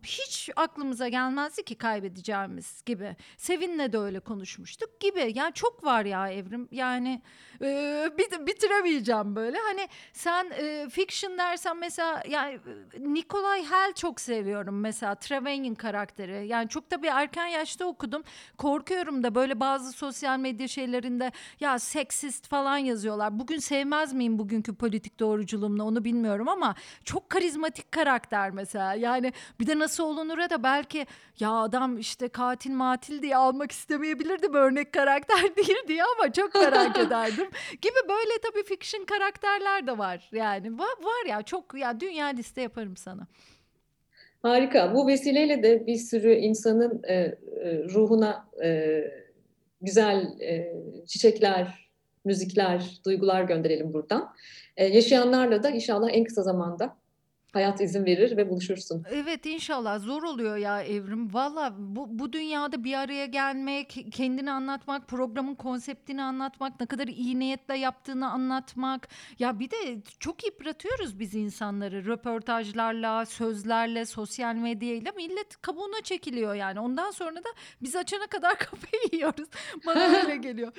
hiç 0.03 0.51
aklımıza 0.57 1.09
gelmezdi 1.09 1.65
ki 1.65 1.75
kaybedeceğimiz 1.75 2.83
gibi. 2.87 3.17
Sevin'le 3.37 3.93
de 3.93 3.99
öyle 3.99 4.21
konuşmuştuk 4.21 5.01
gibi. 5.01 5.33
Yani 5.35 5.55
çok 5.55 5.85
var 5.85 6.05
ya 6.05 6.31
Evrim. 6.31 6.69
Yani 6.71 7.23
e, 7.63 8.11
bitiremeyeceğim 8.47 9.37
böyle. 9.37 9.59
Hani 9.59 9.89
sen 10.13 10.51
e, 10.51 10.89
fiction 10.91 11.39
dersen 11.39 11.77
mesela 11.77 12.23
yani 12.29 12.61
Nikolay 12.99 13.65
Hell 13.71 13.93
çok 13.95 14.21
seviyorum 14.21 14.81
mesela 14.81 15.15
Trevelyan 15.15 15.75
karakteri. 15.75 16.47
Yani 16.47 16.69
çok 16.69 16.91
da 16.91 17.03
bir 17.03 17.09
erken 17.09 17.47
yaşta 17.47 17.85
okudum. 17.85 18.23
Korkuyorum 18.59 19.23
da 19.23 19.35
böyle 19.35 19.61
bazı 19.61 19.93
sosyal 19.93 20.39
medya 20.39 20.69
şeylerinde 20.69 21.33
ya 21.61 21.79
seksist 21.79 22.49
falan 22.49 22.79
yazıyorlar. 22.79 23.39
Bugün 23.39 23.59
sevmez 23.59 24.13
miyim 24.13 24.39
bugünkü 24.39 24.75
politik 24.75 25.21
doğruculuğumla 25.21 25.85
onu 25.85 26.05
bilmiyorum 26.05 26.49
ama 26.49 26.75
çok 27.05 27.31
karizmatik 27.31 27.93
karakter 27.93 28.51
mesela. 28.51 28.95
Yani 28.95 29.33
bir 29.61 29.70
de 29.71 29.79
nasıl 29.79 30.05
olunura 30.05 30.51
da 30.51 30.63
belki 30.63 31.07
ya 31.41 31.53
adam 31.53 31.99
işte 31.99 32.29
katil 32.29 32.71
matil 32.71 33.23
diye 33.23 33.37
almak 33.37 33.73
istemeyebilirdim 33.73 34.55
örnek 34.55 34.93
karakter 34.93 35.57
değil 35.57 35.89
diye 35.89 36.03
ama 36.05 36.33
çok 36.33 36.55
merak 36.55 36.99
ederdim. 37.07 37.49
Gibi 37.83 38.09
böyle 38.09 38.31
tabii 38.43 38.65
fiction 38.65 39.05
karakterler 39.05 39.87
de 39.87 39.99
var 39.99 40.29
yani. 40.33 40.79
Var, 40.79 40.97
var 41.03 41.29
ya 41.29 41.43
çok 41.43 41.79
ya 41.79 42.01
dünya 42.01 42.27
liste 42.27 42.63
yaparım 42.63 42.97
sana. 42.97 43.27
Harika. 44.43 44.95
Bu 44.95 45.07
vesileyle 45.07 45.63
de 45.63 45.87
bir 45.87 45.97
sürü 45.97 46.33
insanın 46.35 47.03
e, 47.09 47.15
e, 47.15 47.37
ruhuna 47.95 48.49
e, 48.65 49.01
güzel 49.83 50.41
e, 50.41 50.73
çiçekler, 51.07 51.91
müzikler, 52.25 53.01
duygular 53.05 53.43
gönderelim 53.43 53.93
buradan. 53.93 54.35
E, 54.77 54.87
yaşayanlarla 54.87 55.63
da 55.63 55.71
inşallah 55.71 56.09
en 56.13 56.25
kısa 56.25 56.43
zamanda 56.43 56.97
hayat 57.53 57.81
izin 57.81 58.05
verir 58.07 58.37
ve 58.37 58.51
buluşursun. 58.51 59.05
Evet 59.11 59.47
inşallah 59.47 59.99
zor 59.99 60.23
oluyor 60.23 60.57
ya 60.57 60.83
Evrim. 60.83 61.35
Valla 61.35 61.75
bu, 61.79 62.19
bu 62.19 62.33
dünyada 62.33 62.85
bir 62.85 62.95
araya 62.95 63.27
gelmek, 63.27 64.07
kendini 64.13 64.51
anlatmak, 64.51 65.09
programın 65.09 65.55
konseptini 65.55 66.23
anlatmak, 66.23 66.81
ne 66.81 66.87
kadar 66.87 67.09
iyi 67.09 67.39
niyetle 67.39 67.79
yaptığını 67.79 68.31
anlatmak. 68.31 69.09
Ya 69.39 69.59
bir 69.59 69.71
de 69.71 70.03
çok 70.21 70.45
yıpratıyoruz 70.45 71.19
biz 71.19 71.35
insanları 71.35 72.07
röportajlarla, 72.07 73.27
sözlerle, 73.27 74.05
sosyal 74.05 74.55
medyayla. 74.55 75.13
Millet 75.13 75.63
kabuğuna 75.63 76.01
çekiliyor 76.03 76.55
yani. 76.55 76.81
Ondan 76.81 77.11
sonra 77.11 77.37
da 77.37 77.49
biz 77.83 77.97
açana 77.97 78.27
kadar 78.27 78.59
kafayı 78.59 79.03
yiyoruz. 79.13 79.49
Bana 79.87 80.01
öyle 80.01 80.37
geliyor. 80.47 80.73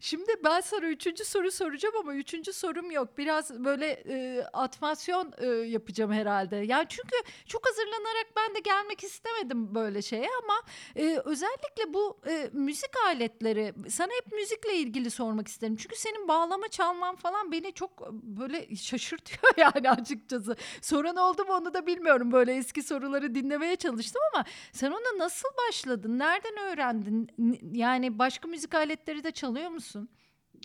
Şimdi 0.00 0.30
ben 0.44 0.60
sana 0.60 0.86
üçüncü 0.86 1.24
soru 1.24 1.50
soracağım 1.50 1.94
ama 2.00 2.14
üçüncü 2.14 2.52
sorum 2.52 2.90
yok. 2.90 3.18
Biraz 3.18 3.64
böyle 3.64 3.86
e, 3.86 4.44
atmasyon 4.52 5.32
e, 5.38 5.46
yapacağım 5.46 6.12
herhalde. 6.18 6.56
Yani 6.56 6.86
çünkü 6.88 7.16
çok 7.46 7.68
hazırlanarak 7.68 8.26
ben 8.36 8.54
de 8.54 8.60
gelmek 8.60 9.04
istemedim 9.04 9.74
böyle 9.74 10.02
şeye 10.02 10.28
ama 10.44 10.62
e, 10.96 11.22
özellikle 11.24 11.94
bu 11.94 12.20
e, 12.28 12.50
müzik 12.52 12.90
aletleri 13.06 13.74
sana 13.90 14.08
hep 14.12 14.32
müzikle 14.32 14.74
ilgili 14.74 15.10
sormak 15.10 15.48
isterim. 15.48 15.76
Çünkü 15.76 15.96
senin 15.96 16.28
bağlama 16.28 16.68
çalman 16.68 17.16
falan 17.16 17.52
beni 17.52 17.72
çok 17.72 18.12
böyle 18.12 18.76
şaşırtıyor 18.76 19.52
yani 19.56 19.90
açıkçası. 19.90 20.56
Sorun 20.82 21.16
oldu 21.16 21.44
mu 21.44 21.52
onu 21.52 21.74
da 21.74 21.86
bilmiyorum. 21.86 22.32
Böyle 22.32 22.54
eski 22.56 22.82
soruları 22.82 23.34
dinlemeye 23.34 23.76
çalıştım 23.76 24.22
ama 24.34 24.44
sen 24.72 24.90
ona 24.90 25.18
nasıl 25.18 25.48
başladın? 25.68 26.18
Nereden 26.18 26.56
öğrendin? 26.56 27.28
Yani 27.72 28.18
başka 28.18 28.48
müzik 28.48 28.74
aletleri 28.74 29.24
de 29.24 29.30
çalıyor 29.30 29.70
musun? 29.70 30.08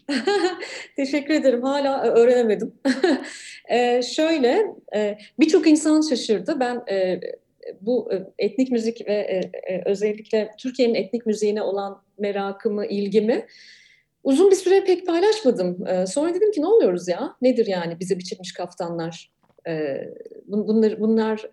Teşekkür 0.96 1.34
ederim. 1.34 1.64
Hala 1.64 2.06
e, 2.08 2.10
öğrenemedim. 2.10 2.74
e, 3.70 4.02
şöyle, 4.02 4.66
e, 4.96 5.18
birçok 5.40 5.68
insan 5.68 6.02
şaşırdı. 6.02 6.60
Ben 6.60 6.84
e, 6.92 7.20
bu 7.82 8.14
e, 8.14 8.24
etnik 8.40 8.72
müzik 8.72 9.08
ve 9.08 9.14
e, 9.14 9.74
e, 9.74 9.82
özellikle 9.86 10.52
Türkiye'nin 10.58 10.96
etnik 10.96 11.26
müziğine 11.26 11.62
olan 11.62 12.02
merakımı, 12.18 12.86
ilgimi 12.86 13.46
uzun 14.24 14.52
bir 14.52 14.56
süre 14.56 14.84
pek 14.84 15.08
paylaşmadım. 15.08 15.88
E, 15.88 16.06
sonra 16.06 16.34
dedim 16.34 16.52
ki 16.52 16.62
ne 16.62 16.68
oluyoruz 16.68 17.08
ya? 17.08 17.36
Nedir 17.42 17.68
yani 17.68 18.00
bize 18.00 18.18
biçilmiş 18.18 18.54
kaftanlar? 18.54 19.32
E, 19.68 19.98
bunlar, 20.48 21.00
bunlar 21.00 21.50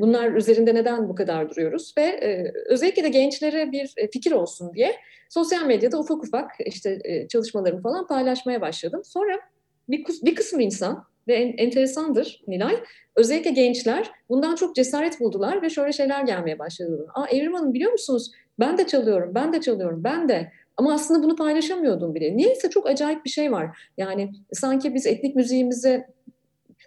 bunlar 0.00 0.32
üzerinde 0.32 0.74
neden 0.74 1.08
bu 1.08 1.14
kadar 1.14 1.50
duruyoruz 1.50 1.94
ve 1.98 2.02
e, 2.02 2.52
özellikle 2.66 3.04
de 3.04 3.08
gençlere 3.08 3.72
bir 3.72 3.94
e, 3.96 4.10
fikir 4.10 4.32
olsun 4.32 4.74
diye 4.74 4.96
sosyal 5.28 5.66
medyada 5.66 5.98
ufak 5.98 6.24
ufak 6.24 6.50
işte 6.66 6.98
çalışmalarımı 7.28 7.82
falan 7.82 8.06
paylaşmaya 8.06 8.60
başladım. 8.60 9.00
Sonra 9.04 9.40
bir, 9.88 10.04
bir 10.22 10.34
kısım 10.34 10.60
insan 10.60 11.04
ve 11.28 11.34
en, 11.34 11.66
enteresandır 11.66 12.42
Nilay, 12.48 12.76
özellikle 13.16 13.50
gençler 13.50 14.10
bundan 14.28 14.54
çok 14.54 14.74
cesaret 14.74 15.20
buldular 15.20 15.62
ve 15.62 15.70
şöyle 15.70 15.92
şeyler 15.92 16.22
gelmeye 16.22 16.58
başladı. 16.58 17.06
Aa 17.14 17.26
Evrim 17.26 17.54
Hanım 17.54 17.74
biliyor 17.74 17.92
musunuz 17.92 18.30
ben 18.58 18.78
de 18.78 18.86
çalıyorum, 18.86 19.34
ben 19.34 19.52
de 19.52 19.60
çalıyorum, 19.60 20.04
ben 20.04 20.28
de. 20.28 20.52
Ama 20.76 20.94
aslında 20.94 21.22
bunu 21.22 21.36
paylaşamıyordum 21.36 22.14
bile. 22.14 22.36
Niyeyse 22.36 22.70
çok 22.70 22.86
acayip 22.86 23.24
bir 23.24 23.30
şey 23.30 23.52
var. 23.52 23.78
Yani 23.96 24.32
sanki 24.52 24.94
biz 24.94 25.06
etnik 25.06 25.36
müziğimize 25.36 26.06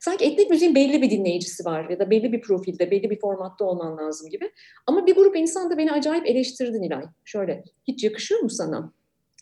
Sanki 0.01 0.25
etnik 0.25 0.49
müziğin 0.49 0.75
belli 0.75 1.01
bir 1.01 1.09
dinleyicisi 1.09 1.65
var 1.65 1.89
ya 1.89 1.99
da 1.99 2.09
belli 2.09 2.33
bir 2.33 2.41
profilde, 2.41 2.91
belli 2.91 3.09
bir 3.09 3.19
formatta 3.19 3.65
olman 3.65 3.97
lazım 3.97 4.29
gibi. 4.29 4.51
Ama 4.87 5.07
bir 5.07 5.15
grup 5.15 5.35
insan 5.37 5.71
da 5.71 5.77
beni 5.77 5.91
acayip 5.91 6.27
eleştirdi 6.27 6.81
Nilay. 6.81 7.03
Şöyle, 7.25 7.63
hiç 7.87 8.03
yakışıyor 8.03 8.41
mu 8.41 8.49
sana? 8.49 8.91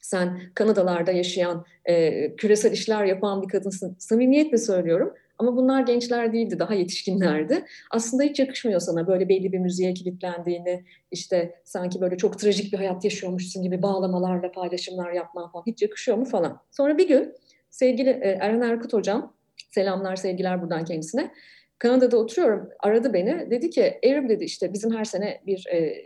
Sen 0.02 0.42
Kanadalarda 0.56 1.12
yaşayan, 1.12 1.66
e, 1.86 2.36
küresel 2.36 2.72
işler 2.72 3.06
yapan 3.06 3.42
bir 3.42 3.48
kadınsın. 3.48 3.96
Samimiyetle 4.00 4.58
söylüyorum. 4.58 5.14
Ama 5.38 5.56
bunlar 5.58 5.82
gençler 5.82 6.34
değildi, 6.34 6.60
daha 6.60 6.74
yetişkinlerdi. 6.74 7.66
Aslında 7.92 8.24
hiç 8.24 8.40
yakışmıyor 8.40 8.80
sana 8.80 9.08
böyle 9.08 9.30
belli 9.30 9.52
bir 9.52 9.60
müziğe 9.60 9.94
kilitlendiğini, 9.94 10.86
işte 11.12 11.62
sanki 11.64 12.02
böyle 12.02 12.18
çok 12.18 12.40
trajik 12.40 12.74
bir 12.74 12.78
hayat 12.78 13.04
yaşıyormuşsun 13.04 13.64
gibi 13.64 13.82
bağlamalarla 13.82 14.52
paylaşımlar 14.52 15.12
yapman 15.12 15.52
falan. 15.52 15.64
Hiç 15.68 15.82
yakışıyor 15.82 16.18
mu 16.18 16.26
falan. 16.26 16.62
Sonra 16.72 16.98
bir 16.98 17.08
gün 17.08 17.34
sevgili 17.70 18.10
e, 18.10 18.38
Erhan 18.42 18.62
Erkut 18.62 18.94
hocam 18.94 19.35
Selamlar, 19.72 20.16
sevgiler 20.16 20.62
buradan 20.62 20.86
kendisine. 20.86 21.32
Kanada'da 21.80 22.18
oturuyorum. 22.18 22.70
Aradı 22.80 23.14
beni. 23.14 23.52
Dedi 23.52 23.70
ki 23.70 24.00
Erim 24.04 24.30
dedi 24.30 24.44
işte 24.44 24.74
bizim 24.74 24.96
her 24.96 25.04
sene 25.04 25.42
bir 25.46 25.68
e, 25.68 26.02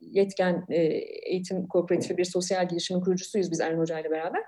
yetken 0.00 0.66
e, 0.68 0.82
eğitim 1.30 1.66
kooperatifi 1.66 2.16
bir 2.16 2.24
sosyal 2.24 2.68
girişimin 2.68 3.00
kurucusuyuz 3.00 3.50
biz 3.50 3.60
Erhan 3.60 3.78
Hoca 3.78 4.00
ile 4.00 4.10
beraber. 4.10 4.42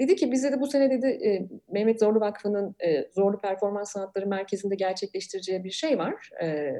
Dedi 0.00 0.16
ki 0.16 0.32
bize 0.32 0.52
de 0.52 0.60
bu 0.60 0.66
sene 0.66 0.90
dedi 0.90 1.06
e, 1.06 1.48
Mehmet 1.72 2.00
Zorlu 2.00 2.20
Vakfı'nın 2.20 2.76
e, 2.84 3.08
Zorlu 3.12 3.38
Performans 3.38 3.92
Sanatları 3.92 4.26
Merkezi'nde 4.26 4.74
gerçekleştireceği 4.74 5.64
bir 5.64 5.70
şey 5.70 5.98
var. 5.98 6.30
E, 6.42 6.72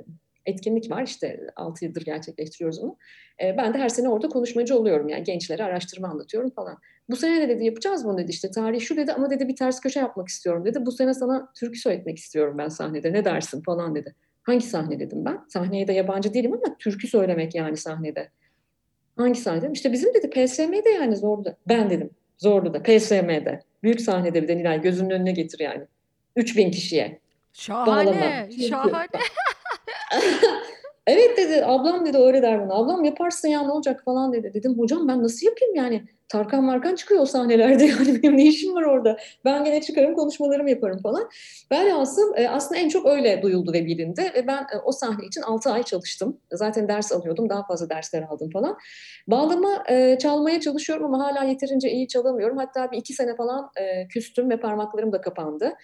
etkinlik 0.46 0.90
var 0.90 1.02
işte 1.02 1.40
6 1.56 1.84
yıldır 1.84 2.04
gerçekleştiriyoruz 2.04 2.82
bunu. 2.82 2.96
E, 3.42 3.56
ben 3.56 3.74
de 3.74 3.78
her 3.78 3.88
sene 3.88 4.08
orada 4.08 4.28
konuşmacı 4.28 4.78
oluyorum 4.78 5.08
yani 5.08 5.24
gençlere 5.24 5.64
araştırma 5.64 6.08
anlatıyorum 6.08 6.50
falan. 6.50 6.78
Bu 7.10 7.16
sene 7.16 7.40
de 7.40 7.48
dedi 7.48 7.64
yapacağız 7.64 8.04
bunu 8.04 8.18
dedi 8.18 8.30
işte 8.30 8.50
tarih 8.50 8.80
şu 8.80 8.96
dedi 8.96 9.12
ama 9.12 9.30
dedi 9.30 9.48
bir 9.48 9.56
ters 9.56 9.80
köşe 9.80 10.00
yapmak 10.00 10.28
istiyorum 10.28 10.64
dedi. 10.64 10.86
Bu 10.86 10.92
sene 10.92 11.14
sana 11.14 11.52
türkü 11.54 11.78
söyletmek 11.78 12.18
istiyorum 12.18 12.58
ben 12.58 12.68
sahnede 12.68 13.12
ne 13.12 13.24
dersin 13.24 13.62
falan 13.62 13.94
dedi. 13.94 14.14
Hangi 14.42 14.66
sahne 14.66 15.00
dedim 15.00 15.24
ben. 15.24 15.40
Sahneye 15.48 15.88
de 15.88 15.92
yabancı 15.92 16.34
değilim 16.34 16.52
ama 16.52 16.76
türkü 16.78 17.08
söylemek 17.08 17.54
yani 17.54 17.76
sahnede. 17.76 18.28
Hangi 19.16 19.40
sahne 19.40 19.60
dedim. 19.60 19.72
İşte 19.72 19.92
bizim 19.92 20.14
dedi 20.14 20.30
PSM'de 20.30 20.90
yani 20.90 21.16
zordu. 21.16 21.56
Ben 21.68 21.90
dedim. 21.90 22.10
Zorlu'da, 22.38 22.82
PSM'de. 22.82 23.60
Büyük 23.82 24.00
sahnede 24.00 24.42
bir 24.42 24.48
de 24.48 24.56
Nilay 24.56 24.82
gözünün 24.82 25.10
önüne 25.10 25.32
getir 25.32 25.60
yani. 25.60 25.84
3000 26.36 26.70
kişiye. 26.70 27.20
Şahane, 27.52 27.86
Bağlama. 27.86 28.50
Şahane. 28.68 29.06
Evet 31.06 31.36
dedi 31.36 31.64
ablam 31.64 32.06
dedi 32.06 32.18
öyle 32.18 32.42
der 32.42 32.60
bana. 32.60 32.74
Ablam 32.74 33.04
yaparsın 33.04 33.48
ya 33.48 33.62
ne 33.62 33.72
olacak 33.72 34.02
falan 34.04 34.32
dedi. 34.32 34.54
Dedim 34.54 34.78
hocam 34.78 35.08
ben 35.08 35.22
nasıl 35.22 35.46
yapayım 35.46 35.74
yani. 35.74 36.04
Tarkan 36.28 36.64
Markan 36.64 36.94
çıkıyor 36.94 37.20
o 37.20 37.26
sahnelerde 37.26 37.84
yani 37.98 38.22
benim 38.22 38.36
ne 38.36 38.44
işim 38.44 38.74
var 38.74 38.82
orada. 38.82 39.16
Ben 39.44 39.64
gene 39.64 39.80
çıkarım 39.80 40.14
konuşmalarımı 40.14 40.70
yaparım 40.70 40.98
falan. 41.02 41.28
Velhasıl 41.72 42.36
e, 42.36 42.48
aslında 42.48 42.80
en 42.80 42.88
çok 42.88 43.06
öyle 43.06 43.42
duyuldu 43.42 43.72
ve 43.72 43.86
bilindi. 43.86 44.32
Ve 44.34 44.46
ben 44.46 44.62
e, 44.62 44.78
o 44.84 44.92
sahne 44.92 45.26
için 45.26 45.42
6 45.42 45.70
ay 45.70 45.82
çalıştım. 45.82 46.40
Zaten 46.52 46.88
ders 46.88 47.12
alıyordum 47.12 47.48
daha 47.48 47.66
fazla 47.66 47.90
dersler 47.90 48.22
aldım 48.22 48.50
falan. 48.50 48.76
Bağlama 49.28 49.84
e, 49.90 50.18
çalmaya 50.18 50.60
çalışıyorum 50.60 51.04
ama 51.04 51.24
hala 51.24 51.44
yeterince 51.44 51.90
iyi 51.90 52.08
çalamıyorum. 52.08 52.56
Hatta 52.56 52.90
bir 52.92 52.96
iki 52.96 53.12
sene 53.12 53.36
falan 53.36 53.70
küstüm 54.08 54.50
ve 54.50 54.60
parmaklarım 54.60 55.12
da 55.12 55.20
kapandı. 55.20 55.74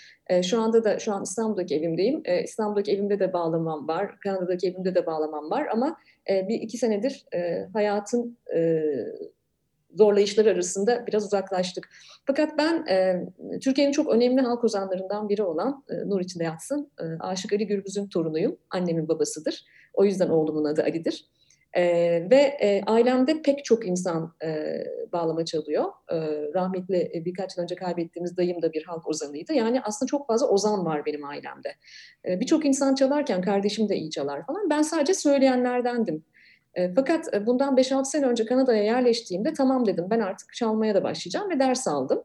Şu 0.42 0.60
anda 0.60 0.84
da 0.84 0.98
şu 0.98 1.12
an 1.12 1.22
İstanbul'daki 1.22 1.76
evimdeyim. 1.76 2.22
İstanbul'daki 2.44 2.92
evimde 2.92 3.18
de 3.18 3.32
bağlamam 3.32 3.88
var. 3.88 4.20
Kanada'daki 4.20 4.68
evimde 4.68 4.94
de 4.94 5.06
bağlamam 5.06 5.50
var 5.50 5.66
ama 5.72 5.96
bir 6.28 6.54
iki 6.54 6.78
senedir 6.78 7.26
hayatın 7.72 8.38
zorlayışları 9.94 10.50
arasında 10.50 11.06
biraz 11.06 11.24
uzaklaştık. 11.24 11.88
Fakat 12.26 12.58
ben 12.58 12.86
e, 12.86 13.24
Türkiye'nin 13.60 13.92
çok 13.92 14.08
önemli 14.08 14.40
halk 14.40 14.64
ozanlarından 14.64 15.28
biri 15.28 15.42
olan 15.42 15.84
e, 15.90 16.08
Nur 16.08 16.20
içinde 16.20 16.44
yatsın. 16.44 16.90
E, 17.00 17.04
Aşık 17.20 17.52
Ali 17.52 17.66
Gürbüz'ün 17.66 18.08
torunuyum. 18.08 18.56
Annemin 18.70 19.08
babasıdır. 19.08 19.64
O 19.94 20.04
yüzden 20.04 20.28
oğlumun 20.28 20.64
adı 20.64 20.82
Ali'dir. 20.82 21.26
E, 21.76 21.82
ve 22.30 22.36
e, 22.36 22.82
ailemde 22.86 23.42
pek 23.42 23.64
çok 23.64 23.86
insan 23.86 24.34
e, 24.44 24.78
bağlama 25.12 25.44
çalıyor. 25.44 25.84
E, 26.12 26.16
rahmetli 26.54 27.10
e, 27.14 27.24
birkaç 27.24 27.56
yıl 27.56 27.62
önce 27.62 27.74
kaybettiğimiz 27.74 28.36
dayım 28.36 28.62
da 28.62 28.72
bir 28.72 28.84
halk 28.84 29.08
ozanıydı. 29.08 29.52
Yani 29.52 29.80
aslında 29.82 30.08
çok 30.08 30.26
fazla 30.26 30.48
ozan 30.48 30.84
var 30.84 31.06
benim 31.06 31.24
ailemde. 31.24 31.74
E, 32.28 32.40
Birçok 32.40 32.64
insan 32.64 32.94
çalarken 32.94 33.42
kardeşim 33.42 33.88
de 33.88 33.96
iyi 33.96 34.10
çalar 34.10 34.46
falan. 34.46 34.70
Ben 34.70 34.82
sadece 34.82 35.14
söyleyenlerdendim. 35.14 36.24
E, 36.74 36.94
fakat 36.94 37.34
e, 37.34 37.46
bundan 37.46 37.76
5-6 37.76 38.04
sene 38.04 38.26
önce 38.26 38.46
Kanada'ya 38.46 38.82
yerleştiğimde 38.82 39.52
tamam 39.52 39.86
dedim 39.86 40.06
ben 40.10 40.20
artık 40.20 40.54
çalmaya 40.54 40.94
da 40.94 41.02
başlayacağım 41.02 41.50
ve 41.50 41.58
ders 41.58 41.88
aldım. 41.88 42.22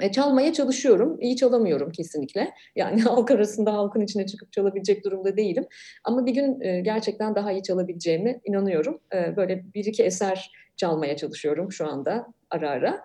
E, 0.00 0.12
çalmaya 0.12 0.52
çalışıyorum, 0.52 1.20
iyi 1.20 1.36
çalamıyorum 1.36 1.92
kesinlikle. 1.92 2.52
Yani 2.76 3.02
halk 3.02 3.30
arasında 3.30 3.74
halkın 3.74 4.00
içine 4.00 4.26
çıkıp 4.26 4.52
çalabilecek 4.52 5.04
durumda 5.04 5.36
değilim. 5.36 5.66
Ama 6.04 6.26
bir 6.26 6.34
gün 6.34 6.60
gerçekten 6.82 7.34
daha 7.34 7.52
iyi 7.52 7.62
çalabileceğime 7.62 8.40
inanıyorum. 8.44 9.00
Böyle 9.12 9.64
bir 9.74 9.84
iki 9.84 10.02
eser 10.02 10.52
çalmaya 10.76 11.16
çalışıyorum 11.16 11.72
şu 11.72 11.88
anda 11.88 12.26
ara 12.50 12.70
ara. 12.70 13.04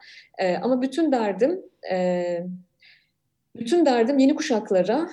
Ama 0.61 0.81
bütün 0.81 1.11
derdim, 1.11 1.61
bütün 3.55 3.85
derdim 3.85 4.19
yeni 4.19 4.35
kuşaklara 4.35 5.09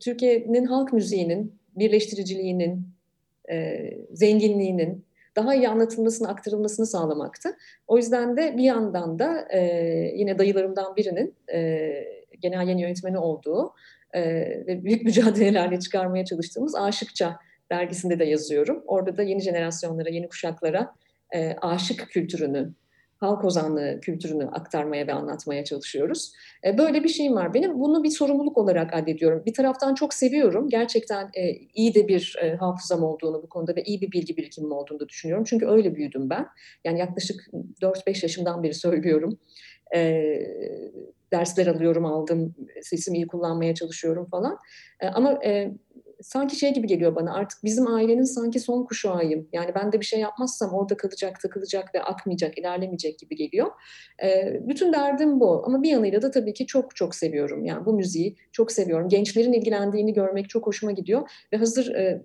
Türkiye'nin 0.00 0.64
halk 0.64 0.92
müziğinin 0.92 1.60
birleştiriciliğinin, 1.76 2.86
e, 3.50 3.90
zenginliğinin 4.12 5.04
daha 5.36 5.54
iyi 5.54 5.68
anlatılmasını, 5.68 6.28
aktarılmasını 6.28 6.86
sağlamaktı. 6.86 7.56
O 7.86 7.96
yüzden 7.96 8.36
de 8.36 8.56
bir 8.56 8.62
yandan 8.62 9.18
da 9.18 9.48
e, 9.52 9.60
yine 10.14 10.38
dayılarımdan 10.38 10.96
birinin 10.96 11.34
e, 11.52 11.90
genel 12.40 12.66
yayın 12.66 12.78
yönetmeni 12.78 13.18
olduğu 13.18 13.74
e, 14.12 14.22
ve 14.66 14.84
büyük 14.84 15.02
mücadelelerle 15.04 15.80
çıkarmaya 15.80 16.24
çalıştığımız 16.24 16.74
Aşıkça 16.74 17.36
dergisinde 17.70 18.18
de 18.18 18.24
yazıyorum. 18.24 18.82
Orada 18.86 19.16
da 19.16 19.22
yeni 19.22 19.40
jenerasyonlara, 19.40 20.08
yeni 20.08 20.28
kuşaklara 20.28 20.94
e, 21.34 21.56
aşık 21.62 22.08
kültürünü, 22.10 22.72
halk 23.20 23.44
ozanlığı 23.44 24.00
kültürünü 24.00 24.44
aktarmaya 24.44 25.06
ve 25.06 25.12
anlatmaya 25.12 25.64
çalışıyoruz. 25.64 26.32
E, 26.64 26.78
böyle 26.78 27.04
bir 27.04 27.08
şeyim 27.08 27.34
var 27.34 27.54
benim. 27.54 27.80
Bunu 27.80 28.02
bir 28.02 28.10
sorumluluk 28.10 28.58
olarak 28.58 28.94
addediyorum. 28.94 29.42
Bir 29.46 29.54
taraftan 29.54 29.94
çok 29.94 30.14
seviyorum. 30.14 30.68
Gerçekten 30.68 31.30
e, 31.34 31.52
iyi 31.74 31.94
de 31.94 32.08
bir 32.08 32.36
e, 32.42 32.54
hafızam 32.54 33.04
olduğunu 33.04 33.42
bu 33.42 33.48
konuda 33.48 33.76
ve 33.76 33.82
iyi 33.82 34.00
bir 34.00 34.12
bilgi 34.12 34.36
birikimim 34.36 34.72
olduğunu 34.72 35.08
düşünüyorum. 35.08 35.44
Çünkü 35.44 35.66
öyle 35.66 35.94
büyüdüm 35.94 36.30
ben. 36.30 36.46
Yani 36.84 36.98
yaklaşık 36.98 37.40
4-5 37.82 38.24
yaşımdan 38.24 38.62
beri 38.62 38.74
söylüyorum. 38.74 39.38
Dersler 41.32 41.66
alıyorum, 41.66 42.04
aldım. 42.04 42.54
Sesimi 42.82 43.16
iyi 43.16 43.26
kullanmaya 43.26 43.74
çalışıyorum 43.74 44.26
falan. 44.30 44.58
Ama 45.14 45.40
sanki 46.22 46.56
şey 46.56 46.74
gibi 46.74 46.86
geliyor 46.86 47.14
bana 47.14 47.34
artık 47.34 47.64
bizim 47.64 47.86
ailenin 47.86 48.24
sanki 48.24 48.60
son 48.60 48.84
kuşağıyım. 48.84 49.48
Yani 49.52 49.72
ben 49.74 49.92
de 49.92 50.00
bir 50.00 50.04
şey 50.04 50.20
yapmazsam 50.20 50.72
orada 50.72 50.96
kalacak, 50.96 51.40
takılacak 51.40 51.94
ve 51.94 52.02
akmayacak, 52.02 52.58
ilerlemeyecek 52.58 53.18
gibi 53.18 53.36
geliyor. 53.36 53.70
E, 54.22 54.60
bütün 54.68 54.92
derdim 54.92 55.40
bu. 55.40 55.66
Ama 55.66 55.82
bir 55.82 55.90
yanıyla 55.90 56.22
da 56.22 56.30
tabii 56.30 56.52
ki 56.52 56.66
çok 56.66 56.96
çok 56.96 57.14
seviyorum. 57.14 57.64
Yani 57.64 57.86
bu 57.86 57.92
müziği 57.92 58.36
çok 58.52 58.72
seviyorum. 58.72 59.08
Gençlerin 59.08 59.52
ilgilendiğini 59.52 60.12
görmek 60.12 60.48
çok 60.48 60.66
hoşuma 60.66 60.92
gidiyor. 60.92 61.30
Ve 61.52 61.56
hazır 61.56 61.94
e, 61.94 62.02
e, 62.02 62.22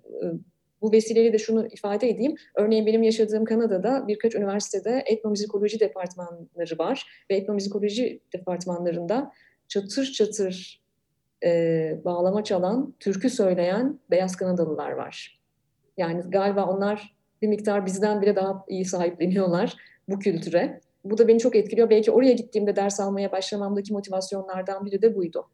bu 0.82 0.92
vesileyle 0.92 1.34
de 1.34 1.38
şunu 1.38 1.68
ifade 1.68 2.10
edeyim. 2.10 2.36
Örneğin 2.56 2.86
benim 2.86 3.04
yaşadığım 3.04 3.46
Kanada'da 3.46 4.08
birkaç 4.08 4.36
üniversitede 4.36 5.04
etnomüzikoloji 5.06 5.80
departmanları 5.80 6.78
var. 6.78 7.26
Ve 7.30 7.36
etnomüzikoloji 7.36 8.20
departmanlarında 8.34 9.32
çatır 9.68 10.12
çatır 10.12 10.85
e, 11.44 12.00
bağlama 12.06 12.44
çalan, 12.44 12.94
türkü 13.00 13.30
söyleyen 13.30 14.00
beyaz 14.12 14.36
Kanadalılar 14.36 14.92
var. 14.92 15.42
Yani 15.98 16.22
galiba 16.30 16.66
onlar 16.66 17.16
bir 17.42 17.48
miktar 17.48 17.86
bizden 17.86 18.22
bile 18.22 18.36
daha 18.36 18.66
iyi 18.68 18.86
sahipleniyorlar 18.86 19.76
bu 20.10 20.20
kültüre. 20.20 20.82
Bu 21.04 21.18
da 21.18 21.28
beni 21.28 21.40
çok 21.40 21.56
etkiliyor. 21.56 21.90
Belki 21.90 22.12
oraya 22.12 22.34
gittiğimde 22.34 22.76
ders 22.76 23.00
almaya 23.00 23.32
başlamamdaki 23.32 23.94
motivasyonlardan 23.94 24.86
biri 24.86 25.02
de 25.02 25.16
buydu. 25.16 25.48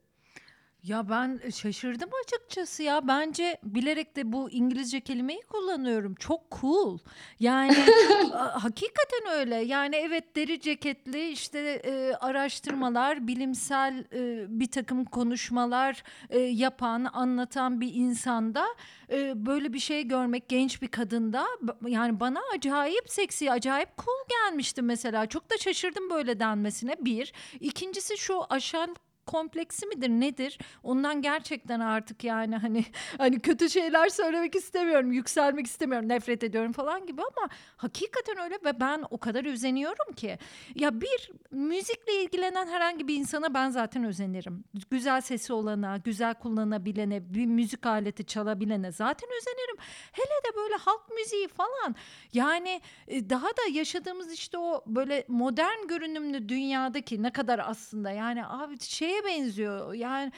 Ya 0.84 1.10
ben 1.10 1.42
şaşırdım 1.56 2.10
açıkçası 2.24 2.84
ya. 2.84 3.08
Bence 3.08 3.58
bilerek 3.64 4.16
de 4.16 4.32
bu 4.32 4.50
İngilizce 4.52 5.00
kelimeyi 5.02 5.42
kullanıyorum. 5.42 6.16
Çok 6.16 6.42
cool. 6.62 6.98
Yani 7.40 7.78
a- 8.34 8.64
hakikaten 8.64 9.32
öyle. 9.32 9.56
Yani 9.56 9.96
evet 9.96 10.36
deri 10.36 10.60
ceketli 10.60 11.30
işte 11.30 11.60
e, 11.60 12.14
araştırmalar, 12.14 13.28
bilimsel 13.28 14.06
e, 14.14 14.46
bir 14.60 14.72
takım 14.72 15.06
konuşmalar 15.06 16.04
e, 16.30 16.40
yapan, 16.40 17.08
anlatan 17.14 17.82
bir 17.82 17.94
insanda 17.94 18.66
e, 19.12 19.46
böyle 19.46 19.74
bir 19.74 19.80
şey 19.80 20.04
görmek 20.08 20.50
genç 20.50 20.82
bir 20.82 20.88
kadında 20.88 21.46
b- 21.62 21.92
yani 21.92 22.20
bana 22.20 22.40
acayip 22.56 23.10
seksi, 23.10 23.52
acayip 23.52 23.90
cool 23.98 24.28
gelmişti 24.30 24.82
mesela. 24.82 25.26
Çok 25.26 25.52
da 25.52 25.58
şaşırdım 25.58 26.10
böyle 26.10 26.40
denmesine. 26.40 26.96
Bir. 27.00 27.34
İkincisi 27.60 28.18
şu 28.18 28.42
aşağı 28.50 28.88
kompleksi 29.26 29.88
midir 29.88 30.10
nedir? 30.10 30.60
Ondan 30.84 31.22
gerçekten 31.22 31.80
artık 31.80 32.24
yani 32.24 32.56
hani 32.58 32.86
hani 33.18 33.40
kötü 33.40 33.70
şeyler 33.70 34.10
söylemek 34.10 34.56
istemiyorum, 34.56 35.12
yükselmek 35.12 35.68
istemiyorum, 35.68 36.10
nefret 36.10 36.44
ediyorum 36.44 36.72
falan 36.72 37.06
gibi 37.06 37.22
ama 37.22 37.50
hakikaten 37.78 38.40
öyle 38.44 38.56
ve 38.66 38.80
ben 38.80 39.04
o 39.10 39.18
kadar 39.18 39.46
özeniyorum 39.46 40.14
ki. 40.16 40.38
Ya 40.76 41.02
bir 41.02 41.32
müzikle 41.52 42.24
ilgilenen 42.24 42.68
herhangi 42.68 43.08
bir 43.08 43.16
insana 43.16 43.54
ben 43.54 43.70
zaten 43.70 44.04
özenirim. 44.04 44.64
Güzel 44.92 45.22
sesi 45.22 45.54
olana, 45.54 45.98
güzel 45.98 46.34
kullanabilene, 46.34 47.34
bir 47.34 47.46
müzik 47.46 47.86
aleti 47.86 48.26
çalabilene 48.26 48.92
zaten 48.92 49.30
özenirim. 49.38 49.78
Hele 50.12 50.54
de 50.54 50.58
böyle 50.58 50.76
halk 50.76 51.10
müziği 51.16 51.48
falan. 51.48 51.96
Yani 52.34 52.82
e, 53.08 53.30
daha 53.30 53.48
da 53.48 53.62
yaşadığımız 53.72 54.34
işte 54.34 54.58
o 54.58 54.84
böyle 54.88 55.26
modern 55.28 55.88
görünümlü 55.88 56.50
dünyadaki 56.50 57.24
ne 57.24 57.32
kadar 57.32 57.60
aslında 57.60 58.12
yani 58.12 58.46
abi 58.46 58.78
şeye 59.12 59.26
benziyor. 59.26 59.94
Yani 59.94 60.32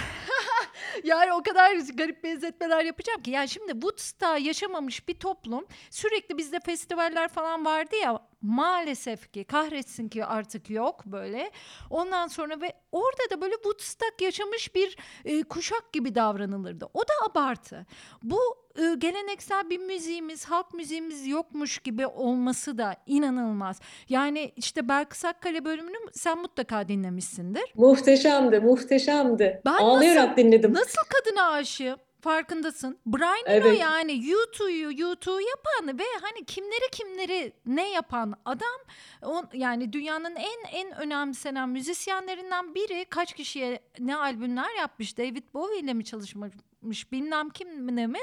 yani 1.03 1.33
o 1.33 1.43
kadar 1.43 1.75
garip 1.93 2.23
benzetmeler 2.23 2.85
yapacağım 2.85 3.21
ki. 3.21 3.31
Yani 3.31 3.49
şimdi 3.49 3.71
Woodstock 3.71 4.45
yaşamamış 4.45 5.07
bir 5.07 5.19
toplum 5.19 5.67
sürekli 5.89 6.37
bizde 6.37 6.59
festivaller 6.59 7.27
falan 7.27 7.65
vardı 7.65 7.95
ya 7.95 8.28
maalesef 8.41 9.33
ki 9.33 9.43
kahretsin 9.43 10.09
ki 10.09 10.25
artık 10.25 10.69
yok 10.69 11.05
böyle. 11.05 11.51
Ondan 11.89 12.27
sonra 12.27 12.61
ve 12.61 12.73
orada 12.91 13.29
da 13.31 13.41
böyle 13.41 13.53
Woodstock 13.53 14.21
yaşamış 14.21 14.75
bir 14.75 14.97
e, 15.25 15.43
kuşak 15.43 15.93
gibi 15.93 16.15
davranılırdı. 16.15 16.89
O 16.93 17.01
da 17.01 17.13
abartı. 17.29 17.85
Bu 18.23 18.39
e, 18.77 18.95
geleneksel 18.97 19.69
bir 19.69 19.79
müziğimiz, 19.79 20.45
halk 20.45 20.73
müziğimiz 20.73 21.27
yokmuş 21.27 21.79
gibi 21.79 22.07
olması 22.07 22.77
da 22.77 22.95
inanılmaz. 23.05 23.79
Yani 24.09 24.51
işte 24.55 24.89
Belkıs 24.89 25.25
Akkale 25.25 25.65
bölümünü 25.65 25.97
sen 26.13 26.37
mutlaka 26.37 26.87
dinlemişsindir. 26.87 27.63
Muhteşemdi, 27.75 28.59
muhteşemdi. 28.59 29.61
Ben 29.65 29.73
Ağlayarak 29.73 30.37
dinledim. 30.37 30.73
Nasıl 30.73 31.01
kadına 31.09 31.51
aşığım? 31.51 31.99
Farkındasın. 32.21 32.99
Brian 33.05 33.45
Eno 33.45 33.67
Evet. 33.67 33.79
yani 33.79 34.11
U2'yu 34.11 34.91
U2 34.91 35.41
yapan 35.49 35.99
ve 35.99 36.03
hani 36.21 36.45
kimleri 36.45 36.91
kimleri 36.91 37.53
ne 37.65 37.91
yapan 37.91 38.33
adam 38.45 38.79
o, 39.21 39.43
yani 39.53 39.93
dünyanın 39.93 40.35
en 40.35 40.67
en 40.71 40.91
önemsenen 40.97 41.69
müzisyenlerinden 41.69 42.75
biri 42.75 43.05
kaç 43.09 43.33
kişiye 43.33 43.79
ne 43.99 44.15
albümler 44.15 44.75
yapmış 44.77 45.17
David 45.17 45.43
Bowie 45.53 45.79
ile 45.79 45.93
mi 45.93 46.05
çalışmış 46.05 47.11
bilmem 47.11 47.49
kimle 47.49 48.07
mi 48.07 48.19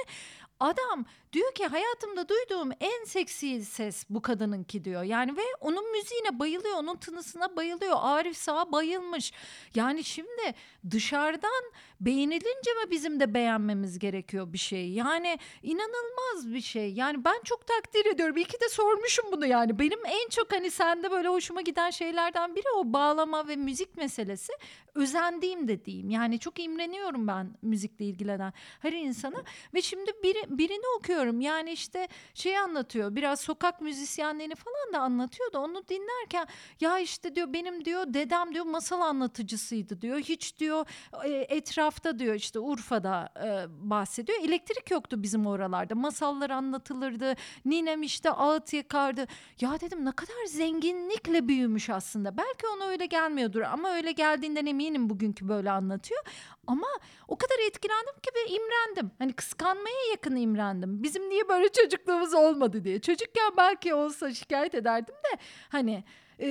adam 0.60 1.04
Diyor 1.36 1.52
ki 1.54 1.66
hayatımda 1.66 2.28
duyduğum 2.28 2.70
en 2.80 3.04
seksi 3.04 3.64
ses 3.64 4.04
bu 4.10 4.22
kadınınki 4.22 4.84
diyor. 4.84 5.02
Yani 5.02 5.36
ve 5.36 5.42
onun 5.60 5.92
müziğine 5.92 6.38
bayılıyor, 6.38 6.76
onun 6.76 6.96
tınısına 6.96 7.56
bayılıyor. 7.56 7.96
Arif 8.00 8.36
Sağ 8.36 8.72
bayılmış. 8.72 9.32
Yani 9.74 10.04
şimdi 10.04 10.54
dışarıdan 10.90 11.72
beğenilince 12.00 12.70
mi 12.72 12.90
bizim 12.90 13.20
de 13.20 13.34
beğenmemiz 13.34 13.98
gerekiyor 13.98 14.52
bir 14.52 14.58
şey? 14.58 14.90
Yani 14.90 15.38
inanılmaz 15.62 16.54
bir 16.54 16.60
şey. 16.60 16.92
Yani 16.92 17.24
ben 17.24 17.40
çok 17.44 17.66
takdir 17.66 18.06
ediyorum. 18.06 18.36
İyi 18.36 18.44
ki 18.44 18.60
de 18.60 18.68
sormuşum 18.68 19.24
bunu 19.32 19.46
yani. 19.46 19.78
Benim 19.78 20.06
en 20.06 20.28
çok 20.28 20.52
hani 20.52 20.70
sende 20.70 21.10
böyle 21.10 21.28
hoşuma 21.28 21.60
giden 21.60 21.90
şeylerden 21.90 22.54
biri 22.54 22.70
o 22.76 22.92
bağlama 22.92 23.48
ve 23.48 23.56
müzik 23.56 23.96
meselesi. 23.96 24.52
Özendiğim 24.94 25.68
de 25.68 25.84
diyeyim. 25.84 26.10
Yani 26.10 26.38
çok 26.38 26.58
imreniyorum 26.58 27.26
ben 27.28 27.50
müzikle 27.62 28.04
ilgilenen 28.04 28.52
her 28.80 28.92
insana. 28.92 29.42
Ve 29.74 29.82
şimdi 29.82 30.10
biri, 30.22 30.58
birini 30.58 30.86
okuyorum. 30.98 31.25
Yani 31.32 31.72
işte 31.72 32.08
şey 32.34 32.58
anlatıyor. 32.58 33.16
Biraz 33.16 33.40
sokak 33.40 33.80
müzisyenlerini 33.80 34.54
falan 34.54 34.92
da 34.92 34.98
anlatıyor 34.98 35.52
da 35.52 35.60
onu 35.60 35.88
dinlerken 35.88 36.46
ya 36.80 36.98
işte 36.98 37.34
diyor 37.34 37.52
benim 37.52 37.84
diyor 37.84 38.04
dedem 38.14 38.54
diyor 38.54 38.64
masal 38.64 39.00
anlatıcısıydı 39.00 40.00
diyor. 40.00 40.18
Hiç 40.18 40.58
diyor 40.58 40.86
e, 41.24 41.30
etrafta 41.30 42.18
diyor 42.18 42.34
işte 42.34 42.58
Urfa'da 42.58 43.28
e, 43.44 43.66
bahsediyor. 43.90 44.38
Elektrik 44.42 44.90
yoktu 44.90 45.22
bizim 45.22 45.46
oralarda. 45.46 45.94
Masallar 45.94 46.50
anlatılırdı. 46.50 47.34
Ninem 47.64 48.02
işte 48.02 48.30
ağıt 48.30 48.72
yakardı. 48.72 49.26
Ya 49.60 49.80
dedim 49.80 50.04
ne 50.04 50.12
kadar 50.12 50.46
zenginlikle 50.46 51.48
büyümüş 51.48 51.90
aslında. 51.90 52.36
Belki 52.36 52.66
ona 52.76 52.84
öyle 52.84 53.06
gelmiyordur 53.06 53.60
ama 53.60 53.90
öyle 53.90 54.12
geldiğinden 54.12 54.66
eminim 54.66 55.10
bugünkü 55.10 55.48
böyle 55.48 55.70
anlatıyor. 55.70 56.22
Ama 56.66 56.86
o 57.28 57.36
kadar 57.36 57.66
etkilendim 57.68 58.14
ki 58.22 58.30
ve 58.36 58.50
imrendim. 58.50 59.10
Hani 59.18 59.32
kıskanmaya 59.32 60.10
yakın 60.10 60.36
imrendim. 60.36 61.02
Bizim 61.02 61.15
niye 61.20 61.48
böyle 61.48 61.68
çocukluğumuz 61.68 62.34
olmadı 62.34 62.84
diye. 62.84 63.00
Çocukken 63.00 63.52
belki 63.56 63.94
olsa 63.94 64.34
şikayet 64.34 64.74
ederdim 64.74 65.14
de 65.14 65.38
hani 65.68 66.04
e, 66.40 66.46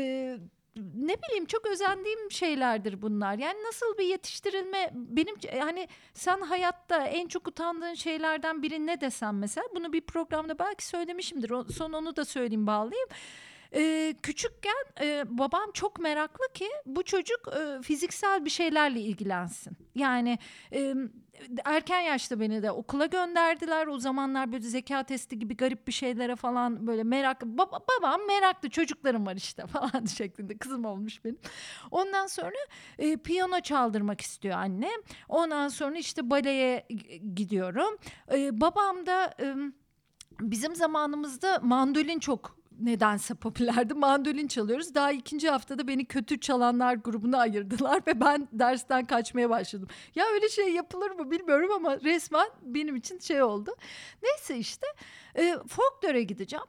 ne 0.95 1.15
bileyim 1.21 1.45
çok 1.45 1.67
özendiğim 1.67 2.31
şeylerdir 2.31 3.01
bunlar. 3.01 3.37
Yani 3.37 3.63
nasıl 3.63 3.97
bir 3.97 4.05
yetiştirilme 4.05 4.91
benim 4.93 5.35
hani 5.59 5.87
sen 6.13 6.41
hayatta 6.41 7.05
en 7.05 7.27
çok 7.27 7.47
utandığın 7.47 7.93
şeylerden 7.93 8.61
biri 8.63 8.85
ne 8.85 9.01
desem 9.01 9.37
mesela 9.39 9.67
bunu 9.75 9.93
bir 9.93 10.01
programda 10.01 10.59
belki 10.59 10.85
söylemişimdir. 10.85 11.49
O, 11.49 11.63
son 11.63 11.93
onu 11.93 12.15
da 12.15 12.25
söyleyeyim 12.25 12.67
bağlayayım. 12.67 13.09
Ee, 13.73 14.15
küçükken 14.23 14.85
e, 15.01 15.23
babam 15.27 15.71
çok 15.73 15.99
meraklı 15.99 16.53
ki 16.53 16.67
bu 16.85 17.03
çocuk 17.03 17.39
e, 17.47 17.81
fiziksel 17.81 18.45
bir 18.45 18.49
şeylerle 18.49 18.99
ilgilensin. 18.99 19.77
Yani 19.95 20.39
e, 20.73 20.95
erken 21.65 21.99
yaşta 22.01 22.39
beni 22.39 22.63
de 22.63 22.71
okula 22.71 23.05
gönderdiler. 23.05 23.87
O 23.87 23.99
zamanlar 23.99 24.51
böyle 24.51 24.63
zeka 24.63 25.03
testi 25.03 25.39
gibi 25.39 25.57
garip 25.57 25.87
bir 25.87 25.93
şeylere 25.93 26.35
falan 26.35 26.87
böyle 26.87 27.03
merak 27.03 27.41
baba, 27.45 27.79
babam 27.97 28.27
meraklı 28.27 28.69
çocuklarım 28.69 29.25
var 29.25 29.35
işte 29.35 29.67
falan 29.67 30.05
şeklinde 30.05 30.57
kızım 30.57 30.85
olmuş 30.85 31.25
benim. 31.25 31.39
Ondan 31.91 32.27
sonra 32.27 32.55
e, 32.97 33.17
piyano 33.17 33.59
çaldırmak 33.59 34.21
istiyor 34.21 34.57
anne. 34.57 34.89
Ondan 35.29 35.67
sonra 35.67 35.97
işte 35.97 36.29
baleye 36.29 36.87
gidiyorum. 37.35 37.97
E, 38.31 38.61
babam 38.61 39.05
da 39.05 39.33
e, 39.39 39.55
bizim 40.41 40.75
zamanımızda 40.75 41.59
mandolin 41.61 42.19
çok 42.19 42.64
nedense 42.79 43.33
popülerdi. 43.33 43.93
Mandolin 44.05 44.47
çalıyoruz. 44.47 44.95
Daha 44.95 45.11
ikinci 45.11 45.49
haftada 45.49 45.87
beni 45.87 46.05
kötü 46.05 46.39
çalanlar 46.39 46.95
grubuna 46.95 47.37
ayırdılar 47.37 48.01
ve 48.07 48.19
ben 48.19 48.47
dersten 48.53 49.05
kaçmaya 49.05 49.49
başladım. 49.49 49.87
Ya 50.15 50.25
öyle 50.33 50.49
şey 50.49 50.73
yapılır 50.73 51.11
mı 51.11 51.31
bilmiyorum 51.31 51.71
ama 51.75 51.99
resmen 51.99 52.49
benim 52.61 52.95
için 52.95 53.19
şey 53.19 53.43
oldu. 53.43 53.75
Neyse 54.23 54.57
işte 54.57 54.87
e, 55.37 55.55
folklore 55.67 56.23
gideceğim. 56.23 56.65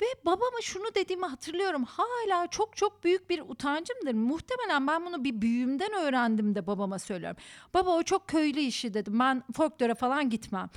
Ve 0.00 0.06
babama 0.26 0.60
şunu 0.62 0.94
dediğimi 0.94 1.26
hatırlıyorum. 1.26 1.84
Hala 1.84 2.46
çok 2.46 2.76
çok 2.76 3.04
büyük 3.04 3.30
bir 3.30 3.42
utancımdır. 3.48 4.14
Muhtemelen 4.14 4.86
ben 4.86 5.06
bunu 5.06 5.24
bir 5.24 5.42
büyüğümden 5.42 5.92
öğrendim 5.92 6.54
de 6.54 6.66
babama 6.66 6.98
söylüyorum. 6.98 7.36
Baba 7.74 7.90
o 7.90 8.02
çok 8.02 8.28
köylü 8.28 8.60
işi 8.60 8.94
dedim. 8.94 9.18
Ben 9.18 9.42
folklore 9.52 9.94
falan 9.94 10.30
gitmem. 10.30 10.70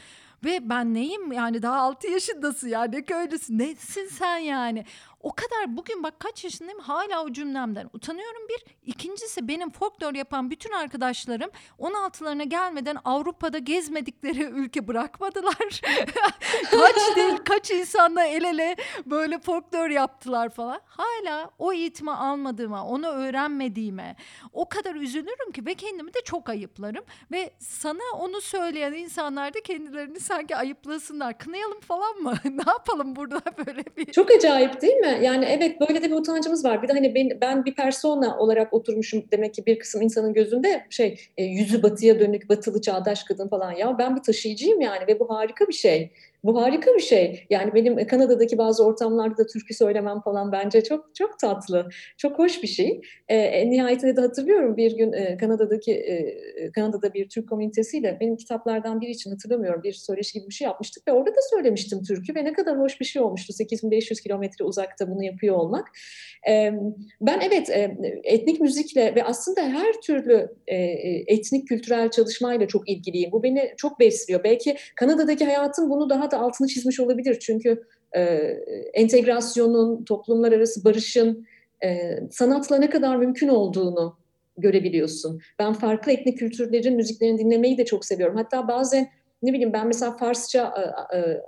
Ve 0.44 0.70
ben 0.70 0.94
neyim? 0.94 1.32
Yani 1.32 1.62
daha 1.62 1.82
6 1.82 2.08
yaşındasın 2.08 2.68
yani 2.68 2.96
ne 2.96 3.06
köylüsün? 3.06 3.58
Nesin 3.60 4.08
sen 4.08 4.38
yani. 4.38 4.86
O 5.22 5.32
kadar 5.36 5.78
bugün 5.78 6.04
bak 6.04 6.20
kaç 6.20 6.44
yaşındayım 6.44 6.80
hala 6.80 7.24
o 7.24 7.32
cümlemden 7.32 7.90
utanıyorum 7.94 8.42
bir. 8.50 8.66
İkincisi 8.86 9.48
benim 9.48 9.70
folklor 9.70 10.14
yapan 10.14 10.52
bütün 10.52 10.72
arkadaşlarım 10.72 11.50
16'larına 11.80 12.44
gelmeden 12.44 12.98
Avrupa'da 13.06 13.58
gezmedikleri 13.58 14.44
ülke 14.44 14.88
bırakmadılar. 14.88 15.56
kaç 16.72 17.16
değil 17.16 17.38
kaç 17.46 17.72
insanla 17.72 18.26
el 18.26 18.44
ele 18.44 18.76
böyle 19.06 19.40
folklor 19.40 19.90
yaptılar 19.90 20.50
falan. 20.50 20.82
Hala 20.86 21.50
o 21.60 21.74
eğitimi 21.74 22.12
almadığıma, 22.12 22.86
onu 22.86 23.08
öğrenmediğime 23.08 24.16
o 24.54 24.70
kadar 24.70 24.96
üzülürüm 24.96 25.52
ki 25.52 25.66
ve 25.66 25.76
kendimi 25.76 26.14
de 26.14 26.20
çok 26.26 26.50
ayıplarım. 26.50 27.06
Ve 27.32 27.52
sana 27.60 28.18
onu 28.20 28.42
söyleyen 28.42 28.94
insanlar 28.94 29.54
da 29.54 29.62
kendilerini 29.62 30.20
sanki 30.20 30.56
ayıplasınlar. 30.56 31.38
Kınayalım 31.38 31.80
falan 31.80 32.18
mı? 32.18 32.34
ne 32.46 32.64
yapalım 32.68 33.16
burada 33.16 33.42
böyle 33.66 33.84
bir... 33.98 34.12
Çok 34.12 34.32
acayip 34.32 34.82
değil 34.82 34.96
mi? 34.96 35.07
Yani 35.08 35.46
evet 35.46 35.82
böyle 35.82 36.04
de 36.04 36.10
bir 36.10 36.16
utancımız 36.16 36.66
var. 36.66 36.84
Bir 36.84 36.88
de 36.88 36.94
hani 36.94 37.16
ben, 37.16 37.42
ben 37.42 37.66
bir 37.66 37.76
persona 37.76 38.38
olarak 38.38 38.74
oturmuşum 38.74 39.24
demek 39.32 39.54
ki 39.54 39.66
bir 39.66 39.80
kısım 39.80 40.02
insanın 40.02 40.34
gözünde 40.34 40.86
şey 40.90 41.20
e, 41.38 41.44
yüzü 41.44 41.84
batıya 41.84 42.20
dönük 42.20 42.50
batılı 42.50 42.82
çağdaş 42.82 43.24
kadın 43.24 43.48
falan 43.48 43.72
ya 43.72 43.98
ben 43.98 44.16
bir 44.16 44.22
taşıyıcıyım 44.22 44.82
yani 44.82 45.08
ve 45.08 45.20
bu 45.20 45.30
harika 45.30 45.68
bir 45.68 45.74
şey. 45.74 46.12
Bu 46.44 46.62
harika 46.62 46.96
bir 46.96 47.00
şey. 47.00 47.46
Yani 47.50 47.74
benim 47.74 48.08
Kanada'daki 48.08 48.58
bazı 48.58 48.86
ortamlarda 48.86 49.38
da 49.38 49.46
türkü 49.46 49.74
söylemem 49.74 50.22
falan 50.22 50.52
bence 50.52 50.84
çok 50.84 51.16
çok 51.16 51.40
tatlı, 51.40 51.90
çok 52.18 52.40
hoş 52.40 52.64
bir 52.64 52.68
şey. 52.68 53.02
E, 53.28 53.70
nihayetinde 53.70 54.16
de 54.16 54.22
hatırlıyorum 54.22 54.78
bir 54.78 54.98
gün 54.98 55.14
e, 55.14 55.38
Kanada'daki 55.38 55.94
e, 55.94 56.72
Kanada'da 56.72 57.14
bir 57.14 57.30
Türk 57.30 57.50
komünitesiyle 57.50 58.18
benim 58.20 58.38
kitaplardan 58.38 59.02
biri 59.02 59.12
için 59.12 59.32
hatırlamıyorum 59.32 59.84
bir 59.84 59.94
söyleşi 59.94 60.40
gibi 60.40 60.50
bir 60.50 60.54
şey 60.54 60.66
yapmıştık 60.66 61.08
ve 61.08 61.12
orada 61.12 61.32
da 61.32 61.40
söylemiştim 61.50 62.04
türkü 62.04 62.36
ve 62.36 62.44
ne 62.44 62.54
kadar 62.54 62.80
hoş 62.80 63.00
bir 63.00 63.06
şey 63.06 63.22
olmuştu 63.22 63.54
8500 63.54 64.22
kilometre 64.22 64.66
uzakta 64.66 65.12
bunu 65.12 65.24
yapıyor 65.24 65.56
olmak. 65.56 65.88
E, 66.50 66.72
ben 67.22 67.40
evet 67.40 67.70
e, 67.70 67.98
etnik 68.24 68.62
müzikle 68.62 69.16
ve 69.16 69.24
aslında 69.24 69.62
her 69.62 69.94
türlü 70.02 70.56
e, 70.68 70.76
etnik 71.28 71.68
kültürel 71.68 72.12
çalışmayla 72.12 72.68
çok 72.68 72.90
ilgiliyim. 72.90 73.32
Bu 73.32 73.44
beni 73.44 73.74
çok 73.78 74.00
besliyor. 74.00 74.44
Belki 74.44 74.78
Kanada'daki 74.96 75.46
hayatım 75.46 75.90
bunu 75.90 76.10
daha 76.10 76.27
da 76.32 76.40
altını 76.40 76.68
çizmiş 76.68 77.00
olabilir. 77.00 77.40
Çünkü 77.40 77.84
e, 78.16 78.22
entegrasyonun, 78.94 80.04
toplumlar 80.04 80.52
arası 80.52 80.86
barışın 80.86 81.48
e, 81.84 82.20
sanatla 82.32 82.78
ne 82.78 82.90
kadar 82.90 83.16
mümkün 83.16 83.48
olduğunu 83.48 84.18
görebiliyorsun. 84.58 85.42
Ben 85.60 85.74
farklı 85.74 86.12
etnik 86.12 86.38
kültürlerin 86.38 86.96
müziklerini 86.96 87.40
dinlemeyi 87.40 87.78
de 87.78 87.86
çok 87.86 88.06
seviyorum. 88.06 88.36
Hatta 88.36 88.68
bazen 88.68 89.08
ne 89.44 89.54
bileyim 89.54 89.74
ben 89.74 89.88
mesela 89.88 90.18
Farsça 90.18 90.74
e, 91.14 91.18
e, 91.18 91.42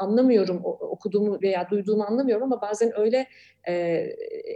anlamıyorum 0.00 0.60
okuduğumu 0.64 1.38
veya 1.42 1.70
duyduğumu 1.70 2.04
anlamıyorum 2.04 2.44
ama 2.44 2.60
bazen 2.60 3.00
öyle 3.00 3.26
e, 3.68 3.72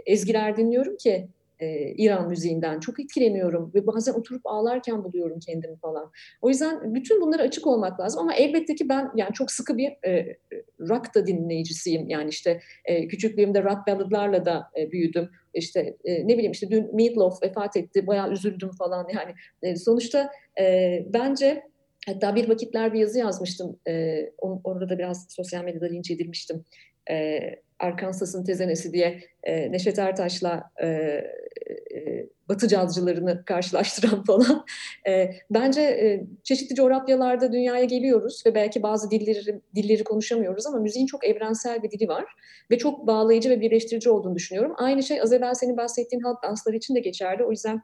ezgiler 0.05 0.57
dinliyorum 0.57 0.97
ki 0.97 1.27
e, 1.59 1.93
İran 1.97 2.29
müziğinden 2.29 2.79
çok 2.79 2.99
etkileniyorum 2.99 3.71
ve 3.73 3.87
bazen 3.87 4.13
oturup 4.13 4.41
ağlarken 4.45 5.03
buluyorum 5.03 5.39
kendimi 5.39 5.77
falan. 5.77 6.11
O 6.41 6.49
yüzden 6.49 6.95
bütün 6.95 7.21
bunlara 7.21 7.43
açık 7.43 7.67
olmak 7.67 7.99
lazım 7.99 8.21
ama 8.21 8.35
elbette 8.35 8.75
ki 8.75 8.89
ben 8.89 9.11
yani 9.15 9.33
çok 9.33 9.51
sıkı 9.51 9.77
bir 9.77 10.07
e, 10.07 10.37
rock 10.79 11.15
da 11.15 11.27
dinleyicisiyim. 11.27 12.09
Yani 12.09 12.29
işte 12.29 12.61
e, 12.85 13.07
küçüklüğümde 13.07 13.63
rock 13.63 13.87
balladlarla 13.87 14.45
da 14.45 14.71
e, 14.79 14.91
büyüdüm. 14.91 15.29
İşte 15.53 15.97
e, 16.05 16.27
ne 16.27 16.33
bileyim 16.33 16.51
işte 16.51 16.69
dün 16.71 16.95
Meatloaf 16.95 17.43
vefat 17.43 17.77
etti 17.77 18.07
bayağı 18.07 18.31
üzüldüm 18.31 18.71
falan 18.71 19.07
yani 19.15 19.33
e, 19.61 19.75
sonuçta 19.75 20.31
e, 20.59 21.05
bence 21.13 21.63
Hatta 22.07 22.35
bir 22.35 22.49
vakitler 22.49 22.93
bir 22.93 22.99
yazı 22.99 23.19
yazmıştım. 23.19 23.79
E, 23.87 24.23
orada 24.63 24.89
da 24.89 24.97
biraz 24.97 25.25
sosyal 25.29 25.63
medyada 25.63 25.85
linç 25.85 26.11
edilmiştim. 26.11 26.65
E, 27.09 27.39
Arkansas'ın 27.79 28.43
tezenesi 28.43 28.93
diye 28.93 29.23
e, 29.43 29.71
Neşet 29.71 29.99
Ertaş'la 29.99 30.63
e, 30.81 30.87
e, 30.87 32.27
Batı 32.49 32.67
cazcılarını 32.67 33.45
karşılaştıran 33.45 34.23
falan. 34.27 34.65
E, 35.07 35.29
bence 35.49 35.81
e, 35.81 36.23
çeşitli 36.43 36.75
coğrafyalarda 36.75 37.51
dünyaya 37.51 37.83
geliyoruz 37.83 38.43
ve 38.45 38.55
belki 38.55 38.83
bazı 38.83 39.11
dilleri, 39.11 39.61
dilleri 39.75 40.03
konuşamıyoruz 40.03 40.65
ama 40.67 40.79
müziğin 40.79 41.07
çok 41.07 41.25
evrensel 41.25 41.83
bir 41.83 41.91
dili 41.91 42.07
var 42.07 42.25
ve 42.71 42.77
çok 42.77 43.07
bağlayıcı 43.07 43.49
ve 43.49 43.61
birleştirici 43.61 44.09
olduğunu 44.09 44.35
düşünüyorum. 44.35 44.73
Aynı 44.77 45.03
şey 45.03 45.21
az 45.21 45.33
evvel 45.33 45.53
senin 45.53 45.77
bahsettiğin 45.77 46.21
halk 46.21 46.43
dansları 46.43 46.75
için 46.75 46.95
de 46.95 46.99
geçerli. 46.99 47.43
O 47.43 47.51
yüzden 47.51 47.81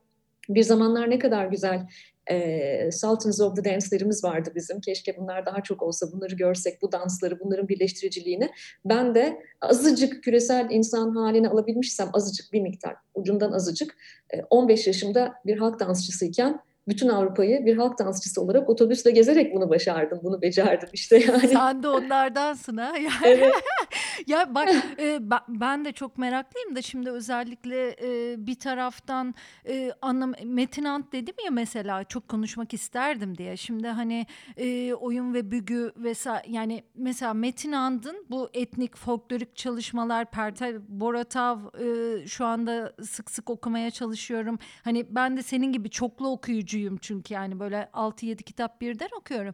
bir 0.49 0.63
zamanlar 0.63 1.09
ne 1.09 1.19
kadar 1.19 1.45
güzel 1.45 1.87
e, 2.31 2.91
Sultans 2.91 3.41
of 3.41 3.55
the 3.55 3.65
Dance'lerimiz 3.65 4.23
vardı 4.23 4.51
bizim. 4.55 4.81
Keşke 4.81 5.17
bunlar 5.17 5.45
daha 5.45 5.63
çok 5.63 5.81
olsa, 5.81 6.11
bunları 6.11 6.35
görsek, 6.35 6.81
bu 6.81 6.91
dansları, 6.91 7.39
bunların 7.39 7.67
birleştiriciliğini. 7.67 8.49
Ben 8.85 9.15
de 9.15 9.39
azıcık 9.61 10.23
küresel 10.23 10.67
insan 10.71 11.15
haline 11.15 11.49
alabilmişsem, 11.49 12.09
azıcık 12.13 12.53
bir 12.53 12.61
miktar, 12.61 12.95
ucundan 13.13 13.51
azıcık, 13.51 13.95
e, 14.33 14.41
15 14.49 14.87
yaşımda 14.87 15.33
bir 15.45 15.57
halk 15.57 15.79
dansçısıyken 15.79 16.59
bütün 16.87 17.07
Avrupa'yı 17.07 17.65
bir 17.65 17.77
halk 17.77 17.99
dansçısı 17.99 18.41
olarak 18.41 18.69
otobüsle 18.69 19.11
gezerek 19.11 19.55
bunu 19.55 19.69
başardım, 19.69 20.19
bunu 20.23 20.41
becerdim 20.41 20.89
işte 20.93 21.17
yani. 21.17 21.47
Sen 21.47 21.83
de 21.83 21.87
onlardansın 21.87 22.77
ha. 22.77 22.93
Yani, 22.97 23.13
Evet. 23.23 23.53
ya 24.27 24.55
bak 24.55 24.69
e, 24.99 25.19
ben 25.47 25.85
de 25.85 25.91
çok 25.91 26.17
meraklıyım 26.17 26.75
da 26.75 26.81
şimdi 26.81 27.09
özellikle 27.09 27.95
e, 28.01 28.35
bir 28.47 28.55
taraftan 28.55 29.35
e, 29.67 29.91
anlam 30.01 30.33
Metin 30.43 30.83
Ant 30.83 31.13
dedim 31.13 31.35
ya 31.45 31.51
mesela 31.51 32.03
çok 32.03 32.27
konuşmak 32.27 32.73
isterdim 32.73 33.37
diye. 33.37 33.57
Şimdi 33.57 33.87
hani 33.87 34.25
e, 34.57 34.93
oyun 34.93 35.33
ve 35.33 35.51
bügü 35.51 35.91
vesaire 35.97 36.43
yani 36.47 36.83
mesela 36.95 37.33
Metin 37.33 37.71
Ant'ın 37.71 38.25
bu 38.29 38.49
etnik 38.53 38.97
folklorik 38.97 39.55
çalışmalar 39.55 40.31
Pertel 40.31 40.75
Boratav 40.87 41.59
e, 41.79 42.27
şu 42.27 42.45
anda 42.45 42.93
sık 43.03 43.31
sık 43.31 43.49
okumaya 43.49 43.91
çalışıyorum. 43.91 44.59
Hani 44.83 45.05
ben 45.09 45.37
de 45.37 45.43
senin 45.43 45.71
gibi 45.71 45.89
çoklu 45.89 46.27
okuyucuyum 46.73 46.97
çünkü 46.97 47.33
yani 47.33 47.59
böyle 47.59 47.89
6-7 47.93 48.43
kitap 48.43 48.81
birden 48.81 49.09
okuyorum. 49.17 49.53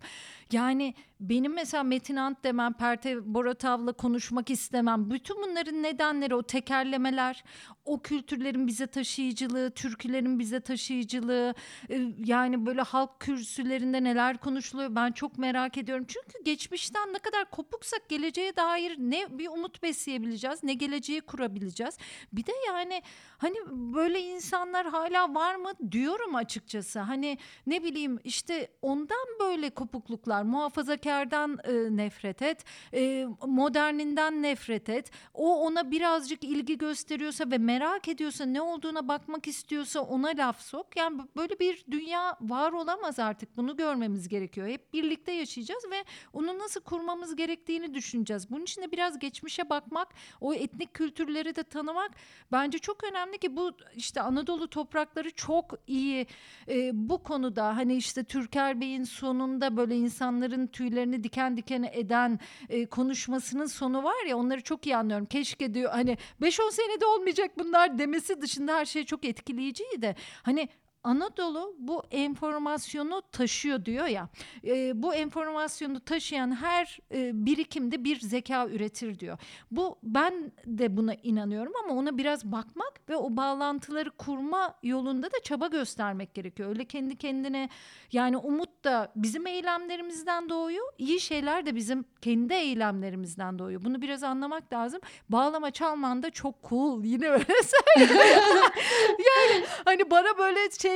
Yani 0.52 0.94
benim 1.20 1.54
mesela 1.54 1.84
Metin 1.84 2.16
Ant 2.16 2.44
demem, 2.44 2.74
Perte 2.74 3.34
Boratav'la 3.34 3.94
konuşmak 3.94 4.50
istemem. 4.50 5.12
Bütün 5.12 5.38
bunların 5.44 5.84
nedenleri 5.84 6.36
o 6.36 6.44
tekerlemeler, 6.44 7.44
o 7.86 8.02
kültürlerin 8.02 8.68
bize 8.68 8.88
taşıyıcılığı, 8.88 9.72
türkülerin 9.72 10.40
bize 10.40 10.60
taşıyıcılığı, 10.60 11.54
e, 11.90 12.02
yani 12.26 12.66
böyle 12.66 12.82
halk 12.82 13.20
kürsülerinde 13.20 14.04
neler 14.04 14.38
konuşuluyor 14.38 14.96
ben 14.96 15.12
çok 15.12 15.38
merak 15.38 15.78
ediyorum. 15.78 16.06
Çünkü 16.08 16.44
geçmişten 16.44 17.14
ne 17.14 17.20
kadar 17.20 17.50
kopuksak 17.52 18.10
geleceğe 18.10 18.56
dair 18.56 18.96
ne 18.98 19.38
bir 19.38 19.48
umut 19.48 19.84
besleyebileceğiz, 19.84 20.64
ne 20.64 20.74
geleceği 20.74 21.22
kurabileceğiz. 21.22 21.98
Bir 22.34 22.46
de 22.46 22.52
yani 22.68 23.02
hani 23.38 23.58
böyle 23.70 24.22
insanlar 24.22 24.88
hala 24.88 25.34
var 25.36 25.56
mı 25.56 25.72
diyorum 25.92 26.36
açıkçası. 26.36 27.00
Hani 27.10 27.38
ne 27.68 27.84
bileyim 27.84 28.20
işte 28.24 28.68
ondan 28.82 29.28
böyle 29.40 29.70
kopukluklar, 29.70 30.44
muhafazakardan 30.44 31.60
e, 31.64 31.98
nefret 31.98 32.42
et, 32.42 32.66
e, 32.94 33.28
moderninden 33.48 34.44
nefret 34.44 34.90
et. 34.90 35.12
O 35.34 35.66
ona 35.66 35.92
birazcık 35.92 36.44
ilgi 36.44 36.78
gösteriyorsa 36.78 37.52
ve 37.52 37.58
merak 37.58 38.08
ediyorsa, 38.08 38.46
ne 38.46 38.62
olduğuna 38.62 39.08
bakmak 39.08 39.48
istiyorsa 39.48 40.00
ona 40.00 40.28
laf 40.28 40.62
sok. 40.62 40.98
Yani 40.98 41.22
böyle 41.36 41.60
bir 41.60 41.86
dünya 41.92 42.38
var 42.42 42.72
olamaz 42.72 43.20
artık. 43.20 43.58
Bunu 43.58 43.78
görmemiz 43.78 44.28
gerekiyor. 44.28 44.68
Hep 44.68 44.94
birlikte 44.94 45.32
yaşayacağız 45.32 45.84
ve 45.92 46.04
onu 46.34 46.60
nasıl 46.60 46.82
kurmamız 46.82 47.36
gerektiğini 47.36 47.94
düşüneceğiz. 47.94 48.52
Bunun 48.52 48.64
için 48.64 48.82
de 48.82 48.92
biraz 48.92 49.20
geçmişe 49.20 49.70
bakmak, 49.70 50.08
o 50.42 50.54
etnik 50.54 50.94
kültürleri 50.94 51.56
de 51.56 51.64
tanımak 51.64 52.12
bence 52.52 52.80
çok 52.80 53.04
önemli 53.04 53.38
ki 53.38 53.56
bu 53.56 53.72
işte 53.96 54.22
Anadolu 54.22 54.68
toprakları 54.68 55.32
çok 55.32 55.74
iyi 55.88 56.28
e, 56.68 56.92
bu 57.10 57.24
konuda 57.24 57.78
hani 57.78 57.96
işte 57.96 58.24
Türker 58.24 58.82
Bey'in 58.82 59.04
sonunda 59.04 59.78
böyle 59.78 59.96
insanların 59.96 60.68
tüylerini 60.68 61.24
diken 61.24 61.58
diken 61.58 61.90
eden 61.92 62.40
e, 62.70 62.86
konuşmasının 62.86 63.66
sonu 63.66 64.04
var 64.04 64.26
ya 64.28 64.38
onları 64.38 64.62
çok 64.62 64.86
iyi 64.86 64.96
anlıyorum. 64.96 65.26
Keşke 65.26 65.74
diyor 65.74 65.92
hani 65.92 66.18
5-10 66.42 66.72
senede 66.72 67.06
olmayacak 67.06 67.52
bunlar 67.60 67.98
demesi 67.98 68.42
dışında 68.42 68.76
her 68.76 68.86
şey 68.86 69.06
çok 69.06 69.26
etkileyiciydi. 69.26 70.16
Hani 70.44 70.70
Anadolu 71.04 71.76
bu 71.78 72.04
enformasyonu 72.12 73.22
taşıyor 73.32 73.86
diyor 73.86 74.06
ya. 74.06 74.30
E, 74.64 75.04
bu 75.04 75.14
enformasyonu 75.16 76.00
taşıyan 76.00 76.56
her 76.56 77.00
e, 77.14 77.46
birikimde 77.46 78.04
bir 78.04 78.20
zeka 78.20 78.68
üretir 78.68 79.20
diyor. 79.20 79.38
Bu 79.72 80.00
ben 80.04 80.52
de 80.66 80.98
buna 80.98 81.14
inanıyorum 81.14 81.74
ama 81.84 81.94
ona 81.94 82.18
biraz 82.18 82.46
bakmak 82.46 83.10
ve 83.10 83.16
o 83.16 83.38
bağlantıları 83.38 84.12
kurma 84.12 84.76
yolunda 84.84 85.28
da 85.28 85.38
çaba 85.44 85.68
göstermek 85.68 86.34
gerekiyor. 86.34 86.70
Öyle 86.70 86.86
kendi 86.86 87.16
kendine 87.16 87.70
yani 88.12 88.38
umut 88.38 88.84
da 88.84 89.12
bizim 89.16 89.48
eylemlerimizden 89.48 90.50
doğuyor. 90.50 90.86
iyi 90.98 91.20
şeyler 91.20 91.66
de 91.66 91.76
bizim 91.76 92.06
kendi 92.22 92.54
eylemlerimizden 92.54 93.60
doğuyor. 93.60 93.82
Bunu 93.84 94.02
biraz 94.02 94.24
anlamak 94.24 94.74
lazım. 94.74 95.02
Bağlama 95.30 95.72
çalman 95.72 96.24
da 96.24 96.30
çok 96.30 96.70
cool. 96.70 97.04
Yine 97.04 97.30
öyle 97.30 97.46
söylüyorum. 97.96 98.72
yani 99.18 99.66
hani 99.86 100.12
bana 100.12 100.38
böyle 100.38 100.70
şey 100.72 100.89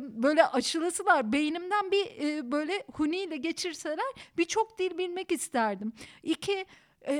böyle 0.00 0.46
açılasılar 0.46 1.32
beynimden 1.32 1.90
bir 1.90 2.06
böyle 2.52 2.84
huniyle 2.92 3.36
geçirseler 3.36 4.12
bir 4.38 4.44
çok 4.44 4.78
dil 4.78 4.98
bilmek 4.98 5.32
isterdim. 5.32 5.92
İki 6.22 6.66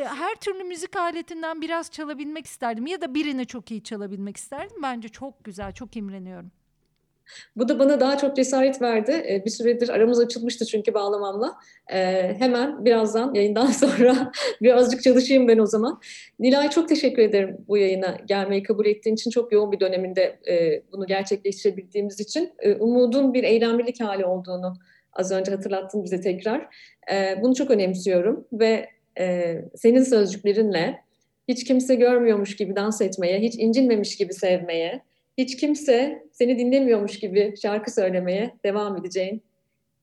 her 0.04 0.34
türlü 0.34 0.64
müzik 0.64 0.96
aletinden 0.96 1.60
biraz 1.60 1.90
çalabilmek 1.90 2.46
isterdim 2.46 2.86
ya 2.86 3.00
da 3.00 3.14
birini 3.14 3.46
çok 3.46 3.70
iyi 3.70 3.82
çalabilmek 3.82 4.36
isterdim. 4.36 4.76
Bence 4.82 5.08
çok 5.08 5.44
güzel, 5.44 5.72
çok 5.72 5.96
imreniyorum. 5.96 6.50
Bu 7.56 7.68
da 7.68 7.78
bana 7.78 8.00
daha 8.00 8.18
çok 8.18 8.36
cesaret 8.36 8.82
verdi. 8.82 9.42
Bir 9.46 9.50
süredir 9.50 9.88
aramız 9.88 10.20
açılmıştı 10.20 10.64
çünkü 10.64 10.94
bağlamamla. 10.94 11.54
Hemen 12.38 12.84
birazdan 12.84 13.34
yayından 13.34 13.66
sonra 13.66 14.32
birazcık 14.62 15.02
çalışayım 15.02 15.48
ben 15.48 15.58
o 15.58 15.66
zaman. 15.66 16.00
Nilay 16.38 16.70
çok 16.70 16.88
teşekkür 16.88 17.22
ederim 17.22 17.56
bu 17.68 17.78
yayına 17.78 18.18
gelmeyi 18.26 18.62
kabul 18.62 18.86
ettiğin 18.86 19.16
için. 19.16 19.30
Çok 19.30 19.52
yoğun 19.52 19.72
bir 19.72 19.80
döneminde 19.80 20.38
bunu 20.92 21.06
gerçekleştirebildiğimiz 21.06 22.20
için. 22.20 22.52
Umudun 22.78 23.34
bir 23.34 23.44
eylemlilik 23.44 24.00
hali 24.00 24.24
olduğunu 24.24 24.74
az 25.12 25.32
önce 25.32 25.50
hatırlattın 25.50 26.04
bize 26.04 26.20
tekrar. 26.20 26.74
Bunu 27.42 27.54
çok 27.54 27.70
önemsiyorum 27.70 28.46
ve 28.52 28.88
senin 29.74 30.02
sözcüklerinle 30.02 30.98
hiç 31.48 31.64
kimse 31.64 31.94
görmüyormuş 31.94 32.56
gibi 32.56 32.76
dans 32.76 33.00
etmeye, 33.00 33.40
hiç 33.40 33.54
incinmemiş 33.58 34.16
gibi 34.16 34.32
sevmeye, 34.34 35.02
hiç 35.38 35.56
kimse 35.56 36.22
seni 36.32 36.58
dinlemiyormuş 36.58 37.18
gibi 37.18 37.54
şarkı 37.62 37.94
söylemeye 37.94 38.54
devam 38.64 38.96
edeceğin 38.96 39.42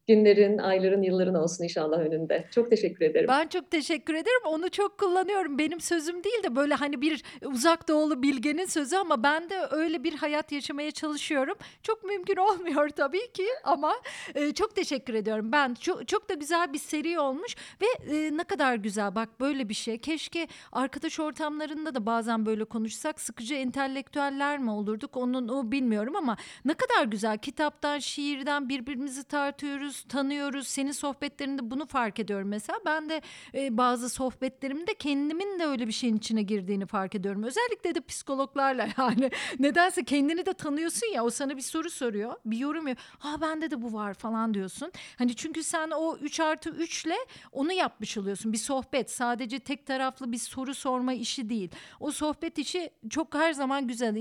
günlerin, 0.10 0.58
ayların, 0.58 1.02
yılların 1.02 1.36
olsun 1.36 1.64
inşallah 1.64 2.00
önünde. 2.00 2.48
Çok 2.52 2.70
teşekkür 2.70 3.06
ederim. 3.06 3.28
Ben 3.30 3.48
çok 3.48 3.72
teşekkür 3.72 4.14
ederim. 4.14 4.42
Onu 4.46 4.70
çok 4.70 4.98
kullanıyorum. 4.98 5.58
Benim 5.58 5.82
sözüm 5.82 6.24
değil 6.24 6.44
de 6.44 6.56
böyle 6.56 6.74
hani 6.74 7.02
bir 7.02 7.24
uzak 7.46 7.88
doğulu 7.88 8.24
bilgenin 8.24 8.66
sözü 8.66 8.96
ama 8.96 9.24
ben 9.24 9.50
de 9.50 9.56
öyle 9.72 10.04
bir 10.04 10.14
hayat 10.14 10.52
yaşamaya 10.52 10.92
çalışıyorum. 10.92 11.58
Çok 11.84 12.04
mümkün 12.04 12.36
olmuyor 12.48 12.90
tabii 12.90 13.32
ki 13.34 13.46
ama 13.64 13.94
e, 14.36 14.54
çok 14.54 14.76
teşekkür 14.76 15.14
ediyorum. 15.14 15.52
Ben 15.52 15.74
çok, 15.74 16.08
çok 16.08 16.30
da 16.30 16.34
güzel 16.34 16.74
bir 16.74 16.80
seri 16.80 17.20
olmuş 17.20 17.56
ve 17.82 18.16
e, 18.16 18.38
ne 18.38 18.44
kadar 18.44 18.76
güzel 18.76 19.16
bak 19.16 19.40
böyle 19.40 19.70
bir 19.70 19.74
şey. 19.74 19.98
Keşke 19.98 20.48
arkadaş 20.72 21.20
ortamlarında 21.20 21.96
da 21.96 22.06
bazen 22.06 22.46
böyle 22.46 22.66
konuşsak 22.66 23.22
sıkıcı 23.22 23.56
entelektüeller 23.56 24.60
mi 24.60 24.72
olurduk 24.72 25.18
onun 25.18 25.48
o 25.48 25.72
bilmiyorum 25.72 26.16
ama 26.16 26.38
ne 26.66 26.74
kadar 26.74 27.06
güzel 27.06 27.38
kitaptan, 27.38 28.00
şiirden 28.00 28.70
birbirimizi 28.70 29.24
tartıyoruz 29.24 29.99
tanıyoruz. 30.04 30.68
Senin 30.68 30.92
sohbetlerinde 30.92 31.72
bunu 31.72 31.86
fark 31.86 32.20
ediyorum 32.20 32.48
mesela. 32.48 32.80
Ben 32.86 33.10
de 33.10 33.22
e, 33.54 33.78
bazı 33.78 34.10
sohbetlerimde 34.10 34.94
kendimin 34.94 35.60
de 35.60 35.66
öyle 35.66 35.88
bir 35.88 35.92
şeyin 35.92 36.18
içine 36.18 36.42
girdiğini 36.42 36.86
fark 36.86 37.16
ediyorum. 37.16 37.44
Özellikle 37.44 37.96
de 37.96 38.02
psikologlarla 38.02 38.88
yani. 38.98 39.32
Nedense 39.60 40.04
kendini 40.04 40.46
de 40.46 40.54
tanıyorsun 40.54 41.08
ya. 41.08 41.24
O 41.24 41.30
sana 41.30 41.58
bir 41.58 41.62
soru 41.62 41.90
soruyor. 41.90 42.36
Bir 42.46 42.58
yorum 42.58 42.88
yapıyor. 42.88 43.08
Ha 43.20 43.42
bende 43.42 43.72
de 43.72 43.82
bu 43.82 43.94
var 43.94 44.14
falan 44.14 44.54
diyorsun. 44.54 44.92
Hani 45.18 45.36
çünkü 45.36 45.64
sen 45.64 45.92
o 45.92 46.18
3 46.18 46.40
artı 46.40 46.70
3 46.70 47.06
ile 47.06 47.16
onu 47.52 47.74
yapmış 47.74 48.18
oluyorsun. 48.18 48.54
Bir 48.54 48.58
sohbet 48.58 49.12
sadece 49.12 49.60
tek 49.60 49.86
taraflı 49.86 50.32
bir 50.32 50.38
soru 50.38 50.74
sorma 50.76 51.14
işi 51.14 51.50
değil. 51.50 51.72
O 52.00 52.12
sohbet 52.12 52.58
işi 52.58 52.90
çok 53.10 53.36
her 53.36 53.54
zaman 53.54 53.88
güzel 53.88 54.16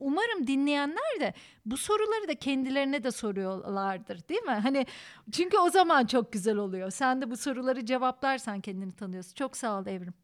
umarım 0.00 0.46
dinleyenler 0.46 1.20
de 1.20 1.34
bu 1.66 1.76
soruları 1.76 2.28
da 2.28 2.34
kendilerine 2.34 3.04
de 3.04 3.10
soruyorlardır 3.10 4.28
değil 4.28 4.42
mi? 4.42 4.50
Hani 4.62 4.86
çünkü 5.32 5.58
o 5.58 5.70
zaman 5.70 6.06
çok 6.06 6.32
güzel 6.32 6.56
oluyor. 6.56 6.90
Sen 6.90 7.22
de 7.22 7.30
bu 7.30 7.36
soruları 7.36 7.86
cevaplarsan 7.86 8.60
kendini 8.60 8.92
tanıyorsun. 8.92 9.34
Çok 9.34 9.56
sağ 9.56 9.78
ol 9.78 9.86
Evrim. 9.86 10.14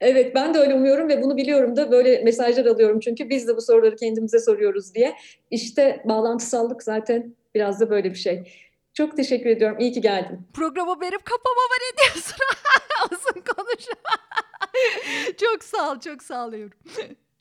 Evet 0.00 0.34
ben 0.34 0.54
de 0.54 0.58
öyle 0.58 0.74
umuyorum 0.74 1.08
ve 1.08 1.22
bunu 1.22 1.36
biliyorum 1.36 1.76
da 1.76 1.90
böyle 1.90 2.22
mesajlar 2.24 2.66
alıyorum 2.66 3.00
çünkü 3.00 3.30
biz 3.30 3.48
de 3.48 3.56
bu 3.56 3.60
soruları 3.60 3.96
kendimize 3.96 4.38
soruyoruz 4.38 4.94
diye. 4.94 5.16
İşte 5.50 6.02
bağlantısallık 6.04 6.82
zaten 6.82 7.34
biraz 7.54 7.80
da 7.80 7.90
böyle 7.90 8.10
bir 8.10 8.18
şey. 8.18 8.52
Çok 8.94 9.16
teşekkür 9.16 9.50
ediyorum. 9.50 9.78
İyi 9.78 9.92
ki 9.92 10.00
geldin. 10.00 10.46
Programı 10.54 11.00
verip 11.00 11.24
kapamama 11.24 11.74
ne 11.80 11.98
diyorsun? 11.98 12.36
Olsun 13.04 13.42
konuş. 13.56 13.84
çok 15.40 15.64
sağ 15.64 15.92
ol, 15.92 16.00
çok 16.00 16.22
sağ 16.22 16.46
ol. 16.46 16.52